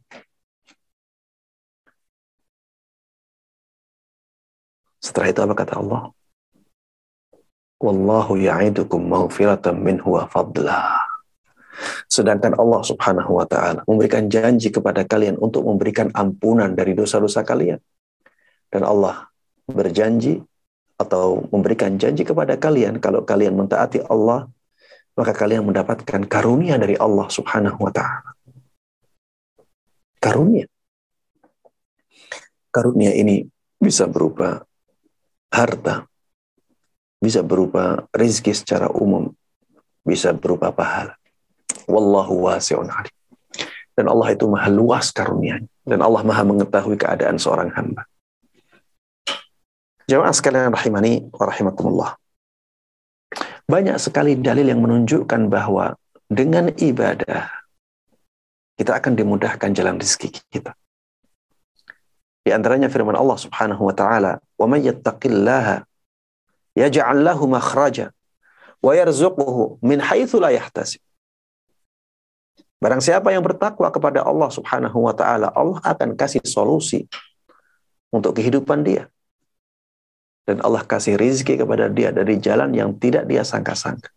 Setelah 5.04 5.28
itu 5.28 5.40
apa 5.44 5.56
kata 5.60 5.76
Allah? 5.76 6.16
Wallahu 7.80 8.36
ya'idukum 8.36 9.08
maghfiratan 9.08 9.80
minhu 9.80 10.20
wa 10.20 10.28
fadla. 10.28 11.00
Sedangkan 12.12 12.60
Allah 12.60 12.84
Subhanahu 12.84 13.40
wa 13.40 13.48
taala 13.48 13.88
memberikan 13.88 14.28
janji 14.28 14.68
kepada 14.68 15.08
kalian 15.08 15.40
untuk 15.40 15.64
memberikan 15.64 16.12
ampunan 16.12 16.76
dari 16.76 16.92
dosa-dosa 16.92 17.48
kalian. 17.48 17.80
Dan 18.68 18.84
Allah 18.84 19.32
berjanji 19.64 20.44
atau 21.00 21.48
memberikan 21.48 21.96
janji 21.96 22.28
kepada 22.28 22.60
kalian 22.60 23.00
kalau 23.00 23.24
kalian 23.24 23.56
mentaati 23.56 24.04
Allah 24.12 24.52
maka 25.16 25.32
kalian 25.32 25.64
mendapatkan 25.64 26.28
karunia 26.28 26.76
dari 26.76 27.00
Allah 27.00 27.32
Subhanahu 27.32 27.80
wa 27.80 27.92
taala. 27.96 28.36
Karunia. 30.20 30.68
Karunia 32.76 33.16
ini 33.16 33.48
bisa 33.80 34.04
berupa 34.04 34.68
harta, 35.48 36.09
bisa 37.20 37.44
berupa 37.44 38.08
rezeki 38.16 38.56
secara 38.56 38.88
umum, 38.88 39.36
bisa 40.08 40.32
berupa 40.32 40.72
pahala. 40.72 41.20
Wallahu 41.86 42.48
wasi'un 42.48 42.88
alim. 42.88 43.16
Dan 43.94 44.08
Allah 44.08 44.32
itu 44.32 44.48
maha 44.48 44.72
luas 44.72 45.12
karunia 45.12 45.60
dan 45.84 46.00
Allah 46.00 46.24
maha 46.24 46.48
mengetahui 46.48 46.96
keadaan 46.96 47.36
seorang 47.36 47.68
hamba. 47.76 48.08
Jemaah 50.08 50.32
sekalian 50.32 50.72
rahimani 50.72 51.28
wa 51.30 51.44
rahimakumullah. 51.44 52.12
Banyak 53.70 54.00
sekali 54.02 54.40
dalil 54.40 54.66
yang 54.66 54.82
menunjukkan 54.82 55.52
bahwa 55.52 55.94
dengan 56.26 56.72
ibadah 56.74 57.46
kita 58.80 58.96
akan 58.96 59.14
dimudahkan 59.20 59.70
jalan 59.76 60.00
rezeki 60.00 60.40
kita. 60.48 60.72
Di 62.42 62.56
antaranya 62.56 62.88
firman 62.88 63.20
Allah 63.20 63.38
Subhanahu 63.38 63.84
wa 63.84 63.94
taala, 63.94 64.40
"Wa 64.56 64.66
may 64.66 64.82
yattaqillaha 64.88 65.89
yaj'al 66.78 67.22
lahu 67.22 67.50
makhraja 67.50 68.12
wa 68.80 68.92
yarzuquhu 68.96 69.80
min 69.84 70.00
haitsu 70.00 70.40
la 70.40 70.54
yahtasib. 70.54 71.02
Barang 72.80 73.04
siapa 73.04 73.36
yang 73.36 73.44
bertakwa 73.44 73.92
kepada 73.92 74.24
Allah 74.24 74.48
Subhanahu 74.48 75.04
wa 75.04 75.12
taala, 75.12 75.52
Allah 75.52 75.84
akan 75.84 76.16
kasih 76.16 76.40
solusi 76.48 77.12
untuk 78.08 78.40
kehidupan 78.40 78.88
dia. 78.88 79.12
Dan 80.48 80.64
Allah 80.64 80.82
kasih 80.88 81.20
rizki 81.20 81.60
kepada 81.60 81.92
dia 81.92 82.10
dari 82.16 82.40
jalan 82.40 82.72
yang 82.72 82.96
tidak 82.96 83.28
dia 83.28 83.44
sangka-sangka. 83.44 84.10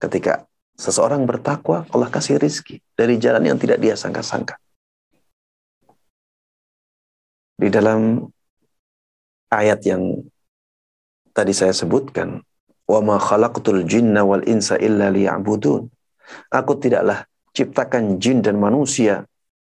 Ketika 0.00 0.48
seseorang 0.80 1.28
bertakwa, 1.28 1.84
Allah 1.92 2.08
kasih 2.08 2.40
rizki 2.40 2.80
dari 2.96 3.20
jalan 3.20 3.44
yang 3.44 3.58
tidak 3.60 3.78
dia 3.78 3.92
sangka-sangka. 3.92 4.56
Di 7.58 7.68
dalam 7.68 8.24
ayat 9.52 9.84
yang 9.84 10.24
tadi 11.38 11.54
saya 11.54 11.70
sebutkan, 11.70 12.42
wa 12.90 12.98
ma 12.98 13.16
khalaqtul 13.22 13.86
jinna 13.86 14.26
wal 14.26 14.42
insa 14.42 14.74
illa 14.74 15.06
liya'budun. 15.14 15.86
Aku 16.50 16.72
tidaklah 16.82 17.30
ciptakan 17.54 18.18
jin 18.18 18.42
dan 18.42 18.58
manusia 18.58 19.22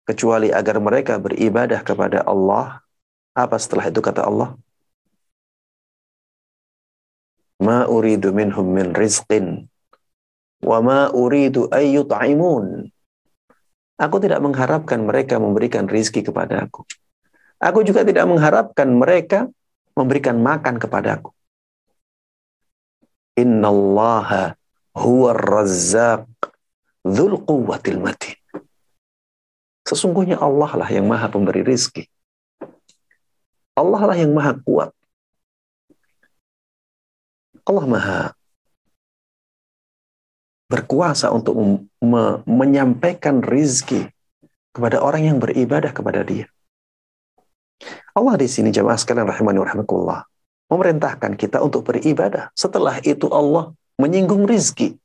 kecuali 0.07 0.55
agar 0.55 0.79
mereka 0.79 1.19
beribadah 1.19 1.83
kepada 1.83 2.23
Allah. 2.23 2.79
Apa 3.35 3.59
setelah 3.59 3.91
itu 3.91 3.99
kata 3.99 4.23
Allah? 4.23 4.55
Ma 7.59 7.91
uridu 7.91 8.31
minhum 8.31 8.71
min 8.71 8.95
rizqin 8.95 9.67
wa 10.63 10.79
ma 10.79 11.01
uridu 11.11 11.67
ayyut'imun. 11.75 12.87
Aku 13.99 14.23
tidak 14.23 14.39
mengharapkan 14.39 15.03
mereka 15.03 15.43
memberikan 15.43 15.91
rizki 15.91 16.23
kepada 16.23 16.71
aku. 16.71 16.87
Aku 17.59 17.83
juga 17.83 18.07
tidak 18.07 18.31
mengharapkan 18.31 18.87
mereka 18.87 19.51
memberikan 19.99 20.39
makan 20.39 20.79
kepadaku. 20.79 21.35
Innallaha 23.39 24.59
huwa 24.99 25.31
razzaq 25.31 26.27
dhul 27.07 27.39
quwwatil 27.47 28.03
matin. 28.03 28.35
Sesungguhnya 29.87 30.37
Allah 30.43 30.85
lah 30.85 30.89
yang 30.91 31.07
maha 31.07 31.31
pemberi 31.31 31.63
rizki. 31.63 32.05
Allah 33.79 34.03
lah 34.11 34.17
yang 34.19 34.35
maha 34.35 34.59
kuat. 34.59 34.91
Allah 37.63 37.85
maha 37.87 38.21
berkuasa 40.69 41.33
untuk 41.33 41.57
me 42.05 42.45
menyampaikan 42.45 43.41
rizki 43.41 44.05
kepada 44.77 45.01
orang 45.01 45.25
yang 45.25 45.39
beribadah 45.41 45.95
kepada 45.95 46.21
dia. 46.27 46.51
Allah 48.13 48.35
di 48.37 48.51
sini 48.51 48.75
jemaah 48.75 48.99
sekalian 48.99 49.25
rahimani 49.25 49.63
wa 49.63 50.28
memerintahkan 50.69 51.35
kita 51.35 51.65
untuk 51.65 51.89
beribadah. 51.89 52.53
Setelah 52.53 53.01
itu 53.05 53.29
Allah 53.33 53.73
menyinggung 53.97 54.45
rizki. 54.45 54.97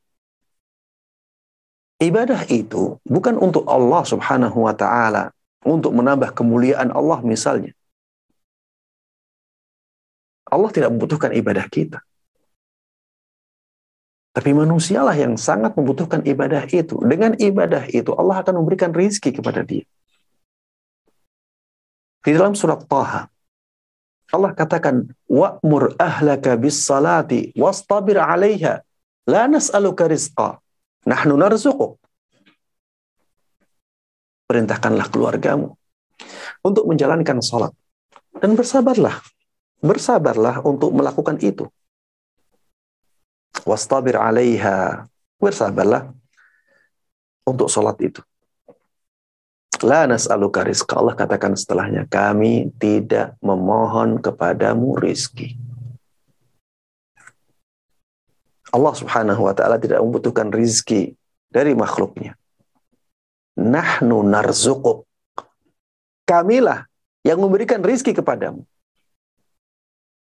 Ibadah 1.98 2.44
itu 2.52 3.00
bukan 3.04 3.40
untuk 3.40 3.64
Allah 3.64 4.02
subhanahu 4.04 4.68
wa 4.68 4.74
ta'ala, 4.76 5.32
untuk 5.64 5.96
menambah 5.96 6.36
kemuliaan 6.36 6.92
Allah 6.92 7.24
misalnya. 7.24 7.72
Allah 10.44 10.70
tidak 10.70 10.92
membutuhkan 10.92 11.32
ibadah 11.32 11.64
kita. 11.66 12.04
Tapi 14.34 14.50
manusialah 14.50 15.14
yang 15.14 15.38
sangat 15.38 15.78
membutuhkan 15.78 16.26
ibadah 16.26 16.66
itu. 16.66 16.98
Dengan 17.06 17.38
ibadah 17.38 17.86
itu 17.86 18.10
Allah 18.18 18.42
akan 18.42 18.60
memberikan 18.62 18.90
rizki 18.90 19.30
kepada 19.30 19.62
dia. 19.62 19.86
Di 22.24 22.34
dalam 22.34 22.58
surat 22.58 22.82
Taha, 22.82 23.30
Allah 24.32 24.56
katakan 24.56 25.12
wa'mur 25.28 25.98
ahlaka 26.00 26.56
bis 26.56 26.80
salati 26.80 27.52
wastabir 27.58 28.16
'alaiha 28.16 28.80
la 29.28 29.44
nas'aluka 29.50 30.08
rizqa 30.08 30.60
nahnu 31.04 31.36
narzuquk. 31.36 32.00
Perintahkanlah 34.48 35.08
keluargamu 35.12 35.76
untuk 36.64 36.84
menjalankan 36.88 37.40
salat. 37.44 37.72
Dan 38.34 38.58
bersabarlah 38.58 39.22
bersabarlah 39.84 40.64
untuk 40.64 40.90
melakukan 40.96 41.36
itu. 41.44 41.68
Wastabir 43.68 44.16
'alaiha 44.16 45.04
bersabarlah 45.36 46.08
untuk 47.44 47.68
salat 47.68 47.96
itu 48.00 48.24
La 49.82 50.06
nas'aluka 50.06 50.62
rizqa. 50.62 51.02
Allah 51.02 51.18
katakan 51.18 51.58
setelahnya, 51.58 52.06
kami 52.06 52.70
tidak 52.78 53.34
memohon 53.42 54.22
kepadamu 54.22 54.94
rizki. 54.94 55.58
Allah 58.74 58.94
subhanahu 58.94 59.46
wa 59.46 59.54
ta'ala 59.54 59.78
tidak 59.78 60.02
membutuhkan 60.02 60.50
rizki 60.50 61.14
dari 61.50 61.74
makhluknya. 61.78 62.34
Nahnu 63.54 64.26
narzuquk. 64.26 65.06
Kamilah 66.26 66.90
yang 67.22 67.38
memberikan 67.38 67.78
rizki 67.82 68.10
kepadamu. 68.10 68.66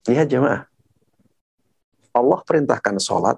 Lihat 0.08 0.32
jemaah. 0.32 0.64
Allah 2.16 2.39
perintahkan 2.41 2.98
sholat, 3.04 3.38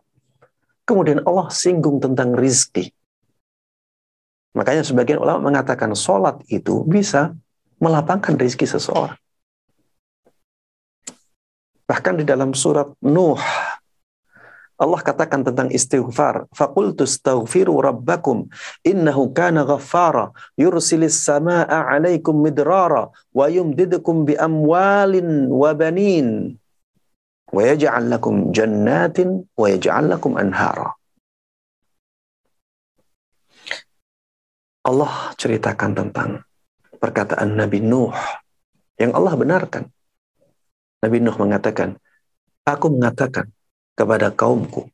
kemudian 0.85 1.25
Allah 1.25 1.49
singgung 1.49 1.97
tentang 1.97 2.37
rizki. 2.37 2.93
Makanya 4.57 4.81
sebagian 4.81 5.21
ulama 5.21 5.53
mengatakan 5.53 5.93
sholat 5.93 6.41
itu 6.49 6.81
bisa 6.85 7.37
melapangkan 7.77 8.35
rezeki 8.35 8.65
seseorang. 8.65 9.17
Bahkan 11.89 12.21
di 12.21 12.25
dalam 12.25 12.53
surat 12.53 12.85
Nuh, 13.01 13.41
Allah 14.79 15.01
katakan 15.03 15.43
tentang 15.43 15.67
istighfar. 15.67 16.47
Faqultu 16.55 17.03
astaghfiru 17.03 17.83
rabbakum 17.83 18.47
innahu 18.87 19.35
kana 19.35 19.67
ghaffara 19.67 20.31
yursilis 20.55 21.19
samaa'a 21.27 21.91
'alaikum 21.91 22.39
midrara 22.39 23.11
wa 23.11 23.45
yumdidukum 23.51 24.23
bi 24.23 24.39
amwalin 24.39 25.51
wa 25.51 25.75
banin 25.75 26.55
wa 27.51 27.61
yaj'al 27.65 28.07
lakum 28.07 28.55
jannatin 28.55 29.43
wa 29.59 29.67
yaj'al 29.67 30.15
lakum 30.15 30.39
anhara. 30.39 30.95
Allah 34.79 35.35
ceritakan 35.35 35.91
tentang 35.91 36.29
perkataan 36.99 37.59
Nabi 37.59 37.83
Nuh 37.83 38.15
yang 38.95 39.11
Allah 39.11 39.35
benarkan. 39.35 39.91
Nabi 41.03 41.17
Nuh 41.19 41.35
mengatakan, 41.35 41.99
Aku 42.63 42.91
mengatakan 42.93 43.51
kepada 43.97 44.31
kaumku, 44.31 44.87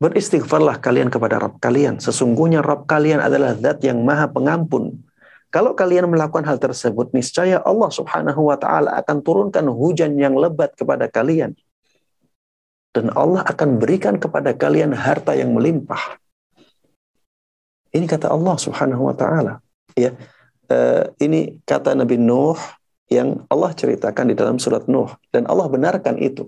beristighfarlah 0.00 0.80
kalian 0.80 1.12
kepada 1.12 1.38
Rabb 1.38 1.60
kalian. 1.60 2.00
Sesungguhnya 2.00 2.64
Rabb 2.64 2.88
kalian 2.88 3.20
adalah 3.20 3.54
zat 3.54 3.84
yang 3.84 4.00
maha 4.02 4.26
pengampun. 4.26 5.06
Kalau 5.50 5.74
kalian 5.74 6.06
melakukan 6.06 6.46
hal 6.46 6.62
tersebut, 6.62 7.10
niscaya 7.10 7.58
Allah 7.66 7.90
subhanahu 7.90 8.48
wa 8.48 8.56
ta'ala 8.56 9.02
akan 9.02 9.18
turunkan 9.18 9.66
hujan 9.66 10.14
yang 10.14 10.38
lebat 10.38 10.78
kepada 10.78 11.10
kalian. 11.10 11.58
Dan 12.94 13.10
Allah 13.14 13.42
akan 13.42 13.82
berikan 13.82 14.18
kepada 14.18 14.54
kalian 14.54 14.94
harta 14.94 15.34
yang 15.34 15.50
melimpah. 15.54 16.18
Ini 17.90 18.06
kata 18.06 18.30
Allah 18.30 18.54
subhanahu 18.54 19.10
wa 19.10 19.14
ta'ala. 19.14 19.58
Ya, 19.98 20.14
uh, 20.70 21.04
ini 21.18 21.58
kata 21.66 21.98
Nabi 21.98 22.16
Nuh 22.16 22.58
yang 23.10 23.42
Allah 23.50 23.74
ceritakan 23.74 24.30
di 24.30 24.34
dalam 24.38 24.62
surat 24.62 24.86
Nuh 24.86 25.10
dan 25.34 25.50
Allah 25.50 25.66
benarkan 25.66 26.14
itu. 26.22 26.46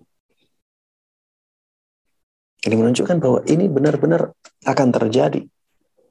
Ini 2.62 2.78
menunjukkan 2.78 3.18
bahwa 3.18 3.42
ini 3.50 3.66
benar-benar 3.66 4.30
akan 4.62 4.88
terjadi 4.94 5.42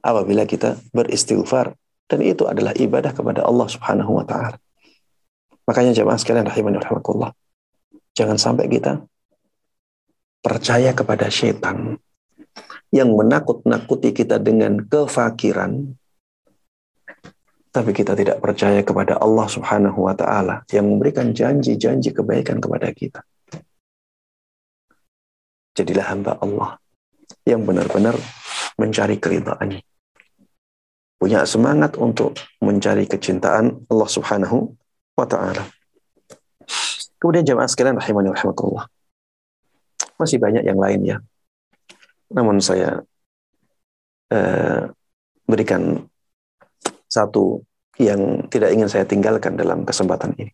apabila 0.04 0.44
kita 0.44 0.76
beristighfar 0.92 1.72
dan 2.12 2.20
itu 2.20 2.44
adalah 2.44 2.76
ibadah 2.76 3.16
kepada 3.16 3.40
Allah 3.40 3.64
Subhanahu 3.72 4.20
wa 4.20 4.24
taala. 4.28 4.60
Makanya 5.64 5.96
jemaah 5.96 6.20
sekalian 6.20 6.44
rahimani 6.44 6.76
rahimakumullah. 6.76 7.32
Jangan 8.12 8.36
sampai 8.36 8.68
kita 8.68 9.00
percaya 10.44 10.92
kepada 10.92 11.32
setan 11.32 11.96
yang 12.92 13.16
menakut-nakuti 13.16 14.12
kita 14.12 14.36
dengan 14.36 14.84
kefakiran 14.84 15.96
tapi 17.72 17.96
kita 17.96 18.12
tidak 18.12 18.36
percaya 18.44 18.84
kepada 18.84 19.16
Allah 19.16 19.48
Subhanahu 19.48 20.04
wa 20.04 20.12
taala 20.12 20.60
yang 20.68 20.92
memberikan 20.92 21.32
janji-janji 21.32 22.12
kebaikan 22.12 22.60
kepada 22.60 22.92
kita. 22.92 23.24
Jadilah 25.72 26.12
hamba 26.12 26.36
Allah 26.36 26.76
yang 27.48 27.64
benar-benar 27.64 28.12
mencari 28.76 29.16
keridhaannya. 29.16 29.80
Punya 31.16 31.48
semangat 31.48 31.96
untuk 31.96 32.36
mencari 32.60 33.08
kecintaan 33.08 33.88
Allah 33.88 34.08
Subhanahu 34.12 34.76
wa 35.16 35.24
taala. 35.24 35.64
Kemudian 37.16 37.48
jemaah 37.48 37.72
sekalian 37.72 37.96
rahimani 37.96 38.36
rahimakumullah. 38.36 38.84
Masih 40.20 40.36
banyak 40.36 40.68
yang 40.68 40.76
lain 40.76 41.00
ya. 41.08 41.16
Namun 42.32 42.58
saya 42.58 43.00
eh, 44.32 44.88
berikan 45.44 46.00
satu 47.06 47.60
yang 48.00 48.48
tidak 48.48 48.72
ingin 48.72 48.88
saya 48.88 49.04
tinggalkan 49.04 49.54
dalam 49.54 49.84
kesempatan 49.84 50.32
ini. 50.40 50.52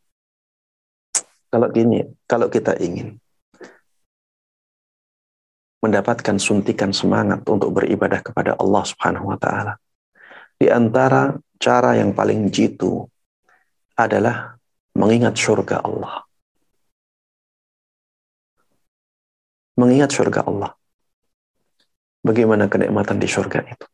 Kalau 1.48 1.70
gini, 1.70 2.04
kalau 2.26 2.50
kita 2.50 2.76
ingin 2.76 3.16
mendapatkan 5.78 6.36
suntikan 6.42 6.90
semangat 6.90 7.46
untuk 7.46 7.70
beribadah 7.70 8.20
kepada 8.20 8.58
Allah 8.58 8.82
Subhanahu 8.82 9.30
wa 9.30 9.38
taala. 9.38 9.78
Di 10.58 10.66
antara 10.66 11.38
cara 11.62 11.94
yang 11.94 12.10
paling 12.10 12.50
jitu 12.50 13.06
adalah 13.94 14.58
mengingat 14.98 15.38
surga 15.38 15.86
Allah. 15.86 16.26
Mengingat 19.78 20.10
surga 20.10 20.42
Allah. 20.42 20.77
Bagaimana 22.28 22.68
kenikmatan 22.68 23.16
di 23.16 23.24
surga 23.24 23.64
itu? 23.64 23.86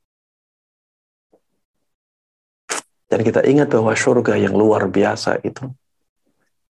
Dan 3.06 3.22
kita 3.22 3.46
ingat 3.46 3.70
bahwa 3.70 3.94
surga 3.94 4.34
yang 4.34 4.58
luar 4.58 4.90
biasa 4.90 5.38
itu 5.46 5.70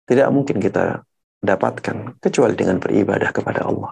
tidak 0.07 0.31
mungkin 0.31 0.63
kita 0.63 1.03
dapatkan 1.43 2.15
kecuali 2.23 2.55
dengan 2.55 2.79
beribadah 2.79 3.35
kepada 3.35 3.67
Allah. 3.67 3.91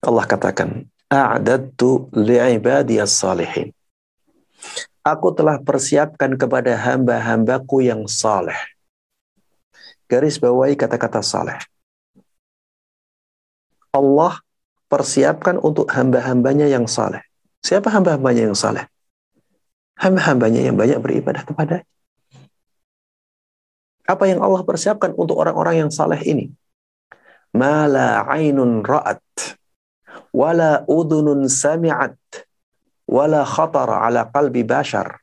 Allah 0.00 0.24
katakan, 0.24 0.88
"A'dadtu 1.12 2.08
salihin." 3.04 3.76
Aku 5.04 5.36
telah 5.36 5.60
persiapkan 5.60 6.32
kepada 6.40 6.80
hamba-hambaku 6.80 7.84
yang 7.84 8.08
saleh. 8.08 8.56
Garis 10.08 10.40
bawahi 10.40 10.80
kata-kata 10.80 11.20
saleh. 11.20 11.60
Allah 13.92 14.40
persiapkan 14.92 15.56
untuk 15.56 15.88
hamba-hambanya 15.88 16.68
yang 16.68 16.84
saleh. 16.84 17.24
Siapa 17.64 17.88
hamba-hambanya 17.88 18.52
yang 18.52 18.58
saleh? 18.58 18.84
hamba-hambanya 20.02 20.60
yang 20.66 20.74
banyak 20.74 20.98
beribadah 20.98 21.46
kepada. 21.46 21.86
Apa 24.02 24.26
yang 24.26 24.42
Allah 24.42 24.66
persiapkan 24.66 25.14
untuk 25.14 25.38
orang-orang 25.38 25.86
yang 25.86 25.90
saleh 25.94 26.18
ini? 26.26 26.50
Mala 27.54 28.26
ainun 28.26 28.82
ra'at 28.82 29.22
wala 30.34 30.82
udunun 30.90 31.46
sami'at 31.46 32.18
wala 33.06 33.46
khatar 33.46 33.88
ala 33.88 34.26
qalbi 34.26 34.66
bashar. 34.66 35.22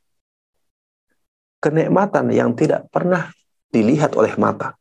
Kenikmatan 1.60 2.32
yang 2.32 2.56
tidak 2.56 2.88
pernah 2.88 3.28
dilihat 3.76 4.16
oleh 4.16 4.32
mata. 4.40 4.80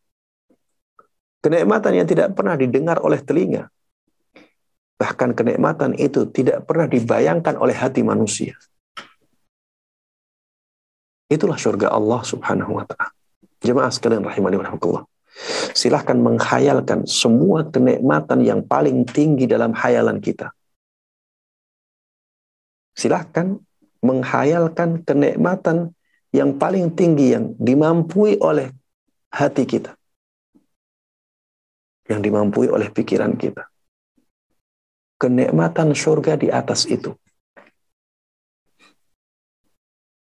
Kenikmatan 1.43 1.99
yang 1.99 2.07
tidak 2.07 2.39
pernah 2.39 2.55
didengar 2.55 3.03
oleh 3.03 3.18
telinga 3.18 3.66
bahkan 4.99 5.31
kenikmatan 5.33 5.95
itu 5.95 6.27
tidak 6.29 6.67
pernah 6.67 6.91
dibayangkan 6.91 7.55
oleh 7.55 7.73
hati 7.73 8.03
manusia 8.03 8.59
Itulah 11.29 11.61
surga 11.61 11.93
Allah 11.93 12.25
subhanahu 12.25 12.81
wa 12.81 12.85
ta'ala. 12.89 13.13
Jemaah 13.61 13.93
sekalian 13.93 14.25
rahimani 14.25 14.57
wa 14.57 14.65
rahmatullah. 14.65 15.05
Silahkan 15.77 16.17
menghayalkan 16.17 17.05
semua 17.05 17.69
kenikmatan 17.69 18.41
yang 18.41 18.65
paling 18.65 19.05
tinggi 19.05 19.45
dalam 19.45 19.77
hayalan 19.77 20.25
kita. 20.25 20.57
Silahkan 22.97 23.61
menghayalkan 24.01 25.05
kenikmatan 25.05 25.93
yang 26.33 26.57
paling 26.57 26.97
tinggi 26.97 27.37
yang 27.37 27.53
dimampui 27.61 28.41
oleh 28.41 28.73
hati 29.29 29.69
kita. 29.69 29.93
Yang 32.09 32.21
dimampui 32.25 32.73
oleh 32.73 32.89
pikiran 32.89 33.37
kita. 33.37 33.68
Kenikmatan 35.19 35.99
surga 35.99 36.39
di 36.39 36.49
atas 36.49 36.87
itu. 36.87 37.11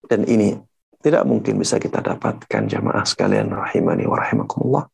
Dan 0.07 0.23
ini 0.31 0.55
tidak 1.03 1.27
mungkin 1.27 1.59
bisa 1.59 1.83
kita 1.83 1.99
dapatkan 1.99 2.71
jamaah 2.71 3.03
sekalian 3.03 3.51
rahimani 3.51 4.07
wa 4.07 4.17
rahimakumullah 4.23 4.85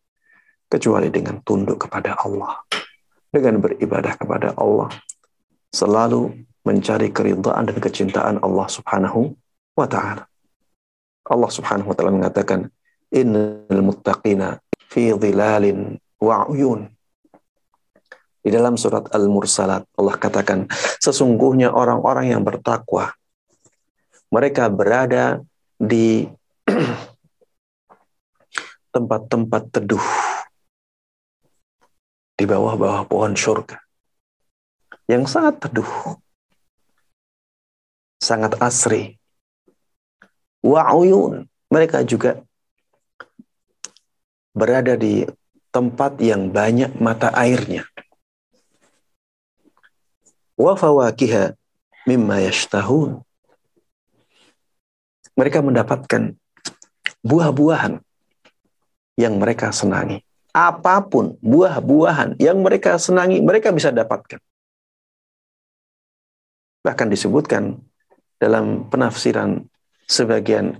kecuali 0.70 1.12
dengan 1.12 1.44
tunduk 1.44 1.84
kepada 1.86 2.16
Allah. 2.16 2.64
Dengan 3.30 3.62
beribadah 3.62 4.16
kepada 4.18 4.56
Allah. 4.56 4.90
Selalu 5.70 6.34
mencari 6.66 7.14
keridhaan 7.14 7.68
dan 7.68 7.78
kecintaan 7.78 8.36
Allah 8.42 8.66
subhanahu 8.66 9.36
wa 9.78 9.86
ta'ala. 9.86 10.26
Allah 11.30 11.50
subhanahu 11.50 11.92
wa 11.92 11.94
ta'ala 11.94 12.10
mengatakan, 12.10 12.66
Innal 13.10 13.82
muttaqina 13.82 14.58
fi 14.90 15.14
dhilalin 15.14 15.98
wa 16.18 16.46
uyun. 16.50 16.90
Di 18.40 18.48
dalam 18.48 18.80
surat 18.80 19.04
Al-Mursalat, 19.12 19.84
Allah 20.00 20.16
katakan, 20.16 20.64
sesungguhnya 21.00 21.76
orang-orang 21.76 22.32
yang 22.32 22.40
bertakwa, 22.40 23.12
mereka 24.32 24.72
berada 24.72 25.44
di 25.76 26.24
tempat-tempat 28.94 29.62
teduh 29.76 30.08
di 32.40 32.44
bawah-bawah 32.48 33.04
pohon 33.04 33.36
surga 33.36 33.76
yang 35.10 35.26
sangat 35.26 35.58
teduh, 35.58 35.90
sangat 38.22 38.54
asri. 38.62 39.18
Wa'uyun, 40.62 41.50
mereka 41.66 42.06
juga 42.06 42.38
berada 44.54 44.94
di 44.94 45.26
tempat 45.74 46.14
yang 46.22 46.54
banyak 46.54 46.94
mata 47.02 47.34
airnya. 47.34 47.89
Wa 50.60 50.76
fawakiha 50.76 51.56
mimma 52.04 52.36
mereka 55.32 55.64
mendapatkan 55.64 56.36
buah-buahan 57.24 57.96
yang 59.16 59.40
mereka 59.40 59.72
senangi. 59.72 60.20
Apa 60.52 61.00
pun 61.00 61.40
buah-buahan 61.40 62.36
yang 62.36 62.60
mereka 62.60 63.00
senangi, 63.00 63.40
mereka 63.40 63.72
bisa 63.72 63.88
dapatkan. 63.88 64.36
Bahkan 66.84 67.08
disebutkan 67.08 67.80
dalam 68.36 68.84
penafsiran 68.92 69.64
sebagian 70.04 70.76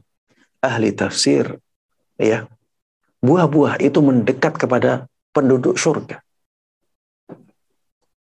ahli 0.61 0.93
tafsir, 0.93 1.57
ya, 2.21 2.45
buah-buah 3.25 3.81
itu 3.81 4.05
mendekat 4.05 4.61
kepada 4.61 5.09
penduduk 5.33 5.81
surga. 5.81 6.21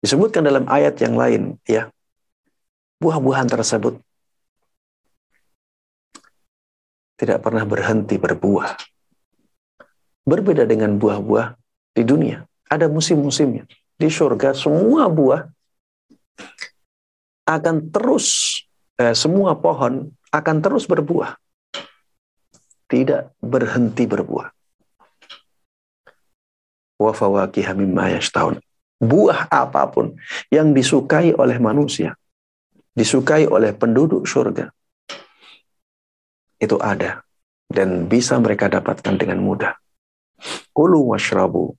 Disebutkan 0.06 0.46
dalam 0.46 0.70
ayat 0.70 1.02
yang 1.02 1.18
lain, 1.18 1.58
ya, 1.66 1.90
buah-buahan 3.02 3.50
tersebut 3.50 3.98
tidak 7.18 7.42
pernah 7.42 7.66
berhenti 7.66 8.22
berbuah. 8.22 8.78
Berbeda 10.30 10.70
dengan 10.70 11.02
buah-buah 11.02 11.58
di 11.98 12.06
dunia. 12.06 12.46
Ada 12.70 12.86
musim-musimnya. 12.86 13.66
Di 13.98 14.06
surga 14.06 14.54
semua 14.54 15.10
buah 15.10 15.50
akan 17.50 17.90
terus, 17.90 18.62
eh, 19.02 19.18
semua 19.18 19.58
pohon 19.58 20.14
akan 20.30 20.58
terus 20.62 20.86
berbuah. 20.86 21.34
Tidak 22.86 23.42
berhenti 23.42 24.06
berbuah. 24.06 24.54
Wa 27.02 27.10
fawakiha 27.10 27.74
mimma. 27.74 28.22
Buah 28.96 29.52
apa 29.52 29.92
pun 29.92 30.16
yang 30.48 30.72
disukai 30.72 31.36
oleh 31.36 31.60
manusia, 31.60 32.16
disukai 32.96 33.44
oleh 33.44 33.76
penduduk 33.76 34.24
surga, 34.24 34.72
itu 36.56 36.80
ada 36.80 37.20
dan 37.68 38.08
bisa 38.08 38.40
mereka 38.40 38.72
dapatkan 38.72 39.20
dengan 39.20 39.44
mudah. 39.44 39.76
Kulu 40.72 41.12
washrabu 41.12 41.76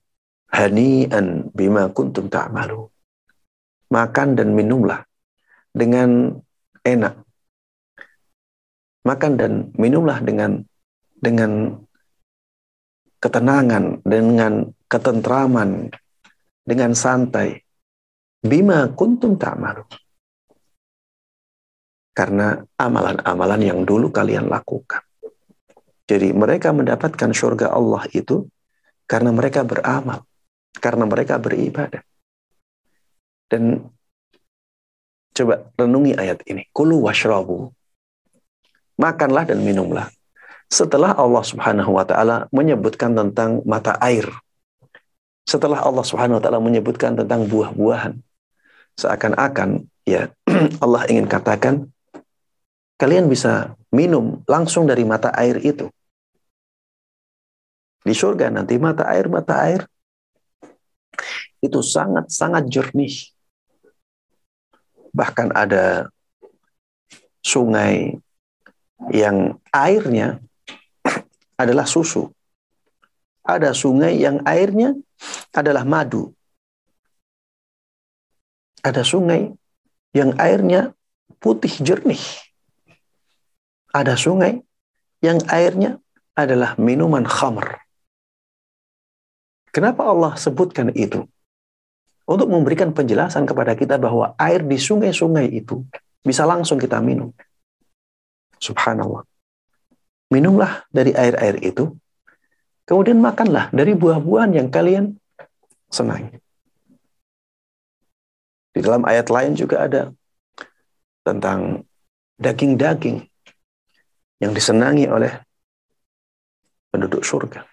hani'an 0.53 1.49
bima 1.53 1.89
kuntum 1.89 2.29
ta'malu. 2.29 2.85
Makan 3.87 4.35
dan 4.35 4.51
minumlah 4.51 5.01
dengan 5.71 6.37
enak. 6.83 7.23
Makan 9.07 9.33
dan 9.39 9.53
minumlah 9.79 10.19
dengan 10.19 10.67
dengan 11.17 11.81
ketenangan, 13.23 14.03
dengan 14.03 14.69
ketentraman, 14.91 15.89
dengan 16.67 16.91
santai. 16.91 17.63
Bima 18.43 18.91
kuntum 18.91 19.39
ta'malu 19.39 19.87
karena 22.17 22.57
amalan-amalan 22.81 23.61
yang 23.61 23.79
dulu 23.85 24.09
kalian 24.09 24.49
lakukan. 24.49 25.05
Jadi 26.09 26.33
mereka 26.33 26.73
mendapatkan 26.73 27.29
surga 27.29 27.69
Allah 27.77 28.09
itu 28.09 28.49
karena 29.05 29.29
mereka 29.29 29.61
beramal, 29.61 30.25
karena 30.81 31.05
mereka 31.05 31.37
beribadah. 31.37 32.01
Dan 33.45 33.85
coba 35.37 35.69
renungi 35.77 36.17
ayat 36.17 36.41
ini. 36.49 36.65
Kulu 36.73 37.05
washrabu. 37.05 37.69
Makanlah 38.97 39.53
dan 39.53 39.61
minumlah. 39.61 40.09
Setelah 40.67 41.13
Allah 41.13 41.43
Subhanahu 41.45 41.95
wa 41.95 42.03
taala 42.03 42.49
menyebutkan 42.49 43.13
tentang 43.13 43.61
mata 43.61 43.93
air. 44.01 44.25
Setelah 45.47 45.79
Allah 45.79 46.03
Subhanahu 46.03 46.37
wa 46.37 46.43
taala 46.43 46.59
menyebutkan 46.59 47.15
tentang 47.15 47.47
buah-buahan. 47.47 48.19
Seakan-akan 48.99 49.87
ya 50.03 50.27
Allah 50.83 51.07
ingin 51.07 51.23
katakan 51.23 51.87
kalian 52.99 53.31
bisa 53.31 53.77
minum 53.93 54.43
langsung 54.43 54.83
dari 54.83 55.07
mata 55.07 55.31
air 55.31 55.55
itu. 55.63 55.87
Di 58.03 58.11
surga 58.11 58.51
nanti 58.51 58.75
mata 58.75 59.07
air 59.07 59.31
mata 59.31 59.55
air 59.63 59.87
itu 61.63 61.79
sangat-sangat 61.79 62.67
jernih. 62.67 63.31
Bahkan 65.15 65.55
ada 65.55 66.11
sungai 67.39 68.19
yang 69.15 69.55
airnya 69.71 70.43
adalah 71.61 71.87
susu. 71.87 72.36
Ada 73.47 73.71
sungai 73.71 74.19
yang 74.19 74.43
airnya 74.43 74.91
adalah 75.55 75.87
madu. 75.87 76.35
Ada 78.83 79.07
sungai 79.07 79.55
yang 80.11 80.35
airnya 80.35 80.91
putih 81.39 81.71
jernih 81.79 82.19
ada 83.97 84.13
sungai 84.13 84.61
yang 85.25 85.41
airnya 85.49 85.97
adalah 86.37 86.77
minuman 86.77 87.25
khamr. 87.25 87.81
Kenapa 89.73 90.05
Allah 90.05 90.37
sebutkan 90.37 90.93
itu? 90.93 91.25
Untuk 92.27 92.51
memberikan 92.51 92.91
penjelasan 92.91 93.47
kepada 93.47 93.73
kita 93.73 93.95
bahwa 93.97 94.35
air 94.37 94.61
di 94.61 94.75
sungai-sungai 94.75 95.47
itu 95.49 95.81
bisa 96.21 96.43
langsung 96.43 96.77
kita 96.77 96.99
minum. 97.01 97.31
Subhanallah. 98.59 99.23
Minumlah 100.27 100.91
dari 100.91 101.15
air-air 101.15 101.55
itu, 101.63 101.95
kemudian 102.87 103.19
makanlah 103.19 103.67
dari 103.75 103.91
buah-buahan 103.93 104.55
yang 104.55 104.71
kalian 104.71 105.19
senangi. 105.91 106.39
Di 108.71 108.79
dalam 108.79 109.03
ayat 109.03 109.27
lain 109.27 109.53
juga 109.57 109.83
ada 109.83 110.01
tentang 111.27 111.83
daging-daging 112.39 113.27
yang 114.39 114.53
disenangi 114.55 115.09
oleh 115.09 115.33
penduduk 116.93 117.25
surga. 117.25 117.65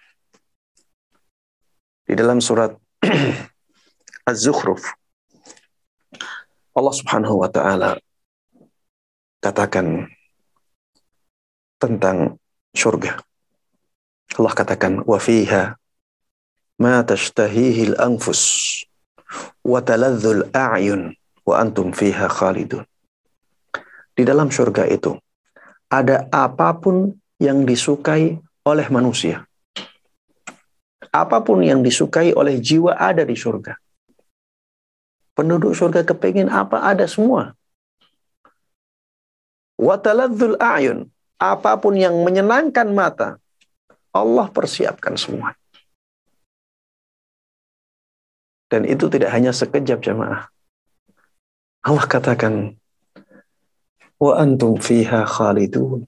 Di 2.05 2.13
dalam 2.13 2.43
surat 2.43 2.75
Az-Zukhruf 4.29 4.81
Allah 6.75 6.91
Subhanahu 6.91 7.39
wa 7.39 7.47
taala 7.47 7.95
katakan 9.39 10.11
tentang 11.79 12.35
surga. 12.75 13.15
Allah 14.33 14.53
katakan 14.57 15.05
wa 15.05 15.21
fiha 15.21 15.77
ma 16.81 17.05
tashtahihi 17.05 17.93
al-anfus 17.93 18.41
wa 19.61 19.79
taladhdhu 19.85 20.49
al-a'yun 20.49 21.13
wa 21.45 21.53
antum 21.61 21.93
fiha 21.93 22.25
khalidun. 22.25 22.83
Di 24.15 24.23
dalam 24.25 24.49
surga 24.49 24.89
itu 24.89 25.13
ada 25.91 26.25
apa 26.33 26.73
pun 26.75 27.13
yang 27.37 27.67
disukai 27.67 28.39
oleh 28.65 28.87
manusia. 28.89 29.45
Apa 31.13 31.39
pun 31.45 31.63
yang 31.63 31.79
disukai 31.79 32.35
oleh 32.35 32.59
jiwa 32.59 32.97
ada 32.97 33.23
di 33.23 33.37
surga. 33.37 33.77
Penduduk 35.35 35.75
surga 35.75 36.03
kepingin 36.03 36.47
apa 36.47 36.83
ada 36.83 37.07
semua. 37.07 37.55
Wataladzul 39.75 40.59
a'yun. 40.59 41.07
Apa 41.35 41.75
pun 41.75 41.99
yang 41.99 42.15
menyenangkan 42.23 42.87
mata, 42.95 43.35
Allah 44.15 44.47
persiapkan 44.47 45.19
semua. 45.19 45.59
Dan 48.71 48.87
itu 48.87 49.11
tidak 49.11 49.35
hanya 49.35 49.51
sekejap 49.51 49.99
jamaah. 49.99 50.47
Allah 51.85 52.05
katakan, 52.07 52.79
wa 54.17 54.33
antum 54.39 54.79
fiha 54.79 55.27
khalidun. 55.27 56.07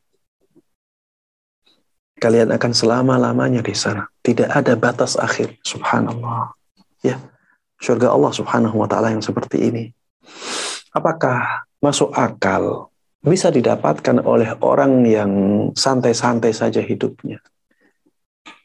Kalian 2.17 2.49
akan 2.49 2.73
selama-lamanya 2.73 3.61
di 3.61 3.77
sana. 3.77 4.09
Tidak 4.25 4.49
ada 4.49 4.73
batas 4.73 5.13
akhir. 5.21 5.53
Subhanallah. 5.61 6.49
Ya. 7.05 7.21
Surga 7.77 8.09
Allah 8.09 8.33
subhanahu 8.33 8.73
wa 8.81 8.89
ta'ala 8.89 9.13
yang 9.13 9.21
seperti 9.21 9.69
ini. 9.69 9.93
Apakah 10.97 11.69
masuk 11.77 12.09
akal 12.17 12.89
bisa 13.21 13.53
didapatkan 13.53 14.25
oleh 14.25 14.49
orang 14.65 15.05
yang 15.05 15.31
santai-santai 15.77 16.57
saja 16.57 16.81
hidupnya? 16.81 17.37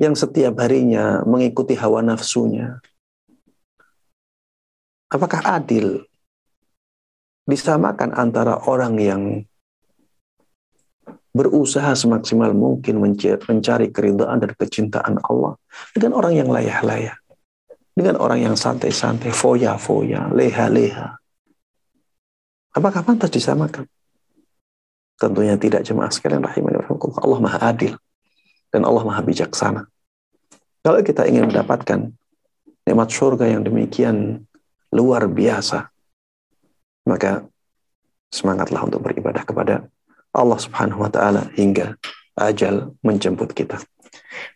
Yang 0.01 0.27
setiap 0.27 0.59
harinya 0.61 1.23
mengikuti 1.23 1.79
hawa 1.79 2.03
nafsunya. 2.03 2.83
Apakah 5.13 5.45
adil 5.45 6.09
disamakan 7.45 8.17
antara 8.17 8.65
orang 8.65 8.95
yang 8.97 9.23
berusaha 11.33 11.97
semaksimal 11.97 12.53
mungkin 12.53 13.01
mencari 13.01 13.89
keridhaan 13.89 14.41
dan 14.41 14.53
kecintaan 14.53 15.17
Allah 15.25 15.57
dengan 15.97 16.13
orang 16.17 16.37
yang 16.37 16.49
layah-layah, 16.53 17.17
dengan 17.97 18.21
orang 18.21 18.45
yang 18.45 18.57
santai-santai, 18.57 19.33
foya-foya, 19.33 20.29
leha-leha. 20.33 21.17
Apakah 22.73 23.05
pantas 23.05 23.33
disamakan? 23.33 23.85
Tentunya 25.17 25.57
tidak 25.61 25.85
jemaah 25.85 26.09
sekalian 26.09 26.45
rahimani 26.45 26.81
Allah 27.21 27.41
Maha 27.41 27.59
Adil 27.69 27.97
dan 28.73 28.89
Allah 28.89 29.05
Maha 29.05 29.21
Bijaksana. 29.21 29.85
Kalau 30.83 30.99
kita 31.05 31.29
ingin 31.29 31.47
mendapatkan 31.47 32.11
nikmat 32.89 33.09
surga 33.13 33.47
yang 33.47 33.63
demikian 33.63 34.49
luar 34.91 35.31
biasa, 35.31 35.93
maka 37.07 37.47
semangatlah 38.33 38.83
untuk 38.83 39.05
beribadah 39.05 39.45
kepada 39.47 39.87
Allah 40.33 40.59
Subhanahu 40.59 41.05
wa 41.05 41.11
taala 41.13 41.53
hingga 41.55 41.95
ajal 42.41 42.97
menjemput 43.05 43.53
kita. 43.53 43.79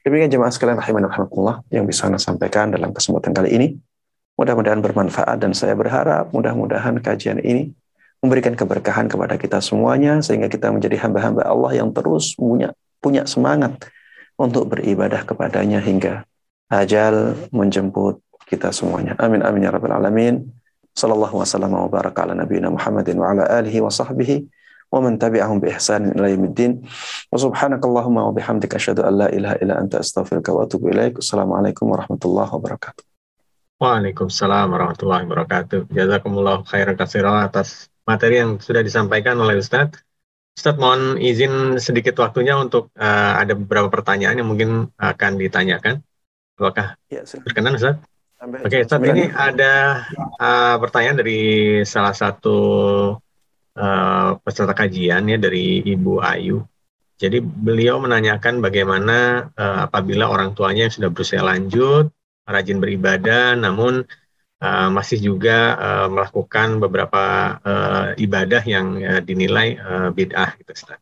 Demikian 0.02 0.32
jemaah 0.32 0.50
sekalian 0.50 0.80
rahimani 0.80 1.06
rahimakumullah 1.12 1.60
yang 1.68 1.84
bisa 1.84 2.08
saya 2.08 2.18
sampaikan 2.18 2.72
dalam 2.72 2.90
kesempatan 2.90 3.36
kali 3.36 3.52
ini. 3.52 3.68
Mudah-mudahan 4.36 4.84
bermanfaat 4.84 5.40
dan 5.40 5.56
saya 5.56 5.72
berharap 5.72 6.28
mudah-mudahan 6.32 7.00
kajian 7.00 7.40
ini 7.40 7.72
memberikan 8.20 8.52
keberkahan 8.52 9.08
kepada 9.08 9.40
kita 9.40 9.60
semuanya 9.64 10.20
sehingga 10.20 10.48
kita 10.48 10.68
menjadi 10.68 11.00
hamba-hamba 11.00 11.44
Allah 11.44 11.80
yang 11.80 11.88
terus 11.92 12.36
punya 12.36 12.72
punya 13.00 13.24
semangat 13.24 13.80
untuk 14.36 14.68
beribadah 14.68 15.24
kepadanya 15.24 15.80
hingga 15.80 16.24
ajal 16.68 17.36
menjemput 17.52 18.20
kita 18.46 18.70
semuanya. 18.70 19.16
Amin 19.18 19.42
amin 19.42 19.66
ya 19.66 19.74
rabbal 19.74 19.96
alamin. 19.96 20.46
Sallallahu 20.96 21.44
wasallam 21.44 21.76
wa 21.76 21.90
baraka 21.92 22.24
ala 22.24 22.32
nabiyina 22.32 22.72
Muhammadin 22.72 23.20
wa 23.20 23.36
ala 23.36 23.44
alihi 23.60 23.84
wa 23.84 23.92
sahbihi 23.92 24.48
wa 24.88 25.04
man 25.04 25.20
tabi'ahum 25.20 25.60
bi 25.60 25.68
ihsanin 25.68 26.16
ila 26.16 26.30
yaumiddin. 26.32 26.80
Wa 27.28 27.36
subhanakallahumma 27.36 28.24
wa 28.24 28.32
bihamdika 28.32 28.80
asyhadu 28.80 29.04
an 29.04 29.12
la 29.20 29.28
ilaha 29.28 29.60
illa 29.60 29.76
anta 29.76 30.00
astaghfiruka 30.00 30.56
wa 30.56 30.64
atubu 30.64 30.88
ilaik. 30.88 31.20
Assalamualaikum 31.20 31.90
warahmatullahi 31.92 32.48
wabarakatuh. 32.48 33.04
Waalaikumsalam 33.76 34.72
warahmatullahi 34.72 35.28
wabarakatuh. 35.28 35.92
Jazakumullah 35.92 36.64
khairan 36.64 36.96
katsiran 36.96 37.44
atas 37.44 37.92
materi 38.08 38.40
yang 38.40 38.56
sudah 38.56 38.80
disampaikan 38.80 39.36
oleh 39.36 39.60
Ustadz. 39.60 40.05
Ustadz 40.56 40.80
mohon 40.80 41.20
izin 41.20 41.76
sedikit 41.76 42.16
waktunya 42.24 42.56
untuk 42.56 42.88
uh, 42.96 43.32
ada 43.36 43.52
beberapa 43.52 43.92
pertanyaan 43.92 44.40
yang 44.40 44.48
mungkin 44.48 44.88
akan 44.96 45.32
ditanyakan. 45.36 46.00
Apakah 46.56 46.96
ya, 47.12 47.20
berkenan 47.44 47.76
Ustadz? 47.76 48.00
Oke 48.40 48.64
okay, 48.64 48.80
Ustadz 48.88 49.04
ini 49.04 49.28
ada 49.28 50.04
uh, 50.40 50.76
pertanyaan 50.80 51.20
dari 51.20 51.40
salah 51.84 52.16
satu 52.16 52.58
uh, 53.76 54.28
peserta 54.40 54.72
kajian 54.72 55.28
ya 55.28 55.36
dari 55.36 55.84
Ibu 55.84 56.24
Ayu. 56.24 56.64
Jadi 57.20 57.40
beliau 57.44 58.00
menanyakan 58.00 58.64
bagaimana 58.64 59.48
uh, 59.52 59.88
apabila 59.88 60.32
orang 60.32 60.56
tuanya 60.56 60.88
yang 60.88 60.94
sudah 60.96 61.12
berusia 61.12 61.44
lanjut 61.44 62.08
rajin 62.48 62.80
beribadah, 62.80 63.60
namun 63.60 64.08
uh, 64.62 64.88
masih 64.92 65.18
juga 65.20 65.76
uh, 65.76 66.08
melakukan 66.08 66.80
beberapa 66.80 67.22
uh, 67.60 68.06
ibadah 68.16 68.62
yang 68.64 69.00
uh, 69.02 69.20
dinilai 69.20 69.76
uh, 69.80 70.08
bid'ah 70.12 70.56
gitu 70.60 70.72
Ustaz. 70.72 71.00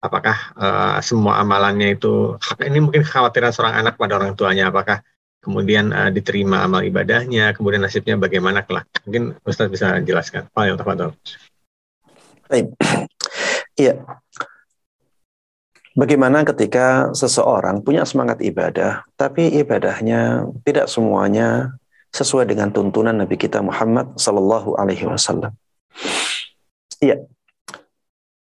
Apakah 0.00 0.36
uh, 0.56 0.96
semua 1.04 1.44
amalannya 1.44 1.92
itu 1.92 2.40
ini 2.64 2.80
mungkin 2.80 3.04
kekhawatiran 3.04 3.52
seorang 3.52 3.84
anak 3.84 4.00
pada 4.00 4.16
orang 4.16 4.32
tuanya 4.32 4.72
apakah 4.72 5.04
kemudian 5.44 5.92
uh, 5.92 6.08
diterima 6.08 6.64
amal 6.64 6.80
ibadahnya, 6.84 7.52
kemudian 7.52 7.84
nasibnya 7.84 8.16
bagaimana 8.16 8.64
kelak? 8.64 8.88
Mungkin 9.04 9.36
Ustaz 9.44 9.68
bisa 9.68 10.00
jelaskan. 10.00 10.48
Pak 10.52 10.64
yang. 10.64 10.78
Baik. 12.48 12.66
Iya. 13.80 13.96
Bagaimana 15.96 16.44
ketika 16.44 17.16
seseorang 17.16 17.80
punya 17.80 18.04
semangat 18.04 18.44
ibadah, 18.44 19.08
tapi 19.16 19.48
ibadahnya 19.56 20.44
tidak 20.68 20.84
semuanya 20.92 21.79
sesuai 22.10 22.50
dengan 22.50 22.74
tuntunan 22.74 23.14
Nabi 23.14 23.38
kita 23.38 23.62
Muhammad 23.62 24.18
Sallallahu 24.18 24.76
Alaihi 24.76 25.06
Wasallam. 25.06 25.54
Iya, 27.00 27.24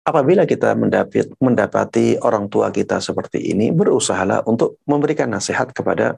apabila 0.06 0.46
kita 0.46 0.76
mendapat, 0.78 1.34
mendapati 1.42 2.20
orang 2.22 2.46
tua 2.46 2.70
kita 2.70 3.02
seperti 3.02 3.50
ini, 3.50 3.74
berusahalah 3.74 4.46
untuk 4.46 4.78
memberikan 4.86 5.26
nasihat 5.26 5.74
kepada 5.74 6.14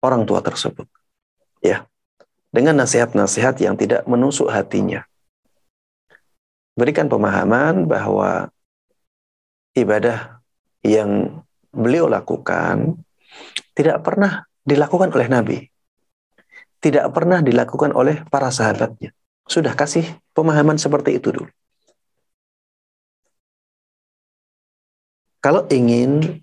orang 0.00 0.24
tua 0.24 0.40
tersebut. 0.40 0.88
Ya, 1.60 1.84
dengan 2.48 2.80
nasihat-nasihat 2.80 3.60
yang 3.60 3.76
tidak 3.76 4.06
menusuk 4.08 4.48
hatinya. 4.48 5.04
Berikan 6.78 7.10
pemahaman 7.10 7.90
bahwa 7.90 8.48
ibadah 9.74 10.38
yang 10.86 11.42
beliau 11.74 12.06
lakukan 12.06 12.96
tidak 13.74 14.00
pernah 14.06 14.46
dilakukan 14.62 15.10
oleh 15.10 15.28
Nabi. 15.28 15.58
Tidak 16.78 17.10
pernah 17.10 17.42
dilakukan 17.42 17.90
oleh 17.94 18.22
para 18.30 18.54
sahabatnya. 18.54 19.10
Sudah 19.48 19.74
kasih 19.74 20.06
pemahaman 20.36 20.78
seperti 20.78 21.18
itu 21.18 21.34
dulu. 21.34 21.50
Kalau 25.42 25.66
ingin 25.70 26.42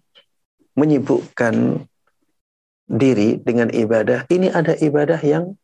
menyibukkan 0.76 1.86
diri 2.88 3.40
dengan 3.40 3.72
ibadah, 3.72 4.28
ini 4.28 4.52
ada 4.52 4.76
ibadah 4.76 5.20
yang 5.24 5.56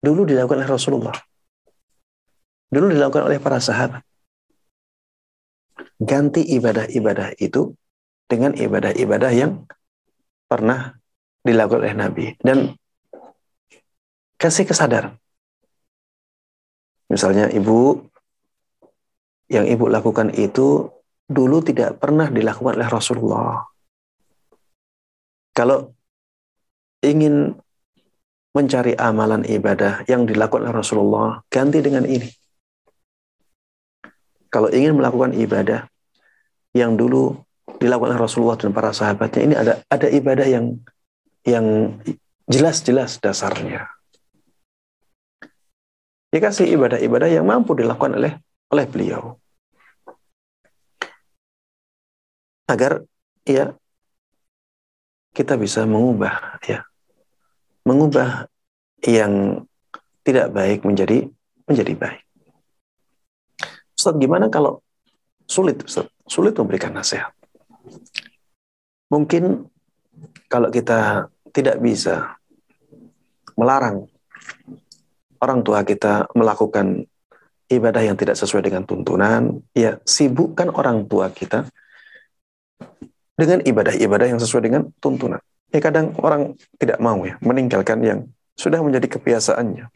dulu 0.00 0.24
dilakukan 0.28 0.64
oleh 0.64 0.70
Rasulullah. 0.70 1.16
Dulu 2.72 2.92
dilakukan 2.92 3.28
oleh 3.28 3.40
para 3.40 3.60
sahabat 3.60 4.04
ganti 6.00 6.42
ibadah-ibadah 6.42 7.38
itu 7.38 7.74
dengan 8.26 8.56
ibadah-ibadah 8.56 9.32
yang 9.32 9.64
pernah 10.48 10.96
dilakukan 11.44 11.80
oleh 11.84 11.96
Nabi 11.96 12.26
dan 12.40 12.74
kasih 14.40 14.66
kesadaran. 14.68 15.14
Misalnya 17.08 17.52
ibu 17.52 18.00
yang 19.52 19.68
ibu 19.68 19.86
lakukan 19.86 20.32
itu 20.34 20.88
dulu 21.28 21.60
tidak 21.64 22.00
pernah 22.00 22.28
dilakukan 22.28 22.80
oleh 22.80 22.90
Rasulullah. 22.90 23.64
Kalau 25.54 25.94
ingin 27.04 27.54
mencari 28.54 28.94
amalan 28.98 29.46
ibadah 29.46 30.02
yang 30.10 30.26
dilakukan 30.26 30.66
oleh 30.66 30.74
Rasulullah, 30.74 31.28
ganti 31.50 31.78
dengan 31.78 32.06
ini. 32.06 32.30
Kalau 34.50 34.70
ingin 34.70 34.94
melakukan 34.94 35.34
ibadah 35.34 35.90
yang 36.74 36.94
dulu 36.94 37.34
dilakukan 37.78 38.14
oleh 38.14 38.22
Rasulullah 38.22 38.58
dan 38.58 38.70
para 38.70 38.94
sahabatnya, 38.94 39.40
ini 39.42 39.54
ada 39.54 39.72
ada 39.90 40.06
ibadah 40.10 40.46
yang 40.46 40.78
yang 41.46 41.98
jelas-jelas 42.46 43.18
dasarnya. 43.18 43.93
Dikasih 46.34 46.66
ibadah-ibadah 46.74 47.30
yang 47.30 47.46
mampu 47.46 47.78
dilakukan 47.78 48.18
oleh 48.18 48.34
oleh 48.74 48.86
beliau. 48.90 49.38
Agar 52.66 53.06
ya 53.46 53.70
kita 55.30 55.54
bisa 55.54 55.86
mengubah 55.86 56.58
ya 56.66 56.82
mengubah 57.86 58.50
yang 59.06 59.62
tidak 60.26 60.50
baik 60.50 60.82
menjadi 60.82 61.30
menjadi 61.70 61.94
baik. 61.94 62.24
Ustaz 63.94 64.18
gimana 64.18 64.50
kalau 64.50 64.82
sulit 65.46 65.86
Ustaz? 65.86 66.10
Sulit 66.26 66.58
memberikan 66.58 66.90
nasihat. 66.90 67.30
Mungkin 69.06 69.70
kalau 70.50 70.72
kita 70.74 71.30
tidak 71.54 71.78
bisa 71.78 72.34
melarang 73.54 74.10
orang 75.44 75.60
tua 75.60 75.84
kita 75.84 76.32
melakukan 76.32 77.04
ibadah 77.68 78.00
yang 78.00 78.16
tidak 78.16 78.40
sesuai 78.40 78.64
dengan 78.64 78.88
tuntunan, 78.88 79.60
ya 79.76 80.00
sibukkan 80.04 80.72
orang 80.72 81.04
tua 81.04 81.28
kita 81.28 81.68
dengan 83.36 83.60
ibadah-ibadah 83.60 84.26
yang 84.32 84.40
sesuai 84.40 84.62
dengan 84.64 84.82
tuntunan. 84.98 85.40
Ya 85.68 85.84
kadang 85.84 86.16
orang 86.22 86.56
tidak 86.80 87.02
mau 87.02 87.20
ya 87.26 87.36
meninggalkan 87.44 88.00
yang 88.00 88.20
sudah 88.56 88.80
menjadi 88.80 89.18
kebiasaannya. 89.18 89.90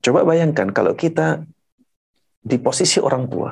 Coba 0.00 0.22
bayangkan 0.22 0.70
kalau 0.70 0.94
kita 0.94 1.42
di 2.46 2.56
posisi 2.62 3.02
orang 3.02 3.26
tua. 3.26 3.50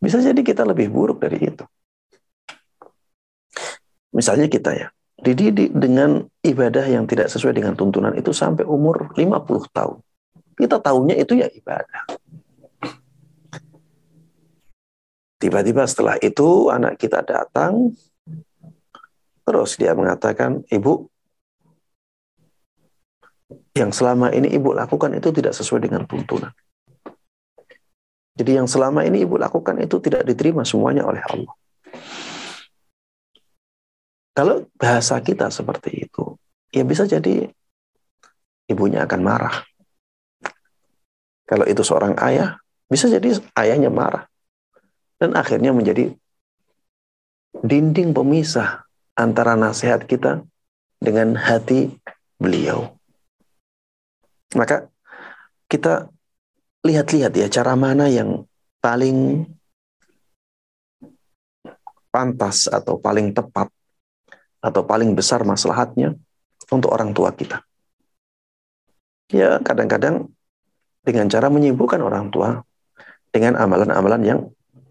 Bisa 0.00 0.22
jadi 0.24 0.40
kita 0.40 0.64
lebih 0.64 0.88
buruk 0.88 1.20
dari 1.20 1.36
itu. 1.42 1.64
Misalnya 4.14 4.48
kita 4.48 4.72
ya, 4.72 4.88
dididik 5.18 5.74
dengan 5.74 6.22
ibadah 6.46 6.86
yang 6.86 7.04
tidak 7.10 7.26
sesuai 7.26 7.58
dengan 7.58 7.74
tuntunan 7.74 8.14
itu 8.14 8.30
sampai 8.30 8.62
umur 8.62 9.10
50 9.18 9.74
tahun. 9.74 9.98
Kita 10.54 10.78
tahunya 10.78 11.18
itu 11.18 11.38
ya 11.38 11.50
ibadah. 11.50 12.02
Tiba-tiba 15.38 15.86
setelah 15.86 16.18
itu 16.18 16.66
anak 16.66 16.98
kita 16.98 17.22
datang, 17.22 17.94
terus 19.46 19.78
dia 19.78 19.94
mengatakan, 19.94 20.66
Ibu, 20.66 21.06
yang 23.78 23.94
selama 23.94 24.34
ini 24.34 24.50
ibu 24.50 24.74
lakukan 24.74 25.14
itu 25.14 25.30
tidak 25.30 25.54
sesuai 25.54 25.86
dengan 25.86 26.02
tuntunan. 26.10 26.50
Jadi 28.34 28.50
yang 28.54 28.66
selama 28.66 29.06
ini 29.06 29.22
ibu 29.22 29.38
lakukan 29.38 29.78
itu 29.78 30.02
tidak 30.02 30.26
diterima 30.26 30.66
semuanya 30.66 31.06
oleh 31.06 31.22
Allah. 31.22 31.54
Kalau 34.38 34.70
bahasa 34.78 35.18
kita 35.18 35.50
seperti 35.50 36.06
itu, 36.06 36.38
ya 36.70 36.86
bisa 36.86 37.02
jadi 37.10 37.50
ibunya 38.70 39.02
akan 39.02 39.18
marah. 39.26 39.66
Kalau 41.42 41.66
itu 41.66 41.82
seorang 41.82 42.14
ayah, 42.22 42.54
bisa 42.86 43.10
jadi 43.10 43.34
ayahnya 43.58 43.90
marah. 43.90 44.30
Dan 45.18 45.34
akhirnya 45.34 45.74
menjadi 45.74 46.14
dinding 47.66 48.14
pemisah 48.14 48.86
antara 49.18 49.58
nasihat 49.58 50.06
kita 50.06 50.46
dengan 51.02 51.34
hati 51.34 51.98
beliau. 52.38 52.94
Maka 54.54 54.86
kita 55.66 56.14
lihat-lihat 56.86 57.34
ya 57.34 57.50
cara 57.50 57.74
mana 57.74 58.06
yang 58.06 58.46
paling 58.78 59.50
pantas 62.14 62.70
atau 62.70 63.02
paling 63.02 63.34
tepat 63.34 63.66
atau 64.58 64.82
paling 64.82 65.14
besar 65.14 65.46
maslahatnya 65.46 66.18
untuk 66.68 66.90
orang 66.92 67.14
tua 67.14 67.30
kita. 67.32 67.62
Ya, 69.28 69.60
kadang-kadang 69.60 70.32
dengan 71.04 71.28
cara 71.28 71.52
menyibukkan 71.52 72.00
orang 72.00 72.32
tua 72.32 72.64
dengan 73.32 73.60
amalan-amalan 73.60 74.22
yang 74.24 74.40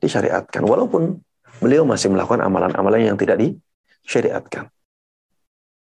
disyariatkan. 0.01 0.61
Walaupun 0.61 1.19
beliau 1.61 1.83
masih 1.83 2.13
melakukan 2.13 2.45
amalan-amalan 2.45 3.13
yang 3.13 3.17
tidak 3.17 3.41
disyariatkan. 3.41 4.69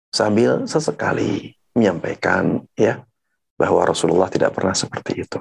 Sambil 0.09 0.65
sesekali 0.65 1.53
menyampaikan 1.77 2.65
ya 2.73 3.05
bahwa 3.57 3.85
Rasulullah 3.85 4.29
tidak 4.29 4.57
pernah 4.57 4.73
seperti 4.73 5.21
itu. 5.21 5.39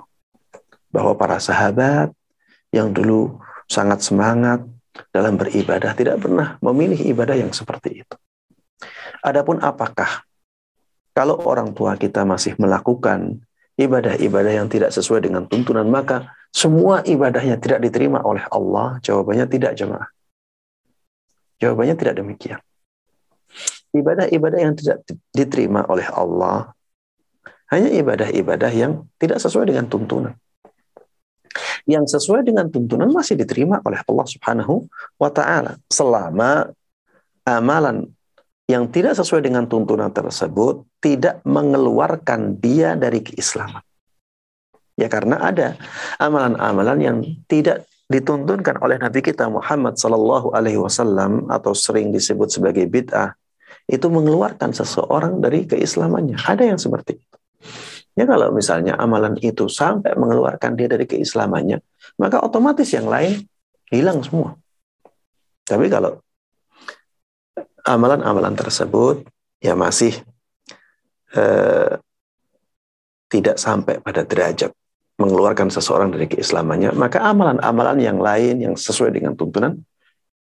Bahwa 0.92 1.16
para 1.16 1.40
sahabat 1.40 2.12
yang 2.72 2.92
dulu 2.92 3.40
sangat 3.68 4.04
semangat 4.04 4.64
dalam 5.12 5.36
beribadah 5.36 5.92
tidak 5.92 6.20
pernah 6.20 6.56
memilih 6.60 7.00
ibadah 7.12 7.36
yang 7.36 7.52
seperti 7.52 8.04
itu. 8.04 8.16
Adapun 9.26 9.58
apakah 9.58 10.22
kalau 11.10 11.42
orang 11.42 11.74
tua 11.74 11.98
kita 11.98 12.22
masih 12.22 12.54
melakukan 12.62 13.42
ibadah-ibadah 13.74 14.52
yang 14.54 14.70
tidak 14.70 14.94
sesuai 14.94 15.26
dengan 15.26 15.50
tuntunan 15.50 15.84
maka 15.90 16.30
semua 16.54 17.02
ibadahnya 17.02 17.58
tidak 17.58 17.82
diterima 17.82 18.22
oleh 18.22 18.46
Allah? 18.54 19.02
Jawabannya 19.02 19.50
tidak 19.50 19.74
jemaah. 19.74 20.06
Jawabannya 21.58 21.96
tidak 21.98 22.14
demikian. 22.22 22.60
Ibadah-ibadah 23.90 24.60
yang 24.60 24.74
tidak 24.78 25.02
diterima 25.34 25.82
oleh 25.90 26.06
Allah 26.06 26.76
hanya 27.72 27.90
ibadah-ibadah 27.90 28.70
yang 28.70 29.10
tidak 29.18 29.42
sesuai 29.42 29.74
dengan 29.74 29.90
tuntunan. 29.90 30.38
Yang 31.88 32.18
sesuai 32.18 32.46
dengan 32.46 32.70
tuntunan 32.70 33.10
masih 33.10 33.34
diterima 33.34 33.82
oleh 33.82 33.98
Allah 34.06 34.26
Subhanahu 34.28 34.86
wa 35.18 35.30
taala 35.32 35.80
selama 35.90 36.70
amalan 37.42 38.15
yang 38.66 38.90
tidak 38.90 39.14
sesuai 39.14 39.46
dengan 39.46 39.70
tuntunan 39.70 40.10
tersebut 40.10 40.82
tidak 40.98 41.38
mengeluarkan 41.46 42.58
dia 42.58 42.98
dari 42.98 43.22
keislaman. 43.22 43.82
Ya 44.98 45.06
karena 45.06 45.38
ada 45.38 45.78
amalan-amalan 46.18 46.98
yang 46.98 47.16
tidak 47.46 47.86
dituntunkan 48.10 48.78
oleh 48.82 48.98
Nabi 48.98 49.22
kita 49.22 49.46
Muhammad 49.46 49.98
Sallallahu 49.98 50.54
Alaihi 50.54 50.78
Wasallam 50.78 51.46
atau 51.50 51.74
sering 51.74 52.10
disebut 52.10 52.50
sebagai 52.50 52.86
bid'ah 52.90 53.34
itu 53.86 54.06
mengeluarkan 54.10 54.74
seseorang 54.74 55.38
dari 55.38 55.66
keislamannya. 55.66 56.38
Ada 56.42 56.74
yang 56.74 56.78
seperti 56.78 57.22
itu. 57.22 57.36
Ya 58.16 58.24
kalau 58.24 58.48
misalnya 58.50 58.96
amalan 58.96 59.36
itu 59.44 59.68
sampai 59.68 60.16
mengeluarkan 60.16 60.74
dia 60.74 60.88
dari 60.88 61.04
keislamannya, 61.04 61.84
maka 62.16 62.40
otomatis 62.40 62.88
yang 62.90 63.06
lain 63.06 63.44
hilang 63.92 64.24
semua. 64.24 64.56
Tapi 65.68 65.86
kalau 65.92 66.18
amalan-amalan 67.86 68.58
tersebut 68.58 69.22
ya 69.62 69.78
masih 69.78 70.12
eh, 71.32 71.96
tidak 73.30 73.56
sampai 73.56 74.02
pada 74.02 74.26
derajat 74.26 74.74
mengeluarkan 75.16 75.72
seseorang 75.72 76.12
dari 76.12 76.28
keislamannya, 76.28 76.92
maka 76.92 77.24
amalan-amalan 77.24 77.96
yang 78.04 78.18
lain 78.20 78.60
yang 78.60 78.74
sesuai 78.76 79.16
dengan 79.16 79.32
tuntunan 79.32 79.80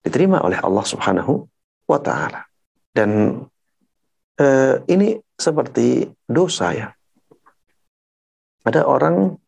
diterima 0.02 0.42
oleh 0.42 0.58
Allah 0.58 0.82
Subhanahu 0.82 1.46
wa 1.86 1.98
taala. 2.02 2.42
Dan 2.90 3.38
eh, 4.34 4.74
ini 4.90 5.14
seperti 5.38 6.10
dosa 6.26 6.74
ya. 6.74 6.88
Ada 8.66 8.82
orang 8.84 9.38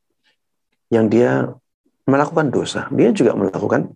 yang 0.94 1.10
dia 1.10 1.50
melakukan 2.06 2.48
dosa, 2.54 2.86
dia 2.94 3.10
juga 3.10 3.34
melakukan 3.34 3.90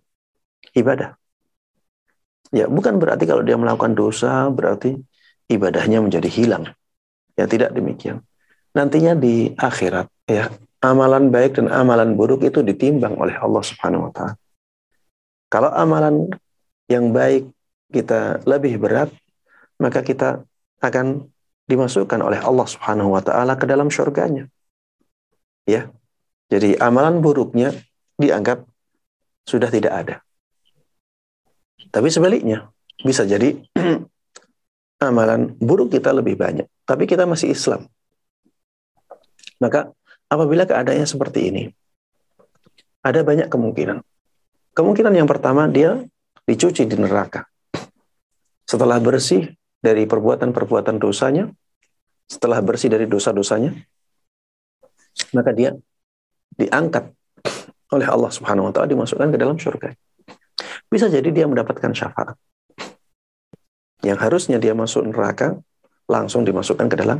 ibadah. 0.75 1.15
Ya, 2.53 2.69
bukan 2.69 3.01
berarti 3.01 3.25
kalau 3.25 3.41
dia 3.41 3.57
melakukan 3.57 3.97
dosa 3.97 4.49
berarti 4.53 4.97
ibadahnya 5.49 6.01
menjadi 6.01 6.29
hilang. 6.29 6.65
Ya, 7.33 7.49
tidak 7.49 7.73
demikian. 7.73 8.21
Nantinya 8.75 9.15
di 9.15 9.55
akhirat 9.55 10.11
ya, 10.27 10.51
amalan 10.83 11.31
baik 11.31 11.57
dan 11.57 11.71
amalan 11.71 12.13
buruk 12.13 12.43
itu 12.43 12.59
ditimbang 12.61 13.15
oleh 13.15 13.33
Allah 13.39 13.63
Subhanahu 13.63 14.09
wa 14.09 14.11
taala. 14.11 14.35
Kalau 15.47 15.71
amalan 15.71 16.27
yang 16.91 17.15
baik 17.15 17.49
kita 17.89 18.43
lebih 18.43 18.77
berat, 18.81 19.09
maka 19.79 20.03
kita 20.03 20.43
akan 20.83 21.31
dimasukkan 21.65 22.19
oleh 22.21 22.37
Allah 22.43 22.67
Subhanahu 22.67 23.15
wa 23.15 23.21
taala 23.23 23.57
ke 23.57 23.65
dalam 23.65 23.89
surganya. 23.89 24.49
Ya. 25.65 25.89
Jadi 26.45 26.77
amalan 26.77 27.25
buruknya 27.25 27.73
dianggap 28.21 28.69
sudah 29.49 29.69
tidak 29.69 29.93
ada. 29.93 30.15
Tapi 31.95 32.11
sebaliknya, 32.11 32.67
bisa 32.99 33.23
jadi 33.23 33.55
amalan 35.07 35.55
buruk 35.55 35.95
kita 35.95 36.11
lebih 36.11 36.35
banyak, 36.35 36.67
tapi 36.83 37.07
kita 37.07 37.23
masih 37.23 37.55
Islam. 37.55 37.87
Maka 39.63 39.95
Apabila 40.25 40.65
keadaannya 40.65 41.05
seperti 41.05 41.53
ini, 41.53 41.63
ada 43.05 43.21
banyak 43.21 43.45
kemungkinan. 43.45 44.01
Kemungkinan 44.73 45.13
yang 45.13 45.29
pertama, 45.29 45.69
dia 45.69 46.01
dicuci 46.49 46.89
di 46.89 46.97
neraka. 46.97 47.45
Setelah 48.71 48.97
bersih 48.97 49.53
dari 49.77 50.09
perbuatan-perbuatan 50.09 50.97
dosanya, 50.97 51.45
setelah 52.25 52.57
bersih 52.57 52.89
dari 52.89 53.05
dosa-dosanya, 53.05 53.69
maka 55.37 55.53
dia 55.53 55.77
diangkat 56.57 57.13
oleh 57.95 58.09
Allah 58.09 58.33
Subhanahu 58.33 58.67
wa 58.67 58.73
taala 58.73 58.89
dimasukkan 58.89 59.29
ke 59.29 59.37
dalam 59.37 59.61
surga. 59.61 59.93
Bisa 60.89 61.09
jadi 61.11 61.29
dia 61.33 61.45
mendapatkan 61.49 61.91
syafaat. 61.91 62.37
Yang 64.05 64.19
harusnya 64.21 64.57
dia 64.61 64.77
masuk 64.77 65.09
neraka 65.09 65.57
langsung 66.05 66.45
dimasukkan 66.45 66.87
ke 66.87 66.95
dalam 66.95 67.19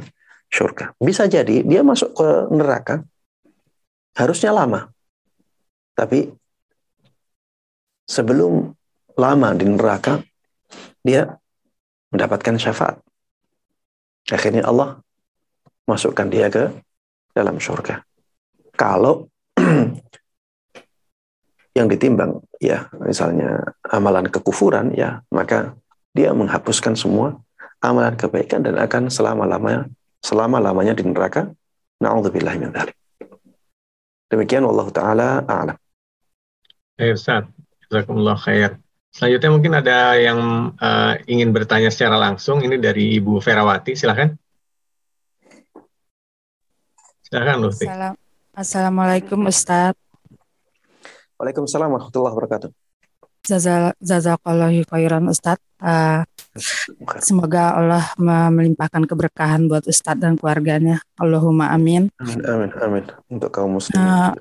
surga. 0.53 0.93
Bisa 1.01 1.25
jadi 1.25 1.65
dia 1.65 1.81
masuk 1.81 2.13
ke 2.13 2.29
neraka 2.53 3.01
harusnya 4.15 4.53
lama. 4.53 4.87
Tapi 5.97 6.29
sebelum 8.05 8.69
lama 9.17 9.49
di 9.57 9.65
neraka 9.65 10.21
dia 11.01 11.39
mendapatkan 12.13 12.55
syafaat. 12.59 13.01
Akhirnya 14.29 14.65
Allah 14.65 15.01
masukkan 15.85 16.25
dia 16.29 16.49
ke 16.49 16.69
dalam 17.33 17.61
surga. 17.61 18.01
Kalau 18.73 19.29
yang 21.75 21.91
ditimbang 21.91 22.39
ya 22.63 22.87
misalnya 23.03 23.75
amalan 23.91 24.31
kekufuran 24.31 24.95
ya 24.95 25.19
maka 25.27 25.75
dia 26.15 26.31
menghapuskan 26.31 26.95
semua 26.95 27.35
amalan 27.83 28.15
kebaikan 28.15 28.63
dan 28.63 28.79
akan 28.79 29.11
selama-lamanya 29.11 29.91
selama-lamanya 30.25 30.97
di 30.97 31.05
neraka. 31.05 31.53
Na'udzubillah 32.01 32.57
min 32.57 32.73
dzalik. 32.73 32.97
Demikian 34.27 34.65
wallahu 34.65 34.89
taala 34.89 35.45
a'lam. 35.45 35.77
Baik 36.97 37.15
Ustaz, 37.15 37.45
jazakumullah 37.87 38.35
khair. 38.35 38.81
Selanjutnya 39.13 39.51
mungkin 39.53 39.73
ada 39.79 40.17
yang 40.19 40.39
uh, 40.75 41.13
ingin 41.29 41.55
bertanya 41.55 41.87
secara 41.87 42.19
langsung 42.19 42.59
ini 42.65 42.75
dari 42.75 43.15
Ibu 43.15 43.39
Ferawati, 43.39 43.95
silakan. 43.95 44.35
Silakan 47.23 47.57
Lutfi. 47.63 47.87
Assalamualaikum 48.51 49.39
Ustaz. 49.47 49.95
Waalaikumsalam 51.35 51.91
warahmatullahi 51.91 52.33
wabarakatuh. 52.35 52.69
Jazakallahu 54.01 54.89
khairan 54.89 55.29
Ustaz. 55.29 55.61
Uh, 55.77 56.25
semoga 57.21 57.77
Allah 57.77 58.05
melimpahkan 58.49 59.05
keberkahan 59.05 59.69
buat 59.69 59.85
Ustadz 59.85 60.23
dan 60.23 60.39
keluarganya. 60.39 61.03
Allahumma 61.19 61.69
amin. 61.75 62.09
Amin, 62.17 62.41
amin, 62.41 62.71
amin. 62.81 63.03
Untuk 63.29 63.53
kaum 63.53 63.77
muslim. 63.77 63.99
Uh, 63.99 64.33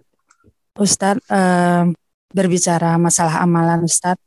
Ustadz, 0.79 1.21
uh, 1.29 1.91
berbicara 2.33 2.97
masalah 2.97 3.45
amalan 3.45 3.85
Ustadz, 3.85 4.23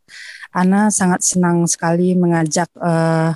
Ana 0.56 0.88
sangat 0.94 1.22
senang 1.24 1.68
sekali 1.68 2.16
mengajak 2.16 2.72
uh, 2.80 3.36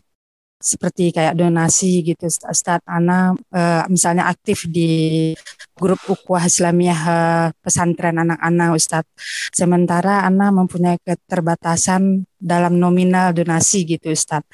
seperti 0.61 1.09
kayak 1.09 1.33
donasi 1.33 2.05
gitu 2.05 2.29
Ustaz 2.29 2.79
Ana 2.85 3.33
uh, 3.33 3.83
misalnya 3.89 4.29
aktif 4.29 4.69
di 4.69 5.33
grup 5.73 5.99
ukhuwah 6.05 6.45
Islamiyah 6.45 7.01
uh, 7.01 7.47
pesantren 7.59 8.21
anak-anak 8.21 8.69
Ustaz 8.77 9.03
sementara 9.51 10.23
Ana 10.23 10.53
mempunyai 10.53 11.01
keterbatasan 11.01 12.23
dalam 12.37 12.77
nominal 12.77 13.33
donasi 13.33 13.83
gitu 13.83 14.13
Ustaz 14.13 14.45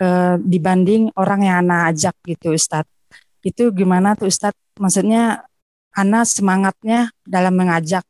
uh, 0.00 0.38
dibanding 0.38 1.10
orang 1.18 1.42
yang 1.42 1.56
Ana 1.66 1.90
ajak 1.90 2.14
gitu 2.24 2.54
Ustaz 2.54 2.86
itu 3.42 3.74
gimana 3.74 4.14
tuh 4.14 4.30
Ustaz 4.30 4.54
maksudnya 4.78 5.44
Ana 5.94 6.26
semangatnya 6.26 7.10
dalam 7.22 7.54
mengajak 7.54 8.02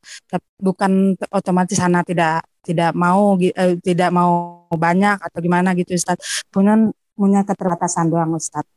bukan 0.56 1.20
otomatis 1.28 1.76
Ana 1.80 2.00
tidak 2.00 2.44
tidak 2.64 2.96
mau 2.96 3.36
uh, 3.36 3.74
tidak 3.84 4.10
mau 4.10 4.64
banyak 4.72 5.20
atau 5.20 5.38
gimana 5.44 5.76
gitu 5.76 5.92
Ustaz. 5.92 6.16
Kemudian 6.48 6.96
punya 7.14 7.46
keterbatasan 7.46 8.10
doang 8.10 8.36
Ustadz. 8.36 8.68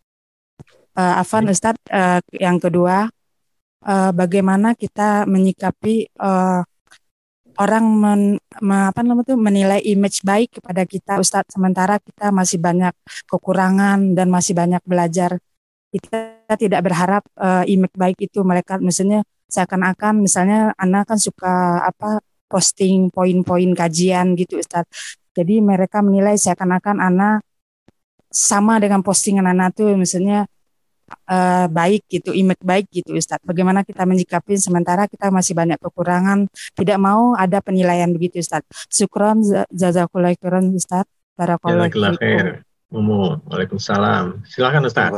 Uh, 0.97 1.21
Afan 1.21 1.49
Ustadz, 1.49 1.81
uh, 1.93 2.21
yang 2.33 2.57
kedua, 2.57 3.09
uh, 3.85 4.11
bagaimana 4.13 4.73
kita 4.73 5.29
menyikapi 5.29 6.09
uh, 6.17 6.61
orang 7.57 7.85
men, 7.85 8.21
me, 8.61 8.77
apa 8.89 9.01
namanya 9.01 9.33
itu 9.33 9.35
menilai 9.37 9.81
image 9.81 10.21
baik 10.21 10.61
kepada 10.61 10.85
kita 10.85 11.17
Ustadz 11.17 11.57
sementara 11.57 11.97
kita 11.97 12.29
masih 12.29 12.61
banyak 12.61 12.93
kekurangan 13.25 14.13
dan 14.13 14.29
masih 14.29 14.53
banyak 14.53 14.81
belajar. 14.85 15.41
Kita 15.89 16.53
tidak 16.57 16.81
berharap 16.85 17.23
uh, 17.41 17.65
image 17.65 17.95
baik 17.97 18.17
itu 18.21 18.45
mereka 18.45 18.77
misalnya 18.77 19.25
seakan-akan 19.49 20.21
misalnya 20.21 20.75
anak 20.77 21.07
kan 21.09 21.17
suka 21.17 21.81
apa 21.81 22.21
posting 22.51 23.09
poin-poin 23.09 23.73
kajian 23.73 24.37
gitu 24.37 24.61
Ustadz. 24.61 25.17
Jadi 25.33 25.61
mereka 25.61 26.01
menilai 26.01 26.37
seakan-akan 26.37 26.97
anak 26.97 27.46
sama 28.37 28.77
dengan 28.77 29.01
postingan 29.01 29.49
anak 29.49 29.73
tuh 29.73 29.97
misalnya 29.97 30.45
uh, 31.25 31.65
baik 31.65 32.05
gitu, 32.05 32.37
image 32.37 32.61
baik 32.61 32.85
gitu 32.93 33.17
Ustadz. 33.17 33.41
Bagaimana 33.41 33.81
kita 33.81 34.05
menyikapi 34.05 34.61
sementara 34.61 35.09
kita 35.09 35.33
masih 35.33 35.57
banyak 35.57 35.81
kekurangan, 35.81 36.45
tidak 36.77 36.97
mau 37.01 37.33
ada 37.33 37.57
penilaian 37.65 38.13
begitu 38.13 38.37
Ustadz. 38.37 38.69
Syukron 38.93 39.41
jazakallahu 39.73 40.37
khairan 40.37 40.69
Ustadz. 40.77 41.09
Barakallahu 41.33 41.89
khair. 42.21 42.61
Umu, 42.87 43.43
Waalaikumsalam. 43.51 44.47
Silakan 44.47 44.87
Ustaz. 44.87 45.11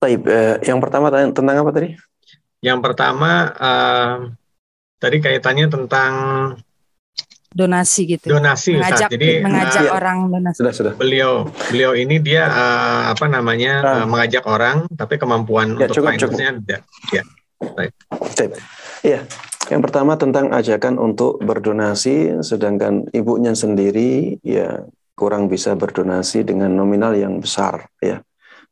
Baik, 0.00 0.20
eh, 0.28 0.56
yang 0.68 0.76
pertama 0.80 1.08
tentang 1.08 1.56
apa 1.56 1.70
tadi? 1.72 1.96
Yang 2.60 2.78
pertama 2.84 3.48
uh, 3.56 4.16
tadi 5.00 5.16
kaitannya 5.24 5.72
tentang 5.72 6.12
donasi 7.50 8.16
gitu. 8.16 8.30
Donasi 8.30 8.78
mengajak, 8.78 9.10
Ustaz. 9.10 9.14
Jadi 9.14 9.28
mengajak 9.42 9.82
nah, 9.82 9.92
orang 9.98 10.18
donasi. 10.30 10.58
Sudah, 10.62 10.72
sudah. 10.74 10.92
Beliau 10.94 11.50
beliau 11.70 11.92
ini 11.98 12.22
dia 12.22 12.46
uh, 12.46 13.10
apa 13.10 13.26
namanya 13.26 13.74
nah. 13.82 13.94
uh, 14.02 14.06
mengajak 14.06 14.46
orang 14.46 14.86
tapi 14.94 15.18
kemampuan 15.18 15.74
ya, 15.74 15.90
untuk 15.90 16.06
finance-nya 16.06 16.50
tidak. 16.62 16.80
Ya. 17.10 17.22
Baik. 17.60 17.92
Iya. 19.02 19.20
Yang 19.70 19.80
pertama 19.86 20.18
tentang 20.18 20.50
ajakan 20.50 20.98
untuk 20.98 21.38
berdonasi 21.38 22.42
sedangkan 22.42 23.06
ibunya 23.14 23.54
sendiri 23.54 24.42
ya 24.42 24.82
kurang 25.14 25.46
bisa 25.46 25.76
berdonasi 25.76 26.42
dengan 26.42 26.74
nominal 26.74 27.14
yang 27.14 27.38
besar 27.38 27.90
ya. 28.00 28.22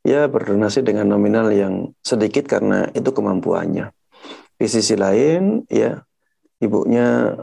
Ya 0.06 0.30
berdonasi 0.30 0.86
dengan 0.86 1.10
nominal 1.10 1.50
yang 1.50 1.92
sedikit 2.00 2.46
karena 2.46 2.88
itu 2.94 3.10
kemampuannya. 3.10 3.90
Di 4.58 4.66
sisi 4.66 4.98
lain 4.98 5.66
ya 5.70 6.02
ibunya 6.58 7.34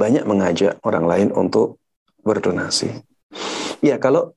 banyak 0.00 0.24
mengajak 0.24 0.80
orang 0.80 1.04
lain 1.04 1.28
untuk 1.36 1.76
berdonasi. 2.24 3.04
Ya, 3.84 4.00
kalau 4.00 4.32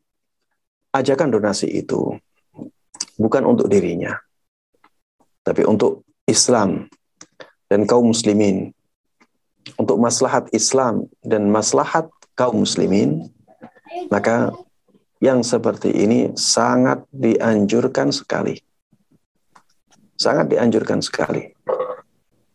ajakan 0.92 1.32
donasi 1.32 1.72
itu 1.72 2.20
bukan 3.16 3.48
untuk 3.48 3.72
dirinya, 3.72 4.20
tapi 5.48 5.64
untuk 5.64 6.04
Islam 6.28 6.92
dan 7.72 7.88
kaum 7.88 8.12
muslimin, 8.12 8.76
untuk 9.80 9.96
maslahat 10.00 10.52
Islam 10.52 11.08
dan 11.24 11.48
maslahat 11.48 12.12
kaum 12.36 12.68
muslimin, 12.68 13.32
maka 14.12 14.52
yang 15.24 15.40
seperti 15.40 15.92
ini 15.92 16.36
sangat 16.36 17.08
dianjurkan 17.16 18.12
sekali. 18.12 18.60
Sangat 20.20 20.52
dianjurkan 20.52 21.00
sekali. 21.00 21.52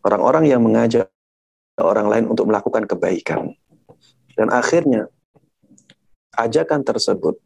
Orang-orang 0.05 0.49
yang 0.49 0.61
mengajak 0.63 1.09
orang 1.85 2.07
lain 2.11 2.25
untuk 2.31 2.51
melakukan 2.51 2.87
kebaikan. 2.87 3.55
Dan 4.39 4.55
akhirnya 4.55 5.11
ajakan 6.39 6.87
tersebut 6.87 7.39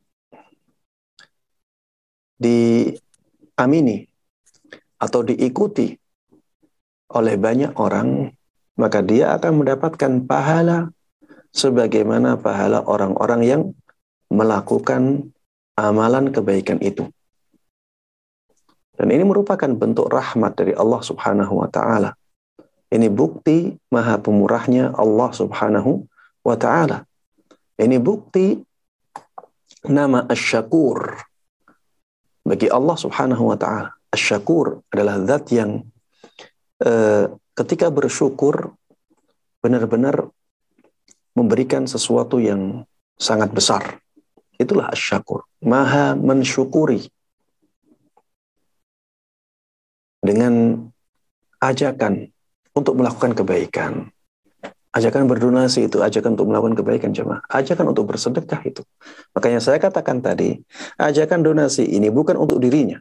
diamini 2.36 4.04
atau 5.00 5.24
diikuti 5.24 5.96
oleh 7.12 7.34
banyak 7.36 7.76
orang, 7.76 8.32
maka 8.76 9.00
dia 9.00 9.36
akan 9.36 9.64
mendapatkan 9.64 10.12
pahala 10.24 10.92
sebagaimana 11.52 12.40
pahala 12.40 12.84
orang-orang 12.84 13.40
yang 13.44 13.62
melakukan 14.32 15.32
amalan 15.76 16.32
kebaikan 16.32 16.80
itu. 16.80 17.08
Dan 18.96 19.08
ini 19.08 19.24
merupakan 19.24 19.68
bentuk 19.72 20.08
rahmat 20.08 20.52
dari 20.56 20.72
Allah 20.76 21.00
Subhanahu 21.00 21.64
wa 21.64 21.68
taala 21.68 22.12
ini 22.92 23.08
bukti 23.08 23.72
maha 23.88 24.20
pemurahnya 24.20 24.92
Allah 24.92 25.32
subhanahu 25.32 26.04
wa 26.44 26.56
ta'ala. 26.60 27.08
Ini 27.80 27.96
bukti 27.96 28.60
nama 29.88 30.28
asyakur 30.28 31.16
bagi 32.44 32.68
Allah 32.68 32.96
subhanahu 33.00 33.48
wa 33.48 33.56
ta'ala. 33.56 33.96
Asyakur 34.12 34.84
adalah 34.92 35.24
zat 35.24 35.48
yang 35.56 35.88
uh, 36.84 37.32
ketika 37.56 37.88
bersyukur 37.88 38.76
benar-benar 39.64 40.28
memberikan 41.32 41.88
sesuatu 41.88 42.36
yang 42.44 42.84
sangat 43.16 43.56
besar. 43.56 44.04
Itulah 44.60 44.92
asyakur. 44.92 45.48
Maha 45.64 46.12
mensyukuri 46.12 47.08
dengan 50.20 50.84
ajakan 51.56 52.31
untuk 52.72 52.96
melakukan 52.96 53.36
kebaikan. 53.36 54.08
Ajakan 54.92 55.24
berdonasi 55.24 55.88
itu, 55.88 56.04
ajakan 56.04 56.36
untuk 56.36 56.52
melakukan 56.52 56.76
kebaikan 56.76 57.16
jemaah. 57.16 57.40
Ajakan 57.48 57.96
untuk 57.96 58.12
bersedekah 58.12 58.60
itu. 58.68 58.84
Makanya 59.32 59.64
saya 59.64 59.80
katakan 59.80 60.20
tadi, 60.20 60.60
ajakan 61.00 61.40
donasi 61.40 61.88
ini 61.88 62.12
bukan 62.12 62.36
untuk 62.36 62.60
dirinya. 62.60 63.00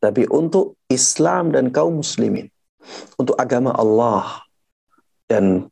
Tapi 0.00 0.24
untuk 0.32 0.80
Islam 0.88 1.52
dan 1.52 1.68
kaum 1.68 2.00
muslimin. 2.00 2.48
Untuk 3.20 3.36
agama 3.36 3.76
Allah 3.76 4.44
dan 5.28 5.68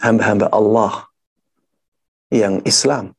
hamba-hamba 0.00 0.52
Allah 0.52 1.08
yang 2.28 2.60
Islam. 2.68 3.16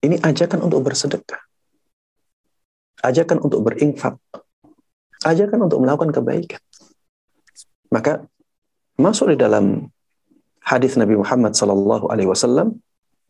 Ini 0.00 0.20
ajakan 0.24 0.64
untuk 0.64 0.80
bersedekah. 0.80 1.44
Ajakan 3.04 3.44
untuk 3.44 3.68
berinfak 3.68 4.16
ajakan 5.24 5.66
untuk 5.66 5.82
melakukan 5.82 6.14
kebaikan. 6.14 6.62
Maka 7.88 8.26
masuk 9.00 9.32
di 9.32 9.36
dalam 9.40 9.88
hadis 10.62 10.98
Nabi 11.00 11.16
Muhammad 11.16 11.56
sallallahu 11.56 12.12
alaihi 12.12 12.28
wasallam 12.28 12.76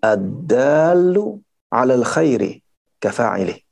ad-dalu 0.02 1.38
'alal 1.70 2.04
khairi 2.04 2.60
kafa'ili. 2.98 3.62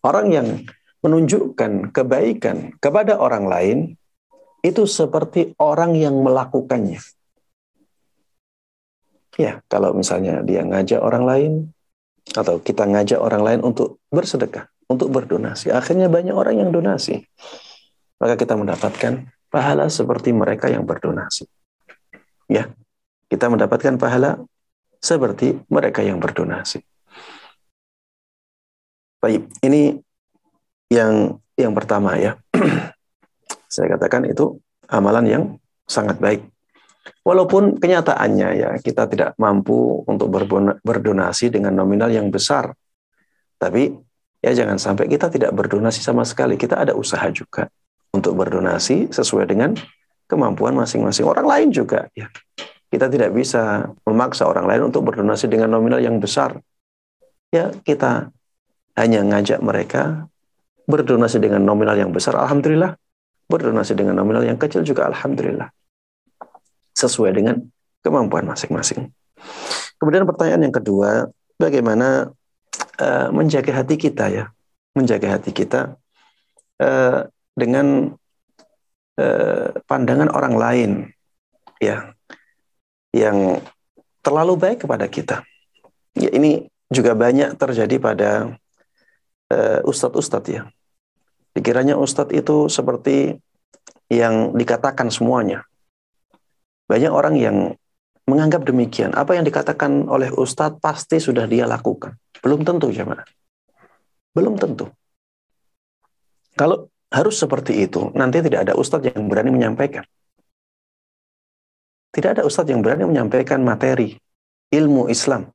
Orang 0.00 0.32
yang 0.32 0.64
menunjukkan 1.04 1.92
kebaikan 1.92 2.76
kepada 2.80 3.20
orang 3.20 3.44
lain 3.48 3.78
itu 4.60 4.84
seperti 4.84 5.56
orang 5.56 5.96
yang 5.96 6.20
melakukannya. 6.20 7.00
Ya, 9.40 9.64
kalau 9.72 9.96
misalnya 9.96 10.44
dia 10.44 10.60
ngajak 10.64 11.00
orang 11.00 11.24
lain 11.24 11.52
atau 12.36 12.60
kita 12.60 12.84
ngajak 12.84 13.16
orang 13.16 13.40
lain 13.40 13.60
untuk 13.64 13.96
bersedekah, 14.12 14.68
untuk 14.90 15.14
berdonasi. 15.14 15.70
Akhirnya 15.70 16.10
banyak 16.10 16.34
orang 16.34 16.58
yang 16.58 16.74
donasi. 16.74 17.22
Maka 18.18 18.34
kita 18.34 18.58
mendapatkan 18.58 19.30
pahala 19.46 19.86
seperti 19.86 20.34
mereka 20.34 20.66
yang 20.66 20.82
berdonasi. 20.82 21.46
Ya, 22.50 22.74
kita 23.30 23.46
mendapatkan 23.46 23.94
pahala 23.94 24.42
seperti 24.98 25.62
mereka 25.70 26.02
yang 26.02 26.18
berdonasi. 26.18 26.82
Baik, 29.22 29.46
ini 29.62 30.02
yang 30.90 31.38
yang 31.54 31.72
pertama 31.72 32.18
ya. 32.18 32.34
Saya 33.72 33.94
katakan 33.94 34.26
itu 34.26 34.58
amalan 34.90 35.24
yang 35.30 35.44
sangat 35.86 36.18
baik. 36.18 36.42
Walaupun 37.22 37.78
kenyataannya 37.78 38.48
ya 38.58 38.70
kita 38.82 39.06
tidak 39.08 39.30
mampu 39.40 40.04
untuk 40.04 40.28
berdonasi 40.82 41.48
dengan 41.48 41.78
nominal 41.78 42.10
yang 42.10 42.28
besar. 42.28 42.74
Tapi 43.60 43.92
Ya 44.40 44.56
jangan 44.56 44.80
sampai 44.80 45.04
kita 45.08 45.28
tidak 45.28 45.52
berdonasi 45.52 46.00
sama 46.00 46.24
sekali. 46.24 46.56
Kita 46.56 46.80
ada 46.80 46.96
usaha 46.96 47.24
juga 47.28 47.68
untuk 48.16 48.40
berdonasi 48.40 49.12
sesuai 49.12 49.44
dengan 49.44 49.76
kemampuan 50.24 50.72
masing-masing 50.78 51.28
orang 51.28 51.44
lain 51.44 51.68
juga. 51.70 52.08
Ya. 52.16 52.32
Kita 52.90 53.06
tidak 53.06 53.36
bisa 53.36 53.92
memaksa 54.02 54.48
orang 54.48 54.66
lain 54.66 54.82
untuk 54.90 55.06
berdonasi 55.06 55.46
dengan 55.46 55.76
nominal 55.76 56.00
yang 56.02 56.18
besar. 56.18 56.58
Ya 57.52 57.70
kita 57.84 58.32
hanya 58.98 59.20
ngajak 59.22 59.60
mereka 59.62 60.26
berdonasi 60.88 61.38
dengan 61.38 61.62
nominal 61.62 61.94
yang 61.94 62.10
besar. 62.10 62.34
Alhamdulillah. 62.34 62.96
Berdonasi 63.50 63.98
dengan 63.98 64.18
nominal 64.18 64.46
yang 64.46 64.58
kecil 64.58 64.86
juga 64.86 65.10
Alhamdulillah. 65.10 65.68
Sesuai 66.94 67.34
dengan 67.34 67.58
kemampuan 68.00 68.46
masing-masing. 68.46 69.10
Kemudian 69.98 70.24
pertanyaan 70.24 70.70
yang 70.70 70.74
kedua, 70.74 71.28
bagaimana 71.58 72.30
uh, 73.00 73.28
menjaga 73.32 73.72
hati 73.72 73.96
kita 73.96 74.28
ya, 74.28 74.44
menjaga 74.92 75.40
hati 75.40 75.50
kita 75.50 75.96
uh, 76.78 77.26
dengan 77.56 78.14
uh, 79.16 79.68
pandangan 79.88 80.28
orang 80.30 80.54
lain 80.54 80.90
ya 81.80 82.12
yang 83.10 83.58
terlalu 84.20 84.54
baik 84.60 84.84
kepada 84.84 85.08
kita. 85.08 85.42
Ya 86.14 86.30
ini 86.30 86.68
juga 86.92 87.16
banyak 87.16 87.56
terjadi 87.56 87.96
pada 87.96 88.30
uh, 89.50 89.80
ustadz-ustadz 89.88 90.50
ya. 90.52 90.62
Dikiranya 91.56 91.98
ustadz 91.98 92.36
itu 92.36 92.70
seperti 92.70 93.40
yang 94.10 94.54
dikatakan 94.54 95.10
semuanya. 95.10 95.66
Banyak 96.90 97.10
orang 97.10 97.34
yang 97.38 97.56
menganggap 98.30 98.62
demikian. 98.62 99.10
Apa 99.18 99.34
yang 99.34 99.42
dikatakan 99.42 100.06
oleh 100.06 100.30
ustadz 100.30 100.78
pasti 100.78 101.18
sudah 101.18 101.50
dia 101.50 101.66
lakukan. 101.66 102.14
Belum 102.38 102.62
tentu 102.62 102.94
jemaah. 102.94 103.26
Belum 104.30 104.54
tentu. 104.54 104.86
Kalau 106.54 106.86
harus 107.10 107.34
seperti 107.34 107.82
itu, 107.82 108.14
nanti 108.14 108.38
tidak 108.38 108.70
ada 108.70 108.74
ustadz 108.78 109.10
yang 109.10 109.26
berani 109.26 109.50
menyampaikan. 109.50 110.06
Tidak 112.14 112.38
ada 112.38 112.42
ustadz 112.46 112.70
yang 112.70 112.80
berani 112.86 113.06
menyampaikan 113.06 113.62
materi 113.62 114.14
ilmu 114.70 115.10
Islam 115.10 115.50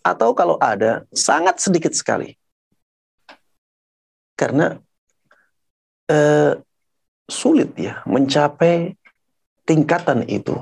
Atau 0.00 0.32
kalau 0.32 0.56
ada, 0.56 1.04
sangat 1.12 1.60
sedikit 1.60 1.92
sekali. 1.92 2.32
Karena 4.32 4.80
eh, 6.08 6.56
sulit 7.28 7.76
ya 7.76 8.00
mencapai 8.08 8.96
tingkatan 9.70 10.26
itu. 10.26 10.58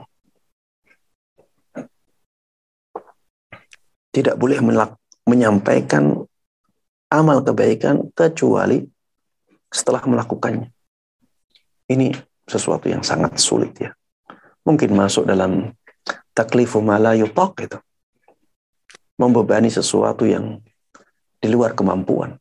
Tidak 4.12 4.36
boleh 4.36 4.60
menyampaikan 5.24 6.28
amal 7.09 7.40
kebaikan 7.40 8.12
kecuali 8.12 8.85
setelah 9.72 10.05
melakukannya. 10.05 10.68
Ini 11.89 12.12
sesuatu 12.44 12.93
yang 12.93 13.01
sangat 13.01 13.40
sulit 13.40 13.72
ya. 13.80 13.97
Mungkin 14.68 14.93
masuk 14.93 15.24
dalam 15.24 15.72
taklifu 16.36 16.85
malayutok 16.85 17.64
itu. 17.64 17.78
Membebani 19.16 19.72
sesuatu 19.72 20.28
yang 20.28 20.60
di 21.40 21.48
luar 21.48 21.72
kemampuan. 21.72 22.36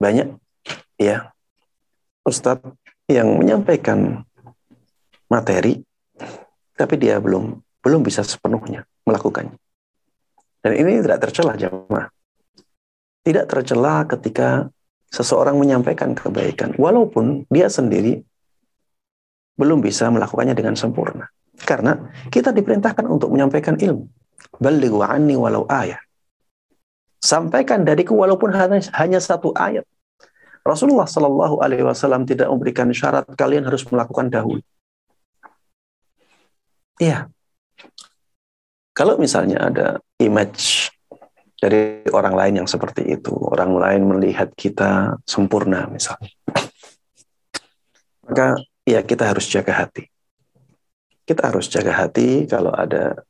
Banyak 0.00 0.28
ya 0.96 1.35
Ustadz 2.26 2.74
yang 3.06 3.38
menyampaikan 3.38 4.26
materi 5.30 5.78
tapi 6.74 6.94
dia 6.98 7.22
belum 7.22 7.54
belum 7.80 8.02
bisa 8.02 8.26
sepenuhnya 8.26 8.82
melakukannya. 9.06 9.54
Dan 10.58 10.72
ini 10.74 10.98
tidak 10.98 11.22
tercela 11.22 11.54
jemaah. 11.54 12.10
Tidak 13.22 13.46
tercela 13.46 14.02
ketika 14.10 14.66
seseorang 15.06 15.54
menyampaikan 15.54 16.18
kebaikan 16.18 16.74
walaupun 16.74 17.46
dia 17.46 17.70
sendiri 17.70 18.18
belum 19.54 19.78
bisa 19.78 20.10
melakukannya 20.10 20.58
dengan 20.58 20.74
sempurna. 20.74 21.30
Karena 21.56 21.96
kita 22.28 22.50
diperintahkan 22.50 23.06
untuk 23.06 23.30
menyampaikan 23.30 23.78
ilmu. 23.78 24.04
Balighu 24.58 25.00
anni 25.00 25.38
walau 25.38 25.64
ayat. 25.70 26.02
Sampaikan 27.22 27.86
dariku 27.86 28.18
walaupun 28.18 28.52
hanya 28.92 29.18
satu 29.22 29.54
ayat. 29.56 29.86
Rasulullah 30.66 31.06
Shallallahu 31.06 31.62
Alaihi 31.62 31.86
Wasallam 31.86 32.26
tidak 32.26 32.50
memberikan 32.50 32.90
syarat 32.90 33.24
kalian 33.38 33.64
harus 33.64 33.86
melakukan 33.86 34.26
dahulu. 34.26 34.62
Iya. 36.98 37.30
Kalau 38.96 39.20
misalnya 39.20 39.60
ada 39.60 39.86
image 40.18 40.88
dari 41.60 42.02
orang 42.10 42.34
lain 42.34 42.54
yang 42.64 42.68
seperti 42.68 43.04
itu, 43.04 43.32
orang 43.32 43.76
lain 43.76 44.02
melihat 44.08 44.48
kita 44.56 45.20
sempurna 45.28 45.84
misalnya, 45.92 46.32
maka 48.24 48.56
ya 48.88 49.04
kita 49.04 49.28
harus 49.28 49.46
jaga 49.52 49.84
hati. 49.84 50.08
Kita 51.26 51.52
harus 51.52 51.68
jaga 51.68 51.92
hati 51.92 52.48
kalau 52.48 52.72
ada 52.72 53.20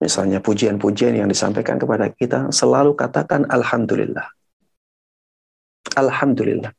misalnya 0.00 0.40
pujian-pujian 0.40 1.14
yang 1.14 1.28
disampaikan 1.28 1.76
kepada 1.76 2.08
kita, 2.08 2.48
selalu 2.50 2.96
katakan 2.96 3.44
Alhamdulillah. 3.52 4.26
Alhamdulillah. 5.96 6.72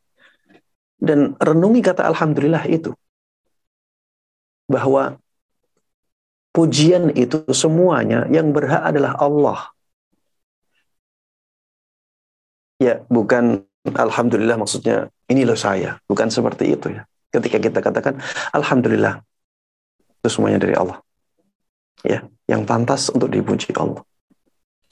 Dan 1.04 1.36
renungi 1.36 1.82
kata 1.84 2.08
Alhamdulillah 2.08 2.64
itu. 2.72 2.96
Bahwa 4.72 5.20
pujian 6.56 7.12
itu 7.18 7.44
semuanya 7.52 8.24
yang 8.32 8.56
berhak 8.56 8.80
adalah 8.80 9.20
Allah. 9.20 9.60
Ya, 12.80 13.04
bukan 13.12 13.68
Alhamdulillah 13.84 14.56
maksudnya 14.56 15.12
ini 15.28 15.44
loh 15.44 15.60
saya. 15.60 16.00
Bukan 16.08 16.32
seperti 16.32 16.76
itu 16.80 16.96
ya. 16.96 17.04
Ketika 17.34 17.60
kita 17.60 17.80
katakan 17.84 18.24
Alhamdulillah. 18.56 19.20
Itu 20.24 20.30
semuanya 20.32 20.64
dari 20.64 20.76
Allah. 20.80 21.04
Ya, 22.04 22.24
yang 22.48 22.64
pantas 22.64 23.12
untuk 23.12 23.28
dipuji 23.28 23.76
Allah. 23.76 24.04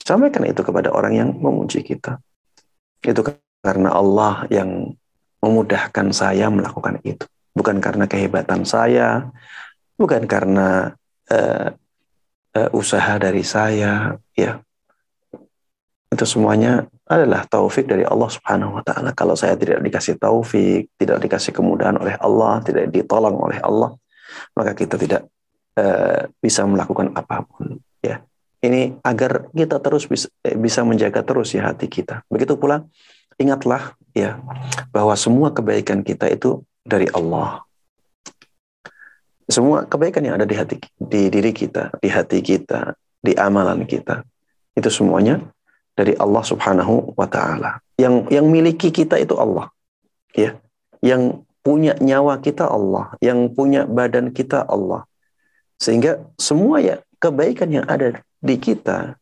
Sampaikan 0.02 0.44
itu 0.44 0.60
kepada 0.60 0.90
orang 0.90 1.14
yang 1.14 1.30
memuji 1.32 1.80
kita. 1.80 2.18
Itu 3.00 3.22
karena 3.62 3.94
Allah 3.94 4.44
yang 4.50 4.92
memudahkan 5.38 6.10
saya 6.10 6.50
melakukan 6.50 6.98
itu. 7.06 7.24
Bukan 7.54 7.78
karena 7.78 8.10
kehebatan 8.10 8.66
saya, 8.66 9.28
bukan 9.94 10.26
karena 10.26 10.96
uh, 11.30 11.68
uh, 12.58 12.70
usaha 12.74 13.18
dari 13.22 13.46
saya, 13.46 14.18
ya. 14.34 14.58
Itu 16.12 16.24
semuanya 16.28 16.84
adalah 17.08 17.44
taufik 17.48 17.88
dari 17.88 18.04
Allah 18.04 18.28
Subhanahu 18.28 18.80
wa 18.80 18.82
taala. 18.84 19.12
Kalau 19.12 19.36
saya 19.36 19.56
tidak 19.56 19.80
dikasih 19.84 20.16
taufik, 20.16 20.92
tidak 20.96 21.20
dikasih 21.20 21.52
kemudahan 21.52 21.96
oleh 22.00 22.16
Allah, 22.20 22.60
tidak 22.64 22.88
ditolong 22.88 23.36
oleh 23.36 23.60
Allah, 23.60 23.92
maka 24.56 24.72
kita 24.72 24.96
tidak 24.96 25.28
uh, 25.76 26.28
bisa 26.40 26.64
melakukan 26.64 27.12
apa 27.12 27.44
pun, 27.44 27.78
ya. 28.00 28.24
Ini 28.62 29.02
agar 29.02 29.50
kita 29.50 29.82
terus 29.82 30.06
bisa, 30.06 30.30
bisa 30.40 30.86
menjaga 30.86 31.20
terus 31.26 31.50
ya 31.50 31.66
hati 31.66 31.90
kita. 31.90 32.22
Begitu 32.30 32.54
pula 32.54 32.86
ingatlah 33.40 33.96
ya 34.12 34.40
bahwa 34.92 35.16
semua 35.16 35.52
kebaikan 35.52 36.04
kita 36.04 36.28
itu 36.28 36.64
dari 36.84 37.08
Allah. 37.12 37.64
Semua 39.48 39.84
kebaikan 39.84 40.24
yang 40.24 40.38
ada 40.38 40.46
di 40.48 40.56
hati 40.56 40.76
di 40.96 41.28
diri 41.28 41.52
kita, 41.52 41.92
di 42.00 42.08
hati 42.08 42.40
kita, 42.40 42.96
di 43.20 43.36
amalan 43.36 43.84
kita, 43.84 44.24
itu 44.72 44.88
semuanya 44.88 45.40
dari 45.92 46.16
Allah 46.16 46.42
Subhanahu 46.42 47.12
wa 47.18 47.28
taala. 47.28 47.82
Yang 48.00 48.32
yang 48.32 48.46
miliki 48.48 48.88
kita 48.88 49.20
itu 49.20 49.36
Allah. 49.36 49.68
Ya. 50.32 50.56
Yang 51.02 51.44
punya 51.62 51.94
nyawa 51.98 52.38
kita 52.42 52.66
Allah, 52.66 53.14
yang 53.22 53.50
punya 53.52 53.84
badan 53.84 54.32
kita 54.34 54.64
Allah. 54.66 55.04
Sehingga 55.78 56.22
semua 56.38 56.78
ya 56.78 57.02
kebaikan 57.18 57.70
yang 57.70 57.86
ada 57.86 58.22
di 58.42 58.56
kita 58.58 59.18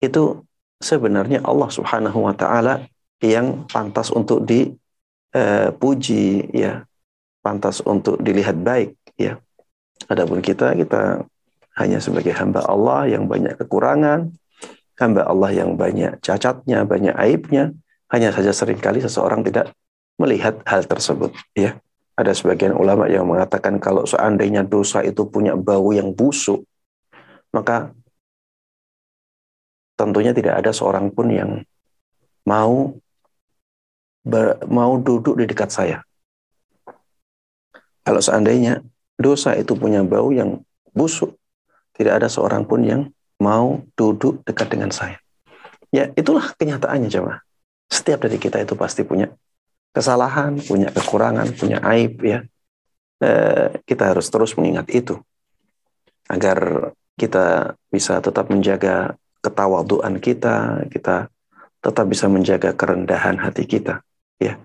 itu 0.00 0.44
sebenarnya 0.80 1.44
Allah 1.44 1.68
Subhanahu 1.68 2.24
wa 2.24 2.34
taala 2.36 2.84
yang 3.20 3.68
pantas 3.68 4.08
untuk 4.12 4.44
dipuji 4.44 6.24
eh, 6.50 6.56
ya. 6.56 6.74
Pantas 7.40 7.80
untuk 7.80 8.20
dilihat 8.20 8.60
baik 8.60 9.00
ya. 9.16 9.40
Adapun 10.08 10.44
kita 10.44 10.76
kita 10.76 11.24
hanya 11.80 11.96
sebagai 11.96 12.36
hamba 12.36 12.60
Allah 12.68 13.08
yang 13.08 13.24
banyak 13.24 13.56
kekurangan 13.56 14.28
hamba 15.00 15.24
Allah 15.24 15.48
yang 15.48 15.80
banyak 15.80 16.20
cacatnya 16.20 16.84
banyak 16.84 17.16
aibnya 17.16 17.72
hanya 18.12 18.28
saja 18.36 18.52
sering 18.52 18.76
kali 18.76 19.00
seseorang 19.00 19.40
tidak 19.40 19.72
melihat 20.20 20.60
hal 20.68 20.84
tersebut 20.84 21.32
ya. 21.56 21.80
Ada 22.12 22.36
sebagian 22.36 22.76
ulama 22.76 23.08
yang 23.08 23.24
mengatakan 23.24 23.80
kalau 23.80 24.04
seandainya 24.04 24.60
dosa 24.60 25.00
itu 25.00 25.24
punya 25.24 25.56
bau 25.56 25.88
yang 25.96 26.12
busuk 26.12 26.60
maka 27.56 27.96
tentunya 29.96 30.36
tidak 30.36 30.60
ada 30.60 30.70
seorang 30.76 31.08
pun 31.08 31.32
yang 31.32 31.50
mau 32.44 32.92
mau 34.68 35.00
duduk 35.00 35.40
di 35.40 35.48
dekat 35.48 35.72
saya. 35.72 35.98
Kalau 38.04 38.20
seandainya 38.20 38.80
dosa 39.16 39.56
itu 39.56 39.76
punya 39.76 40.04
bau 40.04 40.32
yang 40.32 40.60
busuk, 40.92 41.36
tidak 41.96 42.24
ada 42.24 42.28
seorang 42.28 42.64
pun 42.64 42.80
yang 42.84 43.02
mau 43.40 43.80
duduk 43.96 44.44
dekat 44.44 44.68
dengan 44.72 44.90
saya. 44.92 45.20
Ya, 45.90 46.08
itulah 46.14 46.52
kenyataannya, 46.56 47.08
jemaah. 47.10 47.40
Setiap 47.90 48.22
dari 48.24 48.38
kita 48.38 48.62
itu 48.62 48.78
pasti 48.78 49.02
punya 49.02 49.26
kesalahan, 49.90 50.60
punya 50.62 50.92
kekurangan, 50.94 51.50
punya 51.56 51.82
aib, 51.96 52.14
ya. 52.22 52.40
Eh, 53.20 53.84
kita 53.84 54.16
harus 54.16 54.32
terus 54.32 54.56
mengingat 54.56 54.88
itu 54.88 55.20
agar 56.24 56.88
kita 57.20 57.76
bisa 57.92 58.16
tetap 58.24 58.48
menjaga 58.48 59.12
ketawaduan 59.44 60.16
kita, 60.22 60.88
kita 60.88 61.28
tetap 61.84 62.06
bisa 62.08 62.32
menjaga 62.32 62.72
kerendahan 62.72 63.36
hati 63.36 63.68
kita 63.68 64.00
ya. 64.40 64.58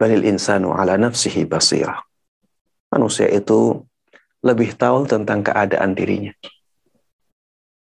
Balil 0.00 0.26
insanu 0.26 0.74
ala 0.74 0.98
nafsihi 0.98 1.46
basirah 1.46 2.02
manusia 2.92 3.30
itu 3.30 3.80
lebih 4.42 4.74
tahu 4.74 5.08
tentang 5.08 5.40
keadaan 5.40 5.94
dirinya. 5.94 6.34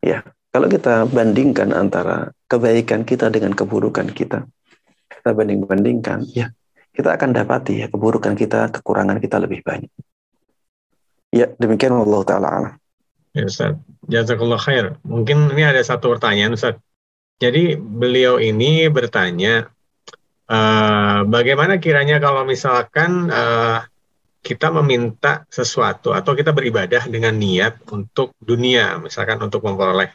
Ya. 0.00 0.22
Kalau 0.54 0.70
kita 0.70 1.10
bandingkan 1.10 1.74
antara 1.74 2.30
kebaikan 2.46 3.02
kita 3.02 3.26
dengan 3.26 3.58
keburukan 3.58 4.06
kita 4.14 4.46
kita 5.10 5.30
banding 5.34 5.66
bandingkan 5.66 6.22
ya 6.30 6.52
kita 6.94 7.16
akan 7.16 7.34
dapati 7.34 7.82
ya 7.82 7.86
keburukan 7.90 8.38
kita 8.38 8.70
kekurangan 8.70 9.18
kita 9.18 9.42
lebih 9.42 9.66
banyak. 9.66 9.90
Ya 11.34 11.50
demikian 11.58 11.98
Allah 11.98 12.22
taala 12.22 12.50
Ya 13.34 13.50
Ustaz, 13.50 13.74
jazakallah 14.06 14.62
khair. 14.62 14.94
Mungkin 15.02 15.50
ini 15.50 15.66
ada 15.66 15.82
satu 15.82 16.14
pertanyaan 16.14 16.54
Ustaz. 16.54 16.78
Jadi 17.42 17.74
beliau 17.74 18.38
ini 18.38 18.86
bertanya, 18.86 19.73
Uh, 20.44 21.24
bagaimana 21.24 21.80
kiranya 21.80 22.20
kalau 22.20 22.44
misalkan 22.44 23.32
uh, 23.32 23.80
kita 24.44 24.68
meminta 24.68 25.48
sesuatu 25.48 26.12
atau 26.12 26.36
kita 26.36 26.52
beribadah 26.52 27.08
dengan 27.08 27.32
niat 27.32 27.80
untuk 27.88 28.36
dunia, 28.36 29.00
misalkan 29.00 29.40
untuk 29.40 29.64
memperoleh 29.64 30.12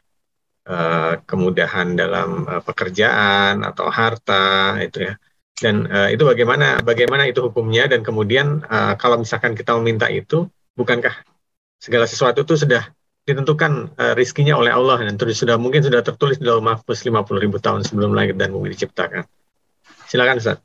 uh, 0.70 1.18
kemudahan 1.26 1.98
dalam 1.98 2.46
uh, 2.46 2.62
pekerjaan 2.62 3.66
atau 3.66 3.90
harta 3.90 4.78
itu 4.86 5.10
ya. 5.10 5.14
Dan 5.58 5.90
uh, 5.90 6.14
itu 6.14 6.22
bagaimana 6.22 6.86
bagaimana 6.86 7.26
itu 7.26 7.42
hukumnya 7.42 7.90
dan 7.90 8.06
kemudian 8.06 8.62
uh, 8.70 8.94
kalau 9.02 9.18
misalkan 9.18 9.58
kita 9.58 9.74
meminta 9.82 10.06
itu, 10.14 10.46
bukankah 10.78 11.26
segala 11.82 12.06
sesuatu 12.06 12.46
itu 12.46 12.54
sudah 12.54 12.86
ditentukan 13.26 13.98
uh, 13.98 14.14
rizkinya 14.14 14.62
oleh 14.62 14.70
Allah 14.70 15.10
dan 15.10 15.18
terus 15.18 15.42
sudah 15.42 15.58
mungkin 15.58 15.82
sudah 15.82 16.06
tertulis 16.06 16.38
dalam 16.38 16.70
mahfuz 16.70 17.02
50 17.02 17.26
ribu 17.42 17.58
tahun 17.58 17.82
sebelum 17.82 18.14
lahir 18.14 18.38
dan 18.38 18.54
bumi 18.54 18.78
diciptakan. 18.78 19.26
Silakan 20.10 20.42
Ustaz. 20.42 20.58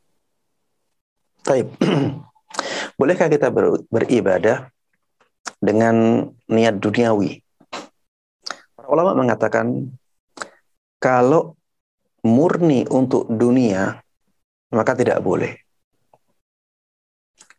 Taib. 1.45 1.69
Bolehkah 2.99 3.29
kita 3.29 3.53
ber, 3.53 3.85
beribadah 3.93 4.73
dengan 5.61 6.25
niat 6.49 6.81
duniawi? 6.81 7.45
Para 8.73 8.89
ulama 8.89 9.12
mengatakan 9.12 9.93
kalau 10.97 11.61
murni 12.25 12.89
untuk 12.89 13.29
dunia 13.29 14.01
maka 14.73 14.97
tidak 14.97 15.21
boleh. 15.21 15.61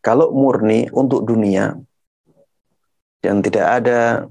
Kalau 0.02 0.34
murni 0.34 0.90
untuk 0.90 1.22
dunia 1.22 1.70
dan 3.22 3.38
tidak 3.46 3.66
ada 3.82 4.26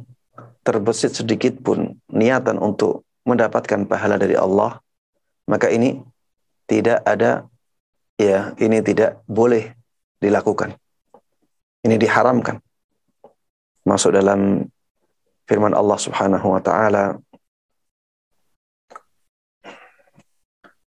terbesit 0.59 1.15
sedikit 1.15 1.55
pun 1.63 1.95
niatan 2.11 2.59
untuk 2.59 3.07
mendapatkan 3.23 3.87
pahala 3.87 4.19
dari 4.19 4.35
Allah, 4.35 4.83
maka 5.47 5.71
ini 5.71 6.03
tidak 6.65 7.01
ada 7.05 7.45
ya 8.17 8.53
ini 8.57 8.81
tidak 8.81 9.21
boleh 9.29 9.73
dilakukan. 10.21 10.73
Ini 11.85 11.95
diharamkan. 12.01 12.57
Masuk 13.85 14.17
dalam 14.17 14.65
firman 15.45 15.77
Allah 15.77 15.99
Subhanahu 16.01 16.57
wa 16.57 16.61
taala 16.61 17.21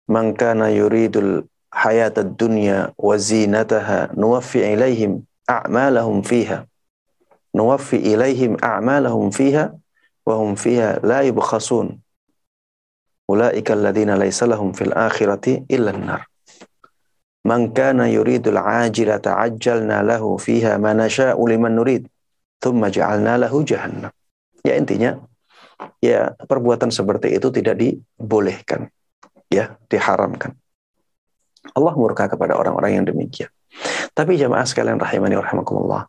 Man 0.07 0.39
kana 0.39 0.71
yuridul 0.71 1.51
hayat 1.75 2.15
dunya 2.39 2.95
wa 2.95 3.19
zinataha 3.19 4.15
nuwaffi 4.15 4.63
ilaihim 4.63 5.27
a'malahum 5.51 6.23
fiha 6.23 6.63
nuwaffi 7.51 7.99
ilaihim 8.15 8.55
a'malahum 8.63 9.35
fiha 9.35 9.75
wa 10.23 10.35
hum 10.39 10.55
fiha 10.55 11.03
la 11.03 11.27
yubkhasun 11.27 11.99
ya 24.63 24.79
intinya 24.79 25.19
ya 26.01 26.33
perbuatan 26.39 26.89
seperti 26.95 27.37
itu 27.37 27.51
tidak 27.51 27.77
dibolehkan 27.77 28.89
ya 29.51 29.75
diharamkan 29.91 30.55
Allah 31.75 31.95
murka 31.99 32.31
kepada 32.31 32.55
orang-orang 32.55 33.01
yang 33.01 33.05
demikian. 33.09 33.51
Tapi 34.15 34.39
jamaah 34.39 34.67
sekalian 34.69 35.01
rahimani 35.01 35.35
rahimakumullah. 35.35 36.07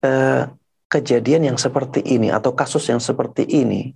Eh, 0.00 0.42
kejadian 0.86 1.52
yang 1.52 1.58
seperti 1.58 2.00
ini 2.00 2.30
atau 2.30 2.54
kasus 2.54 2.86
yang 2.86 3.02
seperti 3.02 3.42
ini 3.44 3.90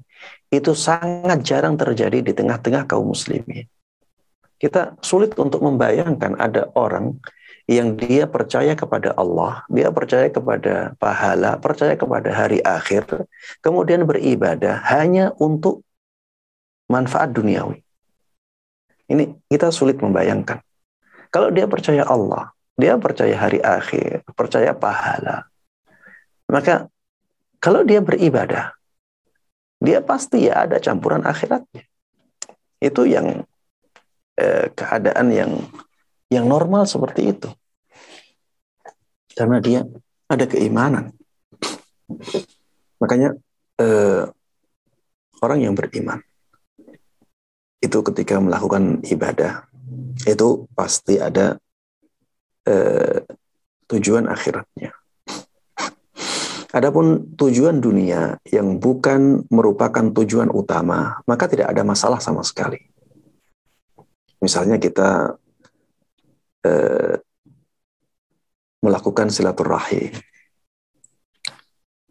itu 0.51 0.75
sangat 0.75 1.47
jarang 1.47 1.79
terjadi 1.79 2.21
di 2.21 2.33
tengah-tengah 2.35 2.87
kaum 2.91 3.15
muslimin. 3.15 3.67
Kita 4.61 4.99
sulit 5.01 5.33
untuk 5.41 5.65
membayangkan 5.65 6.37
ada 6.37 6.69
orang 6.77 7.17
yang 7.71 7.95
dia 7.95 8.27
percaya 8.27 8.75
kepada 8.75 9.15
Allah, 9.15 9.63
dia 9.71 9.89
percaya 9.95 10.27
kepada 10.27 10.93
pahala, 10.99 11.57
percaya 11.57 11.95
kepada 11.95 12.29
hari 12.35 12.59
akhir, 12.61 13.25
kemudian 13.63 14.05
beribadah 14.05 14.83
hanya 14.91 15.31
untuk 15.39 15.87
manfaat 16.91 17.31
duniawi. 17.31 17.81
Ini 19.07 19.39
kita 19.47 19.71
sulit 19.71 20.03
membayangkan. 20.03 20.59
Kalau 21.31 21.55
dia 21.55 21.71
percaya 21.71 22.03
Allah, 22.11 22.51
dia 22.75 22.99
percaya 22.99 23.39
hari 23.39 23.63
akhir, 23.63 24.27
percaya 24.35 24.75
pahala, 24.75 25.47
maka 26.51 26.91
kalau 27.63 27.87
dia 27.87 28.03
beribadah, 28.03 28.75
dia 29.81 30.05
pasti 30.05 30.47
ya 30.47 30.69
ada 30.69 30.77
campuran 30.77 31.25
akhiratnya. 31.25 31.89
Itu 32.81 33.09
yang 33.09 33.49
eh, 34.37 34.69
keadaan 34.77 35.27
yang 35.33 35.53
yang 36.29 36.45
normal 36.47 36.85
seperti 36.85 37.33
itu. 37.33 37.49
Karena 39.33 39.57
dia 39.59 39.81
ada 40.29 40.45
keimanan. 40.45 41.17
Makanya 43.01 43.35
eh, 43.81 44.25
orang 45.41 45.59
yang 45.65 45.73
beriman 45.73 46.21
itu 47.81 47.99
ketika 48.13 48.37
melakukan 48.37 49.01
ibadah 49.09 49.65
itu 50.29 50.69
pasti 50.77 51.17
ada 51.17 51.57
eh, 52.69 53.25
tujuan 53.89 54.29
akhiratnya. 54.29 55.00
Adapun 56.71 57.35
tujuan 57.35 57.83
dunia 57.83 58.39
yang 58.47 58.79
bukan 58.79 59.43
merupakan 59.51 60.07
tujuan 60.15 60.55
utama, 60.55 61.19
maka 61.27 61.51
tidak 61.51 61.75
ada 61.75 61.83
masalah 61.83 62.23
sama 62.23 62.47
sekali. 62.47 62.79
Misalnya 64.39 64.79
kita 64.79 65.35
eh, 66.63 67.19
melakukan 68.81 69.35
silaturahim, 69.35 70.15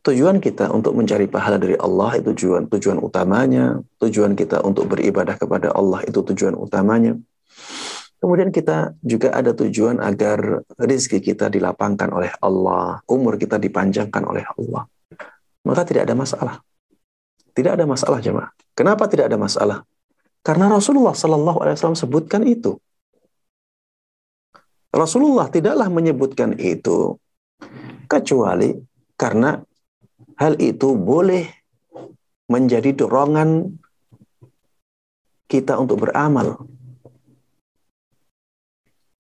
tujuan 0.04 0.44
kita 0.44 0.76
untuk 0.76 0.92
mencari 0.92 1.32
pahala 1.32 1.56
dari 1.56 1.80
Allah 1.80 2.20
itu 2.20 2.36
tujuan 2.36 2.68
tujuan 2.68 3.00
utamanya, 3.00 3.80
tujuan 4.02 4.36
kita 4.36 4.60
untuk 4.66 4.92
beribadah 4.92 5.40
kepada 5.40 5.72
Allah 5.72 6.04
itu 6.04 6.20
tujuan 6.20 6.60
utamanya. 6.60 7.16
Kemudian 8.20 8.52
kita 8.52 9.00
juga 9.00 9.32
ada 9.32 9.56
tujuan 9.56 10.04
agar 10.04 10.60
rezeki 10.76 11.24
kita 11.24 11.48
dilapangkan 11.48 12.12
oleh 12.12 12.32
Allah, 12.44 13.00
umur 13.08 13.40
kita 13.40 13.56
dipanjangkan 13.56 14.24
oleh 14.28 14.44
Allah. 14.44 14.84
Maka 15.64 15.88
tidak 15.88 16.04
ada 16.04 16.16
masalah. 16.20 16.56
Tidak 17.56 17.72
ada 17.80 17.88
masalah 17.88 18.20
jemaah. 18.20 18.52
Kenapa 18.76 19.08
tidak 19.08 19.32
ada 19.32 19.40
masalah? 19.40 19.88
Karena 20.44 20.68
Rasulullah 20.68 21.16
Shallallahu 21.16 21.64
Alaihi 21.64 21.76
Wasallam 21.80 22.00
sebutkan 22.00 22.44
itu. 22.44 22.76
Rasulullah 24.90 25.48
tidaklah 25.48 25.88
menyebutkan 25.88 26.58
itu 26.60 27.16
kecuali 28.10 28.74
karena 29.16 29.62
hal 30.40 30.58
itu 30.58 30.96
boleh 30.98 31.46
menjadi 32.50 32.96
dorongan 32.96 33.70
kita 35.46 35.78
untuk 35.78 36.10
beramal. 36.10 36.58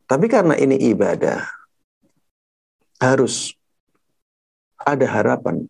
Tapi 0.09 0.25
karena 0.25 0.57
ini 0.57 0.89
ibadah, 0.89 1.45
harus 2.97 3.53
ada 4.81 5.05
harapan 5.05 5.69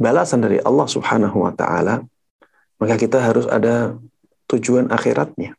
balasan 0.00 0.40
dari 0.40 0.56
Allah 0.64 0.88
Subhanahu 0.88 1.44
wa 1.44 1.52
taala, 1.52 2.00
maka 2.80 2.96
kita 2.96 3.20
harus 3.20 3.44
ada 3.44 4.00
tujuan 4.48 4.88
akhiratnya 4.88 5.52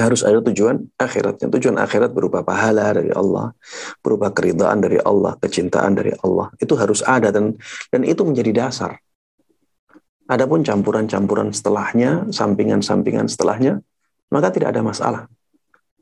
harus 0.00 0.24
ada 0.24 0.40
tujuan 0.40 0.88
akhiratnya. 0.96 1.52
Tujuan 1.52 1.76
akhirat 1.76 2.16
berupa 2.16 2.40
pahala 2.40 2.96
dari 2.96 3.12
Allah, 3.12 3.52
berupa 4.00 4.32
keridhaan 4.32 4.80
dari 4.80 4.96
Allah, 5.02 5.36
kecintaan 5.36 5.92
dari 5.98 6.16
Allah. 6.24 6.48
Itu 6.56 6.78
harus 6.80 7.04
ada 7.04 7.28
dan 7.28 7.60
dan 7.92 8.06
itu 8.08 8.24
menjadi 8.24 8.66
dasar. 8.66 8.96
Adapun 10.30 10.62
campuran-campuran 10.62 11.50
setelahnya, 11.50 12.30
sampingan-sampingan 12.30 13.26
setelahnya, 13.26 13.82
maka 14.30 14.54
tidak 14.54 14.72
ada 14.72 14.80
masalah. 14.80 15.22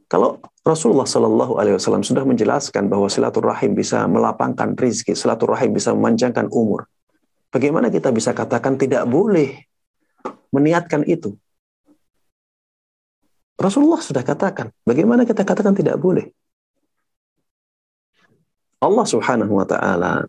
Kalau 0.09 0.41
Rasulullah 0.65 1.05
Shallallahu 1.05 1.61
Alaihi 1.61 1.77
Wasallam 1.77 2.01
sudah 2.01 2.25
menjelaskan 2.25 2.89
bahwa 2.89 3.13
silaturahim 3.13 3.77
bisa 3.77 4.09
melapangkan 4.09 4.73
rizki, 4.73 5.13
silaturahim 5.13 5.77
bisa 5.77 5.93
memanjangkan 5.93 6.49
umur, 6.49 6.89
bagaimana 7.53 7.93
kita 7.93 8.09
bisa 8.09 8.33
katakan 8.33 8.81
tidak 8.81 9.05
boleh 9.05 9.69
meniatkan 10.49 11.05
itu? 11.05 11.37
Rasulullah 13.59 14.01
sudah 14.01 14.23
katakan. 14.23 14.71
Bagaimana 14.87 15.27
kita 15.27 15.43
katakan 15.45 15.75
tidak 15.75 15.99
boleh? 15.99 16.31
Allah 18.79 19.03
Subhanahu 19.03 19.59
wa 19.59 19.67
taala 19.67 20.23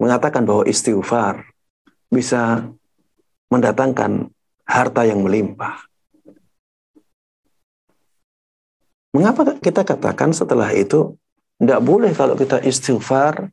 mengatakan 0.00 0.48
bahwa 0.48 0.64
istighfar 0.64 1.44
bisa 2.08 2.64
mendatangkan 3.52 4.32
harta 4.64 5.04
yang 5.04 5.20
melimpah. 5.20 5.89
Mengapa 9.10 9.58
kita 9.58 9.82
katakan 9.82 10.30
setelah 10.30 10.70
itu 10.70 11.18
tidak 11.58 11.80
boleh 11.82 12.14
kalau 12.14 12.38
kita 12.38 12.62
istighfar 12.62 13.50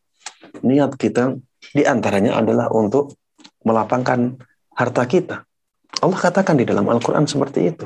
niat 0.62 0.94
kita 0.96 1.34
di 1.74 1.84
antaranya 1.84 2.38
adalah 2.38 2.70
untuk 2.70 3.18
melapangkan 3.66 4.38
harta 4.78 5.04
kita. 5.10 5.44
Allah 5.98 6.20
katakan 6.22 6.62
di 6.62 6.66
dalam 6.66 6.86
Al-Quran 6.86 7.26
seperti 7.26 7.74
itu. 7.74 7.86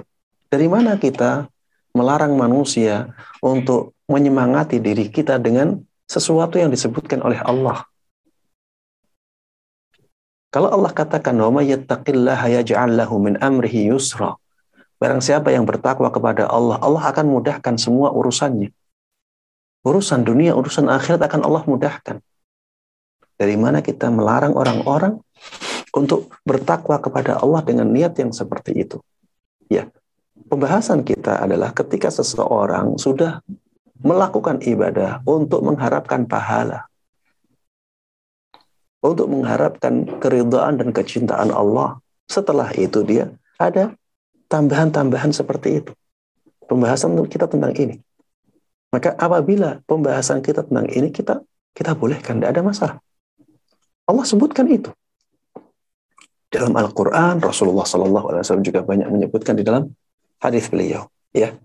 Dari 0.52 0.68
mana 0.68 1.00
kita 1.00 1.48
melarang 1.96 2.36
manusia 2.36 3.08
untuk 3.40 3.96
menyemangati 4.12 4.84
diri 4.84 5.08
kita 5.08 5.40
dengan 5.40 5.80
sesuatu 6.04 6.60
yang 6.60 6.68
disebutkan 6.68 7.24
oleh 7.24 7.40
Allah? 7.40 7.88
Kalau 10.52 10.68
Allah 10.68 10.92
katakan, 10.92 11.40
"Wa 11.40 11.64
yattaqillaha 11.64 12.52
yaj'al 12.60 13.00
lahu 13.00 13.24
min 13.24 13.40
amrihi 13.40 13.88
yusra." 13.88 14.36
Barang 15.02 15.18
siapa 15.18 15.50
yang 15.50 15.66
bertakwa 15.66 16.14
kepada 16.14 16.46
Allah, 16.46 16.78
Allah 16.78 17.10
akan 17.10 17.26
mudahkan 17.26 17.74
semua 17.82 18.14
urusannya. 18.14 18.70
Urusan 19.82 20.22
dunia, 20.22 20.54
urusan 20.54 20.86
akhirat 20.94 21.26
akan 21.26 21.42
Allah 21.42 21.66
mudahkan. 21.66 22.22
Dari 23.34 23.58
mana 23.58 23.82
kita 23.82 24.14
melarang 24.14 24.54
orang-orang 24.54 25.18
untuk 25.98 26.30
bertakwa 26.46 27.02
kepada 27.02 27.42
Allah 27.42 27.66
dengan 27.66 27.90
niat 27.90 28.14
yang 28.22 28.30
seperti 28.30 28.78
itu. 28.78 29.02
Ya, 29.74 29.90
pembahasan 30.46 31.02
kita 31.02 31.42
adalah 31.42 31.74
ketika 31.74 32.14
seseorang 32.14 33.02
sudah 33.02 33.42
melakukan 34.06 34.62
ibadah 34.62 35.26
untuk 35.26 35.66
mengharapkan 35.66 36.30
pahala, 36.30 36.86
untuk 39.02 39.34
mengharapkan 39.34 40.06
keridhaan 40.22 40.78
dan 40.78 40.94
kecintaan 40.94 41.50
Allah. 41.50 41.98
Setelah 42.30 42.70
itu 42.78 43.02
dia 43.02 43.34
ada 43.58 43.98
tambahan-tambahan 44.52 45.32
seperti 45.32 45.80
itu. 45.80 45.92
Pembahasan 46.68 47.16
kita 47.32 47.48
tentang 47.48 47.72
ini. 47.80 47.96
Maka 48.92 49.16
apabila 49.16 49.80
pembahasan 49.88 50.44
kita 50.44 50.68
tentang 50.68 50.92
ini 50.92 51.16
kita 51.16 51.40
kita 51.72 51.96
bolehkan, 51.96 52.44
tidak 52.44 52.60
ada 52.60 52.62
masalah. 52.62 52.98
Allah 54.04 54.26
sebutkan 54.28 54.68
itu. 54.68 54.92
Dalam 56.52 56.76
Al-Quran, 56.76 57.40
Rasulullah 57.40 57.88
SAW 57.88 58.44
juga 58.60 58.84
banyak 58.84 59.08
menyebutkan 59.08 59.56
di 59.56 59.64
dalam 59.64 59.88
hadis 60.44 60.68
beliau. 60.68 61.08
Ya, 61.32 61.56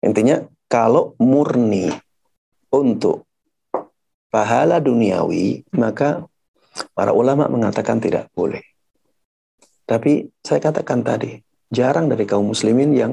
Intinya, 0.00 0.40
kalau 0.64 1.12
murni 1.20 1.92
untuk 2.72 3.28
pahala 4.32 4.80
duniawi, 4.80 5.68
maka 5.76 6.24
para 6.96 7.12
ulama 7.12 7.52
mengatakan 7.52 8.00
tidak 8.00 8.32
boleh. 8.32 8.64
Tapi 9.84 10.32
saya 10.40 10.60
katakan 10.62 11.04
tadi, 11.04 11.36
jarang 11.70 12.10
dari 12.10 12.26
kaum 12.26 12.50
muslimin 12.50 12.90
yang 12.92 13.12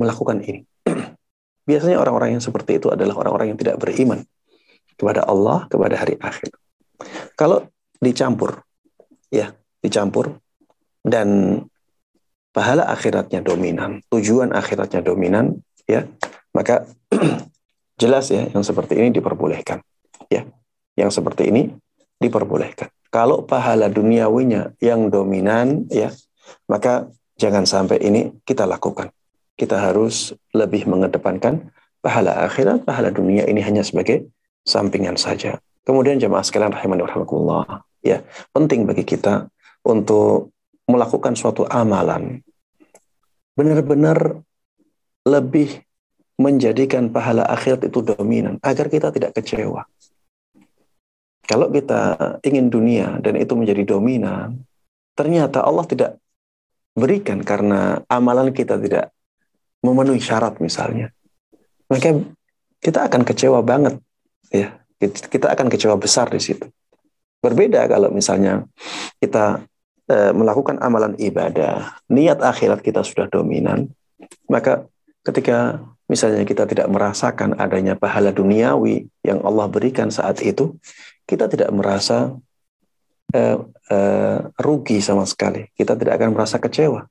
melakukan 0.00 0.40
ini. 0.42 0.64
Biasanya 1.68 2.00
orang-orang 2.00 2.40
yang 2.40 2.42
seperti 2.42 2.80
itu 2.80 2.90
adalah 2.90 3.14
orang-orang 3.20 3.54
yang 3.54 3.58
tidak 3.60 3.78
beriman 3.78 4.24
kepada 4.96 5.22
Allah, 5.28 5.68
kepada 5.68 5.94
hari 6.00 6.16
akhir. 6.18 6.50
Kalau 7.36 7.68
dicampur, 8.00 8.64
ya 9.30 9.52
dicampur 9.84 10.42
dan 11.04 11.58
pahala 12.50 12.88
akhiratnya 12.90 13.44
dominan, 13.44 14.02
tujuan 14.10 14.50
akhiratnya 14.50 15.04
dominan, 15.04 15.60
ya 15.86 16.08
maka 16.56 16.88
jelas 18.02 18.32
ya 18.32 18.48
yang 18.50 18.64
seperti 18.64 18.98
ini 18.98 19.08
diperbolehkan, 19.14 19.80
ya 20.28 20.48
yang 20.98 21.10
seperti 21.12 21.52
ini 21.52 21.72
diperbolehkan. 22.18 22.90
Kalau 23.12 23.44
pahala 23.44 23.92
duniawinya 23.92 24.78
yang 24.80 25.12
dominan, 25.12 25.84
ya 25.92 26.08
maka 26.64 27.12
jangan 27.42 27.66
sampai 27.66 27.98
ini 27.98 28.30
kita 28.46 28.62
lakukan. 28.70 29.10
Kita 29.58 29.82
harus 29.82 30.30
lebih 30.54 30.86
mengedepankan 30.86 31.74
pahala 31.98 32.46
akhirat, 32.46 32.86
pahala 32.86 33.10
dunia 33.10 33.42
ini 33.50 33.58
hanya 33.58 33.82
sebagai 33.82 34.30
sampingan 34.62 35.18
saja. 35.18 35.58
Kemudian 35.82 36.22
jemaah 36.22 36.46
sekalian 36.46 36.70
rahimani 36.70 37.02
rahimakumullah, 37.02 37.82
ya, 38.06 38.22
penting 38.54 38.86
bagi 38.86 39.02
kita 39.02 39.50
untuk 39.82 40.54
melakukan 40.86 41.34
suatu 41.34 41.66
amalan 41.66 42.38
benar-benar 43.58 44.42
lebih 45.26 45.82
menjadikan 46.38 47.12
pahala 47.12 47.44
akhirat 47.46 47.86
itu 47.86 48.00
dominan 48.02 48.58
agar 48.62 48.86
kita 48.88 49.12
tidak 49.14 49.36
kecewa. 49.36 49.84
Kalau 51.42 51.68
kita 51.68 52.16
ingin 52.46 52.70
dunia 52.70 53.18
dan 53.18 53.36
itu 53.36 53.52
menjadi 53.58 53.82
dominan, 53.84 54.62
ternyata 55.12 55.60
Allah 55.60 55.84
tidak 55.84 56.21
berikan 56.92 57.40
karena 57.40 58.00
amalan 58.08 58.52
kita 58.52 58.76
tidak 58.76 59.12
memenuhi 59.80 60.20
syarat 60.20 60.60
misalnya. 60.60 61.10
Maka 61.88 62.16
kita 62.80 63.08
akan 63.08 63.22
kecewa 63.24 63.60
banget 63.64 64.00
ya 64.52 64.82
kita 65.10 65.50
akan 65.50 65.66
kecewa 65.66 65.98
besar 65.98 66.30
di 66.30 66.38
situ. 66.38 66.68
Berbeda 67.42 67.90
kalau 67.90 68.14
misalnya 68.14 68.62
kita 69.18 69.66
e, 70.06 70.30
melakukan 70.30 70.78
amalan 70.78 71.18
ibadah, 71.18 71.98
niat 72.06 72.38
akhirat 72.38 72.78
kita 72.86 73.02
sudah 73.02 73.26
dominan, 73.26 73.90
maka 74.46 74.86
ketika 75.26 75.82
misalnya 76.06 76.46
kita 76.46 76.70
tidak 76.70 76.86
merasakan 76.86 77.58
adanya 77.58 77.98
pahala 77.98 78.30
duniawi 78.30 79.10
yang 79.26 79.42
Allah 79.42 79.66
berikan 79.66 80.06
saat 80.14 80.38
itu, 80.46 80.78
kita 81.26 81.50
tidak 81.50 81.74
merasa 81.74 82.38
e, 83.32 83.42
e, 83.88 83.98
rugi 84.60 85.00
sama 85.00 85.24
sekali. 85.24 85.66
Kita 85.72 85.96
tidak 85.96 86.20
akan 86.20 86.30
merasa 86.36 86.60
kecewa 86.60 87.08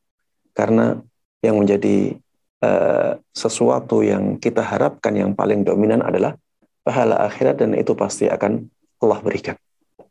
karena 0.55 1.01
yang 1.41 1.57
menjadi 1.57 2.15
e, 2.61 2.71
sesuatu 3.33 4.05
yang 4.05 4.37
kita 4.37 4.61
harapkan 4.61 5.17
yang 5.17 5.33
paling 5.33 5.65
dominan 5.65 6.05
adalah 6.05 6.37
pahala 6.81 7.25
akhirat 7.25 7.61
dan 7.61 7.77
itu 7.77 7.93
pasti 7.93 8.29
akan 8.29 8.69
Allah 9.01 9.19
berikan. 9.21 9.57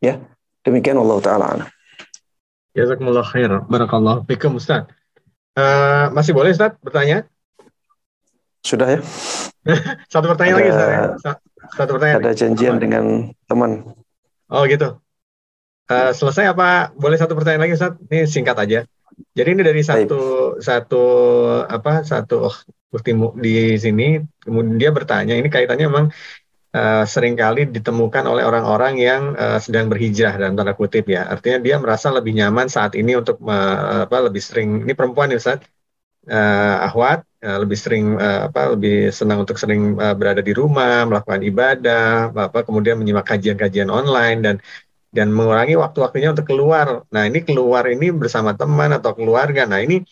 Ya, 0.02 0.18
demikian 0.66 0.98
Allah 0.98 1.18
taala. 1.22 1.48
Jazakumullah 2.74 3.26
khair. 3.26 3.50
Barakallah 3.66 4.22
fikum 4.26 4.58
Ustaz. 4.58 4.86
Uh, 5.58 6.06
masih 6.14 6.30
boleh 6.30 6.54
Ustaz 6.54 6.78
bertanya? 6.78 7.26
Sudah 8.62 8.98
ya. 8.98 9.00
Satu 10.12 10.30
pertanyaan 10.30 10.56
ada, 10.56 10.62
lagi 10.62 10.70
Ustaz. 10.70 10.88
Ya? 10.88 11.02
Satu 11.74 11.90
pertanyaan. 11.98 12.20
Ada 12.22 12.32
janjian 12.38 12.74
apa? 12.78 12.82
dengan 12.82 13.04
teman. 13.50 13.70
Oh 14.50 14.62
gitu. 14.70 15.02
Uh, 15.90 16.14
selesai 16.14 16.54
apa? 16.54 16.94
Boleh 16.94 17.18
satu 17.18 17.34
pertanyaan 17.34 17.66
lagi 17.66 17.74
Ustaz? 17.74 17.98
Ini 18.06 18.22
singkat 18.30 18.54
aja. 18.54 18.86
Jadi 19.34 19.48
ini 19.58 19.62
dari 19.66 19.82
satu 19.82 20.20
Baik. 20.54 20.62
satu 20.62 21.04
apa 21.66 22.06
satu 22.06 22.46
oh, 22.46 22.56
di 23.36 23.74
sini 23.76 24.22
kemudian 24.40 24.78
dia 24.80 24.90
bertanya 24.94 25.34
ini 25.36 25.50
kaitannya 25.50 25.86
memang 25.90 26.06
uh, 26.72 27.04
sering 27.04 27.34
kali 27.34 27.68
ditemukan 27.68 28.24
oleh 28.24 28.46
orang-orang 28.46 28.94
yang 28.96 29.22
uh, 29.34 29.58
sedang 29.58 29.90
berhijrah 29.90 30.38
dalam 30.38 30.54
tanda 30.54 30.78
kutip 30.78 31.10
ya. 31.10 31.26
Artinya 31.26 31.58
dia 31.58 31.76
merasa 31.82 32.14
lebih 32.14 32.38
nyaman 32.38 32.70
saat 32.70 32.94
ini 32.94 33.18
untuk 33.18 33.42
uh, 33.42 34.06
apa 34.06 34.16
lebih 34.30 34.40
sering 34.40 34.86
ini 34.86 34.94
perempuan 34.94 35.34
ya 35.34 35.42
Ustaz. 35.42 35.60
Uh, 36.20 36.76
ahwat 36.84 37.24
uh, 37.42 37.58
lebih 37.64 37.78
sering 37.80 38.14
uh, 38.14 38.52
apa 38.52 38.76
lebih 38.76 39.08
senang 39.08 39.42
untuk 39.42 39.56
sering 39.56 39.96
uh, 39.96 40.14
berada 40.14 40.44
di 40.44 40.52
rumah, 40.52 41.08
melakukan 41.08 41.40
ibadah, 41.42 42.30
apa 42.30 42.60
kemudian 42.62 43.00
menyimak 43.00 43.24
kajian-kajian 43.24 43.88
online 43.88 44.38
dan 44.44 44.56
dan 45.10 45.34
mengurangi 45.34 45.74
waktu-waktunya 45.74 46.30
untuk 46.30 46.46
keluar. 46.46 47.02
Nah, 47.10 47.26
ini 47.26 47.42
keluar 47.42 47.86
ini 47.90 48.14
bersama 48.14 48.54
teman 48.54 48.94
atau 48.94 49.14
keluarga. 49.14 49.66
Nah, 49.66 49.82
ini 49.82 50.02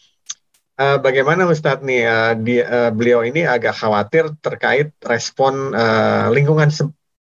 uh, 0.78 0.98
bagaimana 1.02 1.46
Ustadz 1.46 1.82
nih 1.82 2.02
uh, 2.06 2.32
di, 2.38 2.62
uh, 2.62 2.90
beliau 2.94 3.26
ini 3.26 3.46
agak 3.46 3.74
khawatir 3.78 4.34
terkait 4.38 4.94
respon 5.02 5.74
uh, 5.74 6.30
lingkungan 6.30 6.70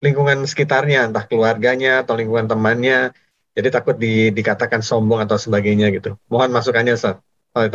lingkungan 0.03 0.45
sekitarnya 0.45 1.09
entah 1.09 1.25
keluarganya 1.25 2.05
atau 2.05 2.13
lingkungan 2.13 2.45
temannya 2.45 3.11
jadi 3.57 3.73
takut 3.73 3.97
di, 3.97 4.29
dikatakan 4.29 4.85
sombong 4.85 5.25
atau 5.25 5.41
sebagainya 5.41 5.89
gitu 5.89 6.13
mohon 6.29 6.53
masukannya 6.53 6.93
Ustadz 6.93 7.23
oh, 7.57 7.65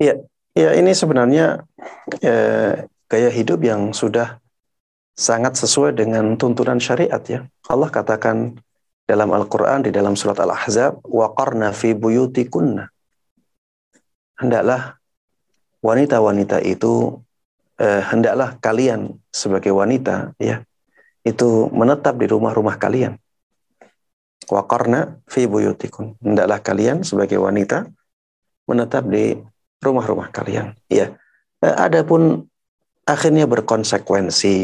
Iya, 0.00 0.14
ya 0.56 0.70
ini 0.80 0.96
sebenarnya 0.96 1.64
eh, 2.24 2.88
gaya 3.04 3.30
hidup 3.32 3.60
yang 3.60 3.92
sudah 3.92 4.40
sangat 5.20 5.60
sesuai 5.60 6.00
dengan 6.00 6.40
tuntunan 6.40 6.80
syariat 6.80 7.20
ya. 7.28 7.44
Allah 7.68 7.92
katakan 7.92 8.56
dalam 9.04 9.28
Al-Qur'an 9.36 9.84
di 9.84 9.92
dalam 9.92 10.16
surat 10.16 10.40
Al-Ahzab, 10.40 11.04
"Waqarna 11.04 11.76
fi 11.76 11.92
buyutikunna." 11.92 12.88
Hendaklah 14.40 14.96
wanita-wanita 15.84 16.64
itu 16.64 17.20
eh, 17.76 18.00
hendaklah 18.00 18.56
kalian 18.64 19.20
sebagai 19.28 19.76
wanita 19.76 20.32
ya 20.40 20.64
itu 21.20 21.68
menetap 21.68 22.16
di 22.16 22.24
rumah-rumah 22.24 22.80
kalian. 22.80 23.20
Waqarna 24.48 25.20
fi 25.28 25.44
buyutikun. 25.44 26.16
Hendaklah 26.24 26.64
kalian 26.64 27.04
sebagai 27.04 27.36
wanita 27.36 27.92
menetap 28.64 29.04
di 29.04 29.36
rumah-rumah 29.84 30.32
kalian. 30.32 30.72
Ya. 30.88 31.12
Eh, 31.60 31.76
adapun 31.76 32.48
akhirnya 33.04 33.44
berkonsekuensi 33.44 34.56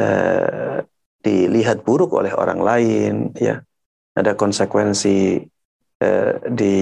eh, 0.00 0.80
dilihat 1.20 1.84
buruk 1.84 2.16
oleh 2.16 2.32
orang 2.32 2.60
lain 2.64 3.14
ya. 3.36 3.60
Ada 4.16 4.32
konsekuensi 4.34 5.44
eh, 6.00 6.34
di 6.48 6.76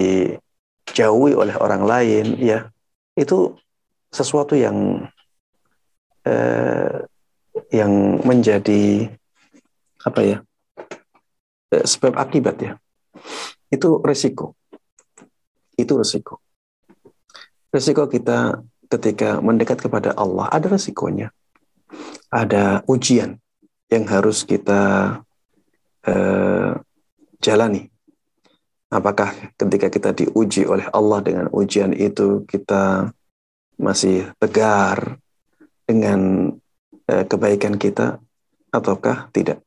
dijauhi 0.89 1.35
oleh 1.35 1.55
orang 1.59 1.83
lain 1.83 2.39
ya. 2.39 2.71
Itu 3.19 3.59
sesuatu 4.15 4.55
yang 4.55 5.03
eh, 6.23 7.03
yang 7.75 8.23
menjadi 8.23 9.11
apa 10.07 10.21
ya 10.23 10.39
eh, 11.75 11.85
sebab 11.85 12.15
akibat 12.15 12.57
ya. 12.63 12.73
Itu 13.69 14.01
resiko 14.01 14.55
itu 15.79 15.95
resiko 15.95 16.43
resiko 17.71 18.11
kita 18.11 18.59
ketika 18.91 19.39
mendekat 19.39 19.79
kepada 19.79 20.11
Allah 20.19 20.51
ada 20.51 20.67
resikonya 20.67 21.31
ada 22.29 22.85
ujian 22.85 23.41
yang 23.89 24.05
harus 24.05 24.45
kita 24.45 25.17
eh, 26.05 26.73
jalani 27.41 27.89
Apakah 28.89 29.53
ketika 29.61 29.93
kita 29.93 30.11
diuji 30.17 30.65
oleh 30.65 30.89
Allah 30.97 31.21
dengan 31.21 31.53
ujian 31.53 31.93
itu 31.93 32.49
kita 32.49 33.13
masih 33.77 34.33
tegar 34.41 35.21
dengan 35.85 36.53
eh, 37.05 37.25
kebaikan 37.29 37.77
kita 37.77 38.17
ataukah 38.73 39.29
tidak. 39.29 39.61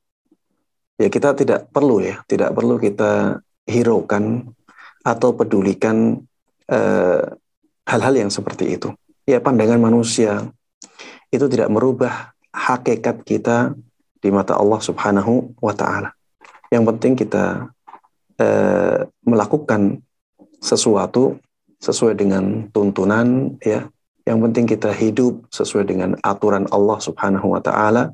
Ya 0.98 1.14
kita 1.14 1.38
tidak 1.38 1.70
perlu 1.70 2.02
ya, 2.02 2.26
tidak 2.26 2.50
perlu 2.58 2.82
kita 2.82 3.38
hiraukan 3.70 4.50
atau 5.06 5.30
pedulikan 5.38 6.18
eh, 6.66 7.22
hal-hal 7.86 8.26
yang 8.26 8.34
seperti 8.34 8.74
itu. 8.74 8.90
Ya 9.30 9.38
pandangan 9.38 9.78
manusia 9.78 10.50
itu 11.30 11.46
tidak 11.46 11.70
merubah 11.70 12.31
hakikat 12.52 13.24
kita 13.24 13.76
di 14.22 14.30
mata 14.30 14.60
Allah 14.60 14.80
Subhanahu 14.80 15.58
wa 15.60 15.74
taala. 15.74 16.14
Yang 16.72 16.84
penting 16.94 17.14
kita 17.18 17.74
eh, 18.40 19.08
melakukan 19.26 20.00
sesuatu 20.62 21.42
sesuai 21.82 22.16
dengan 22.16 22.70
tuntunan 22.70 23.58
ya. 23.64 23.90
Yang 24.22 24.40
penting 24.48 24.66
kita 24.70 24.94
hidup 24.94 25.50
sesuai 25.50 25.90
dengan 25.90 26.14
aturan 26.22 26.70
Allah 26.70 27.02
Subhanahu 27.02 27.58
wa 27.58 27.62
taala 27.64 28.14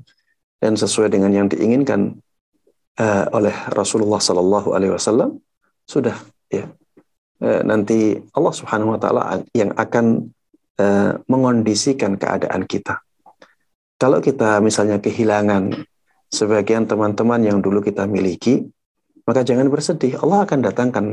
dan 0.63 0.73
sesuai 0.79 1.11
dengan 1.11 1.35
yang 1.35 1.47
diinginkan 1.51 2.17
uh, 2.97 3.25
oleh 3.33 3.53
Rasulullah 3.73 4.21
Sallallahu 4.21 4.73
Alaihi 4.73 4.93
Wasallam 4.93 5.37
sudah 5.87 6.17
ya 6.49 6.65
uh, 7.41 7.61
nanti 7.63 8.17
Allah 8.33 8.53
Subhanahu 8.53 8.97
Wa 8.97 8.99
Taala 8.99 9.21
yang 9.53 9.71
akan 9.77 10.33
uh, 10.81 11.11
mengondisikan 11.29 12.17
keadaan 12.17 12.65
kita. 12.65 13.01
Kalau 13.97 14.21
kita 14.21 14.61
misalnya 14.61 15.01
kehilangan 15.01 15.73
sebagian 16.29 16.85
teman-teman 16.85 17.41
yang 17.41 17.57
dulu 17.57 17.81
kita 17.81 18.05
miliki, 18.05 18.69
maka 19.25 19.41
jangan 19.41 19.67
bersedih. 19.73 20.21
Allah 20.21 20.45
akan 20.45 20.59
datangkan 20.61 21.05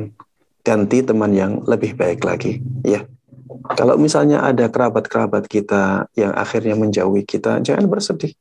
ganti 0.61 1.01
teman 1.01 1.33
yang 1.33 1.65
lebih 1.65 1.97
baik 1.97 2.21
lagi. 2.21 2.61
Ya, 2.85 3.09
kalau 3.77 3.97
misalnya 3.97 4.45
ada 4.45 4.69
kerabat-kerabat 4.69 5.49
kita 5.49 6.13
yang 6.13 6.37
akhirnya 6.37 6.77
menjauhi 6.77 7.25
kita, 7.25 7.65
jangan 7.65 7.89
bersedih. 7.89 8.37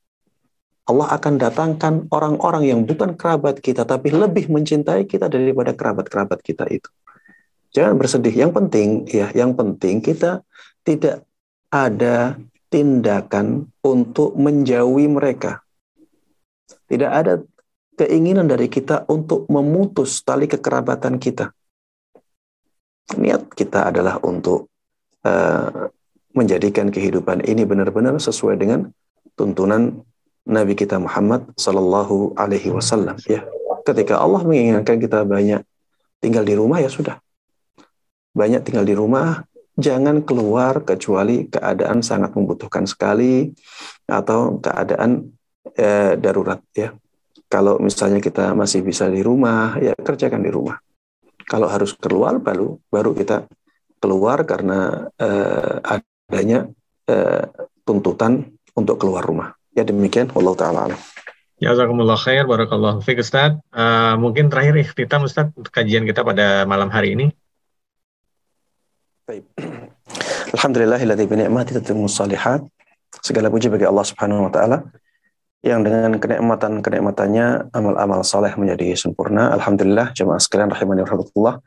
Allah 0.84 1.16
akan 1.16 1.40
datangkan 1.40 1.94
orang-orang 2.12 2.68
yang 2.68 2.80
bukan 2.84 3.16
kerabat 3.16 3.64
kita 3.64 3.88
tapi 3.88 4.12
lebih 4.12 4.52
mencintai 4.52 5.08
kita 5.08 5.32
daripada 5.32 5.72
kerabat-kerabat 5.72 6.44
kita 6.44 6.68
itu. 6.68 6.92
Jangan 7.72 7.96
bersedih. 7.96 8.36
Yang 8.36 8.52
penting 8.60 8.88
ya, 9.08 9.32
yang 9.32 9.56
penting 9.56 10.04
kita 10.04 10.44
tidak 10.84 11.24
ada 11.72 12.36
tindakan 12.74 13.70
untuk 13.86 14.34
menjauhi 14.34 15.06
mereka. 15.06 15.62
Tidak 16.90 17.12
ada 17.14 17.38
keinginan 17.94 18.50
dari 18.50 18.66
kita 18.66 19.06
untuk 19.06 19.46
memutus 19.46 20.26
tali 20.26 20.50
kekerabatan 20.50 21.22
kita. 21.22 21.54
Niat 23.14 23.54
kita 23.54 23.94
adalah 23.94 24.18
untuk 24.26 24.74
uh, 25.22 25.94
menjadikan 26.34 26.90
kehidupan 26.90 27.46
ini 27.46 27.62
benar-benar 27.62 28.18
sesuai 28.18 28.58
dengan 28.58 28.90
tuntunan 29.38 30.02
Nabi 30.50 30.74
kita 30.74 30.98
Muhammad 30.98 31.54
Sallallahu 31.54 32.34
Alaihi 32.34 32.74
Wasallam. 32.74 33.22
Ya, 33.30 33.46
ketika 33.86 34.18
Allah 34.18 34.42
menginginkan 34.42 34.98
kita 34.98 35.22
banyak 35.22 35.62
tinggal 36.18 36.42
di 36.42 36.58
rumah 36.58 36.82
ya 36.82 36.90
sudah, 36.90 37.22
banyak 38.34 38.66
tinggal 38.66 38.82
di 38.82 38.98
rumah, 38.98 39.46
jangan 39.78 40.22
keluar 40.22 40.86
kecuali 40.86 41.50
keadaan 41.50 42.06
sangat 42.06 42.34
membutuhkan 42.38 42.86
sekali 42.86 43.50
atau 44.06 44.62
keadaan 44.62 45.34
eh, 45.78 46.14
darurat 46.18 46.62
ya. 46.74 46.94
Kalau 47.50 47.78
misalnya 47.78 48.18
kita 48.18 48.58
masih 48.58 48.82
bisa 48.82 49.06
di 49.14 49.22
rumah, 49.22 49.78
ya 49.78 49.94
kerjakan 49.94 50.42
di 50.42 50.50
rumah. 50.50 50.82
Kalau 51.46 51.70
harus 51.70 51.94
keluar 51.94 52.42
baru 52.42 52.82
baru 52.90 53.14
kita 53.14 53.46
keluar 54.02 54.42
karena 54.44 55.10
eh, 55.22 56.02
adanya 56.30 56.66
eh, 57.06 57.46
tuntutan 57.86 58.50
untuk 58.74 58.98
keluar 58.98 59.22
rumah. 59.22 59.54
Ya 59.74 59.86
demikian, 59.86 60.30
Allah 60.34 60.54
Ta'ala 60.54 60.80
alam. 60.90 61.02
Jazakumullah 61.64 62.20
khair, 62.20 62.44
Barakallahu. 62.44 63.00
Uh, 63.00 64.14
mungkin 64.20 64.52
terakhir 64.52 64.76
ikhtitam 64.84 65.24
Ustaz 65.24 65.48
kajian 65.72 66.04
kita 66.04 66.22
pada 66.26 66.68
malam 66.68 66.92
hari 66.92 67.16
ini. 67.16 67.32
Baik. 69.24 69.44
Alhamdulillahilladzi 70.56 71.26
bi 71.26 71.36
ni'mati 71.40 71.72
tatimmu. 71.80 72.08
Segala 73.24 73.48
puji 73.48 73.70
bagi 73.72 73.88
Allah 73.88 74.04
Subhanahu 74.04 74.50
wa 74.50 74.52
taala 74.52 74.78
yang 75.64 75.80
dengan 75.86 76.20
kenikmatan-kenikmatannya 76.20 77.72
amal-amal 77.72 78.20
saleh 78.28 78.52
menjadi 78.60 79.00
sempurna. 79.00 79.54
Alhamdulillah 79.56 80.12
jemaah 80.12 80.42
sekalian 80.42 80.74
rahimani 80.74 81.08
rahmatullah. 81.08 81.64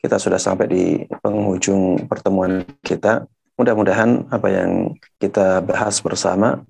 Kita 0.00 0.16
sudah 0.16 0.40
sampai 0.40 0.66
di 0.70 0.84
penghujung 1.20 2.06
pertemuan 2.06 2.62
kita. 2.80 3.26
Mudah-mudahan 3.58 4.30
apa 4.32 4.48
yang 4.48 4.96
kita 5.20 5.60
bahas 5.60 6.00
bersama 6.00 6.64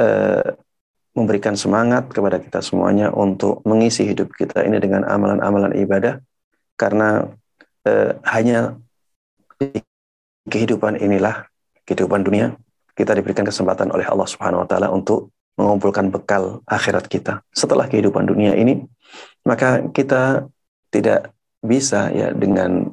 Eh, 0.00 0.50
memberikan 1.10 1.58
semangat 1.58 2.06
kepada 2.08 2.38
kita 2.38 2.62
semuanya 2.62 3.10
untuk 3.10 3.60
mengisi 3.66 4.06
hidup 4.06 4.30
kita 4.32 4.62
ini 4.62 4.78
dengan 4.78 5.02
amalan-amalan 5.04 5.74
ibadah 5.76 6.22
karena 6.78 7.26
eh, 7.82 8.14
hanya 8.30 8.78
kehidupan 10.48 10.96
inilah 10.98 11.46
kehidupan 11.84 12.24
dunia 12.24 12.56
kita 12.96 13.16
diberikan 13.16 13.48
kesempatan 13.48 13.88
oleh 13.94 14.04
Allah 14.04 14.28
Subhanahu 14.28 14.64
wa 14.64 14.68
taala 14.68 14.92
untuk 14.92 15.32
mengumpulkan 15.56 16.08
bekal 16.12 16.60
akhirat 16.68 17.08
kita. 17.08 17.40
Setelah 17.52 17.88
kehidupan 17.88 18.28
dunia 18.28 18.56
ini, 18.56 18.84
maka 19.44 19.84
kita 19.92 20.48
tidak 20.92 21.32
bisa 21.60 22.08
ya 22.12 22.32
dengan 22.32 22.92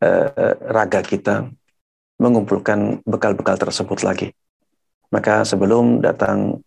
eh, 0.00 0.52
raga 0.68 1.04
kita 1.04 1.48
mengumpulkan 2.20 3.04
bekal-bekal 3.04 3.56
tersebut 3.56 4.04
lagi. 4.04 4.28
Maka 5.08 5.44
sebelum 5.44 6.04
datang 6.04 6.60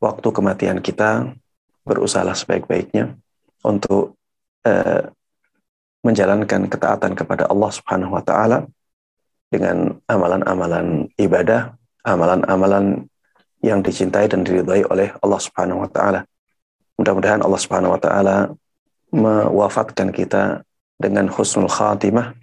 waktu 0.00 0.28
kematian 0.28 0.80
kita, 0.84 1.32
berusahalah 1.86 2.36
sebaik-baiknya 2.36 3.16
untuk 3.64 4.18
eh, 4.66 5.08
menjalankan 6.04 6.68
ketaatan 6.68 7.12
kepada 7.16 7.48
Allah 7.48 7.70
Subhanahu 7.72 8.12
wa 8.12 8.22
taala 8.24 8.66
dengan 9.56 9.96
amalan-amalan 10.12 11.08
ibadah, 11.16 11.72
amalan-amalan 12.04 13.08
yang 13.64 13.80
dicintai 13.80 14.28
dan 14.28 14.44
diridhai 14.44 14.84
oleh 14.92 15.16
Allah 15.24 15.40
Subhanahu 15.40 15.82
wa 15.82 15.90
taala. 15.90 16.20
Mudah-mudahan 17.00 17.40
Allah 17.40 17.60
Subhanahu 17.60 17.96
wa 17.96 18.00
taala 18.00 18.36
mewafatkan 19.10 20.12
kita 20.12 20.60
dengan 21.00 21.32
husnul 21.32 21.72
khatimah 21.72 22.36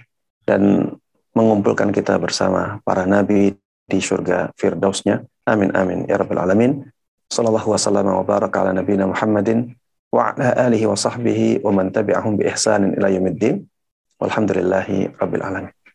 dan 0.49 0.93
mengumpulkan 1.37 1.93
kita 1.93 2.17
bersama 2.17 2.81
para 2.85 3.05
nabi 3.05 3.53
di 3.89 3.99
surga 3.99 4.53
firdausnya 4.57 5.25
Amin 5.43 5.75
amin 5.75 6.07
ya 6.07 6.15
rabbal 6.15 6.39
alamin. 6.39 6.87
Sallallahu 7.27 7.75
wasallam 7.75 8.07
wa 8.07 8.23
baraka 8.23 8.63
ala 8.63 8.71
nabiyina 8.71 9.11
Muhammadin 9.11 9.75
wa 10.07 10.31
ala 10.31 10.55
alihi 10.55 10.87
wa 10.87 10.95
sahbihi 10.95 11.59
wa 11.59 11.75
man 11.75 11.91
tabi'ahum 11.91 12.39
bi 12.39 12.47
ihsanin 12.47 12.95
ila 12.95 13.11
yaumiddin. 13.11 13.67
Walhamdulillahi 14.23 15.19
rabbil 15.19 15.43
alamin. 15.43 15.73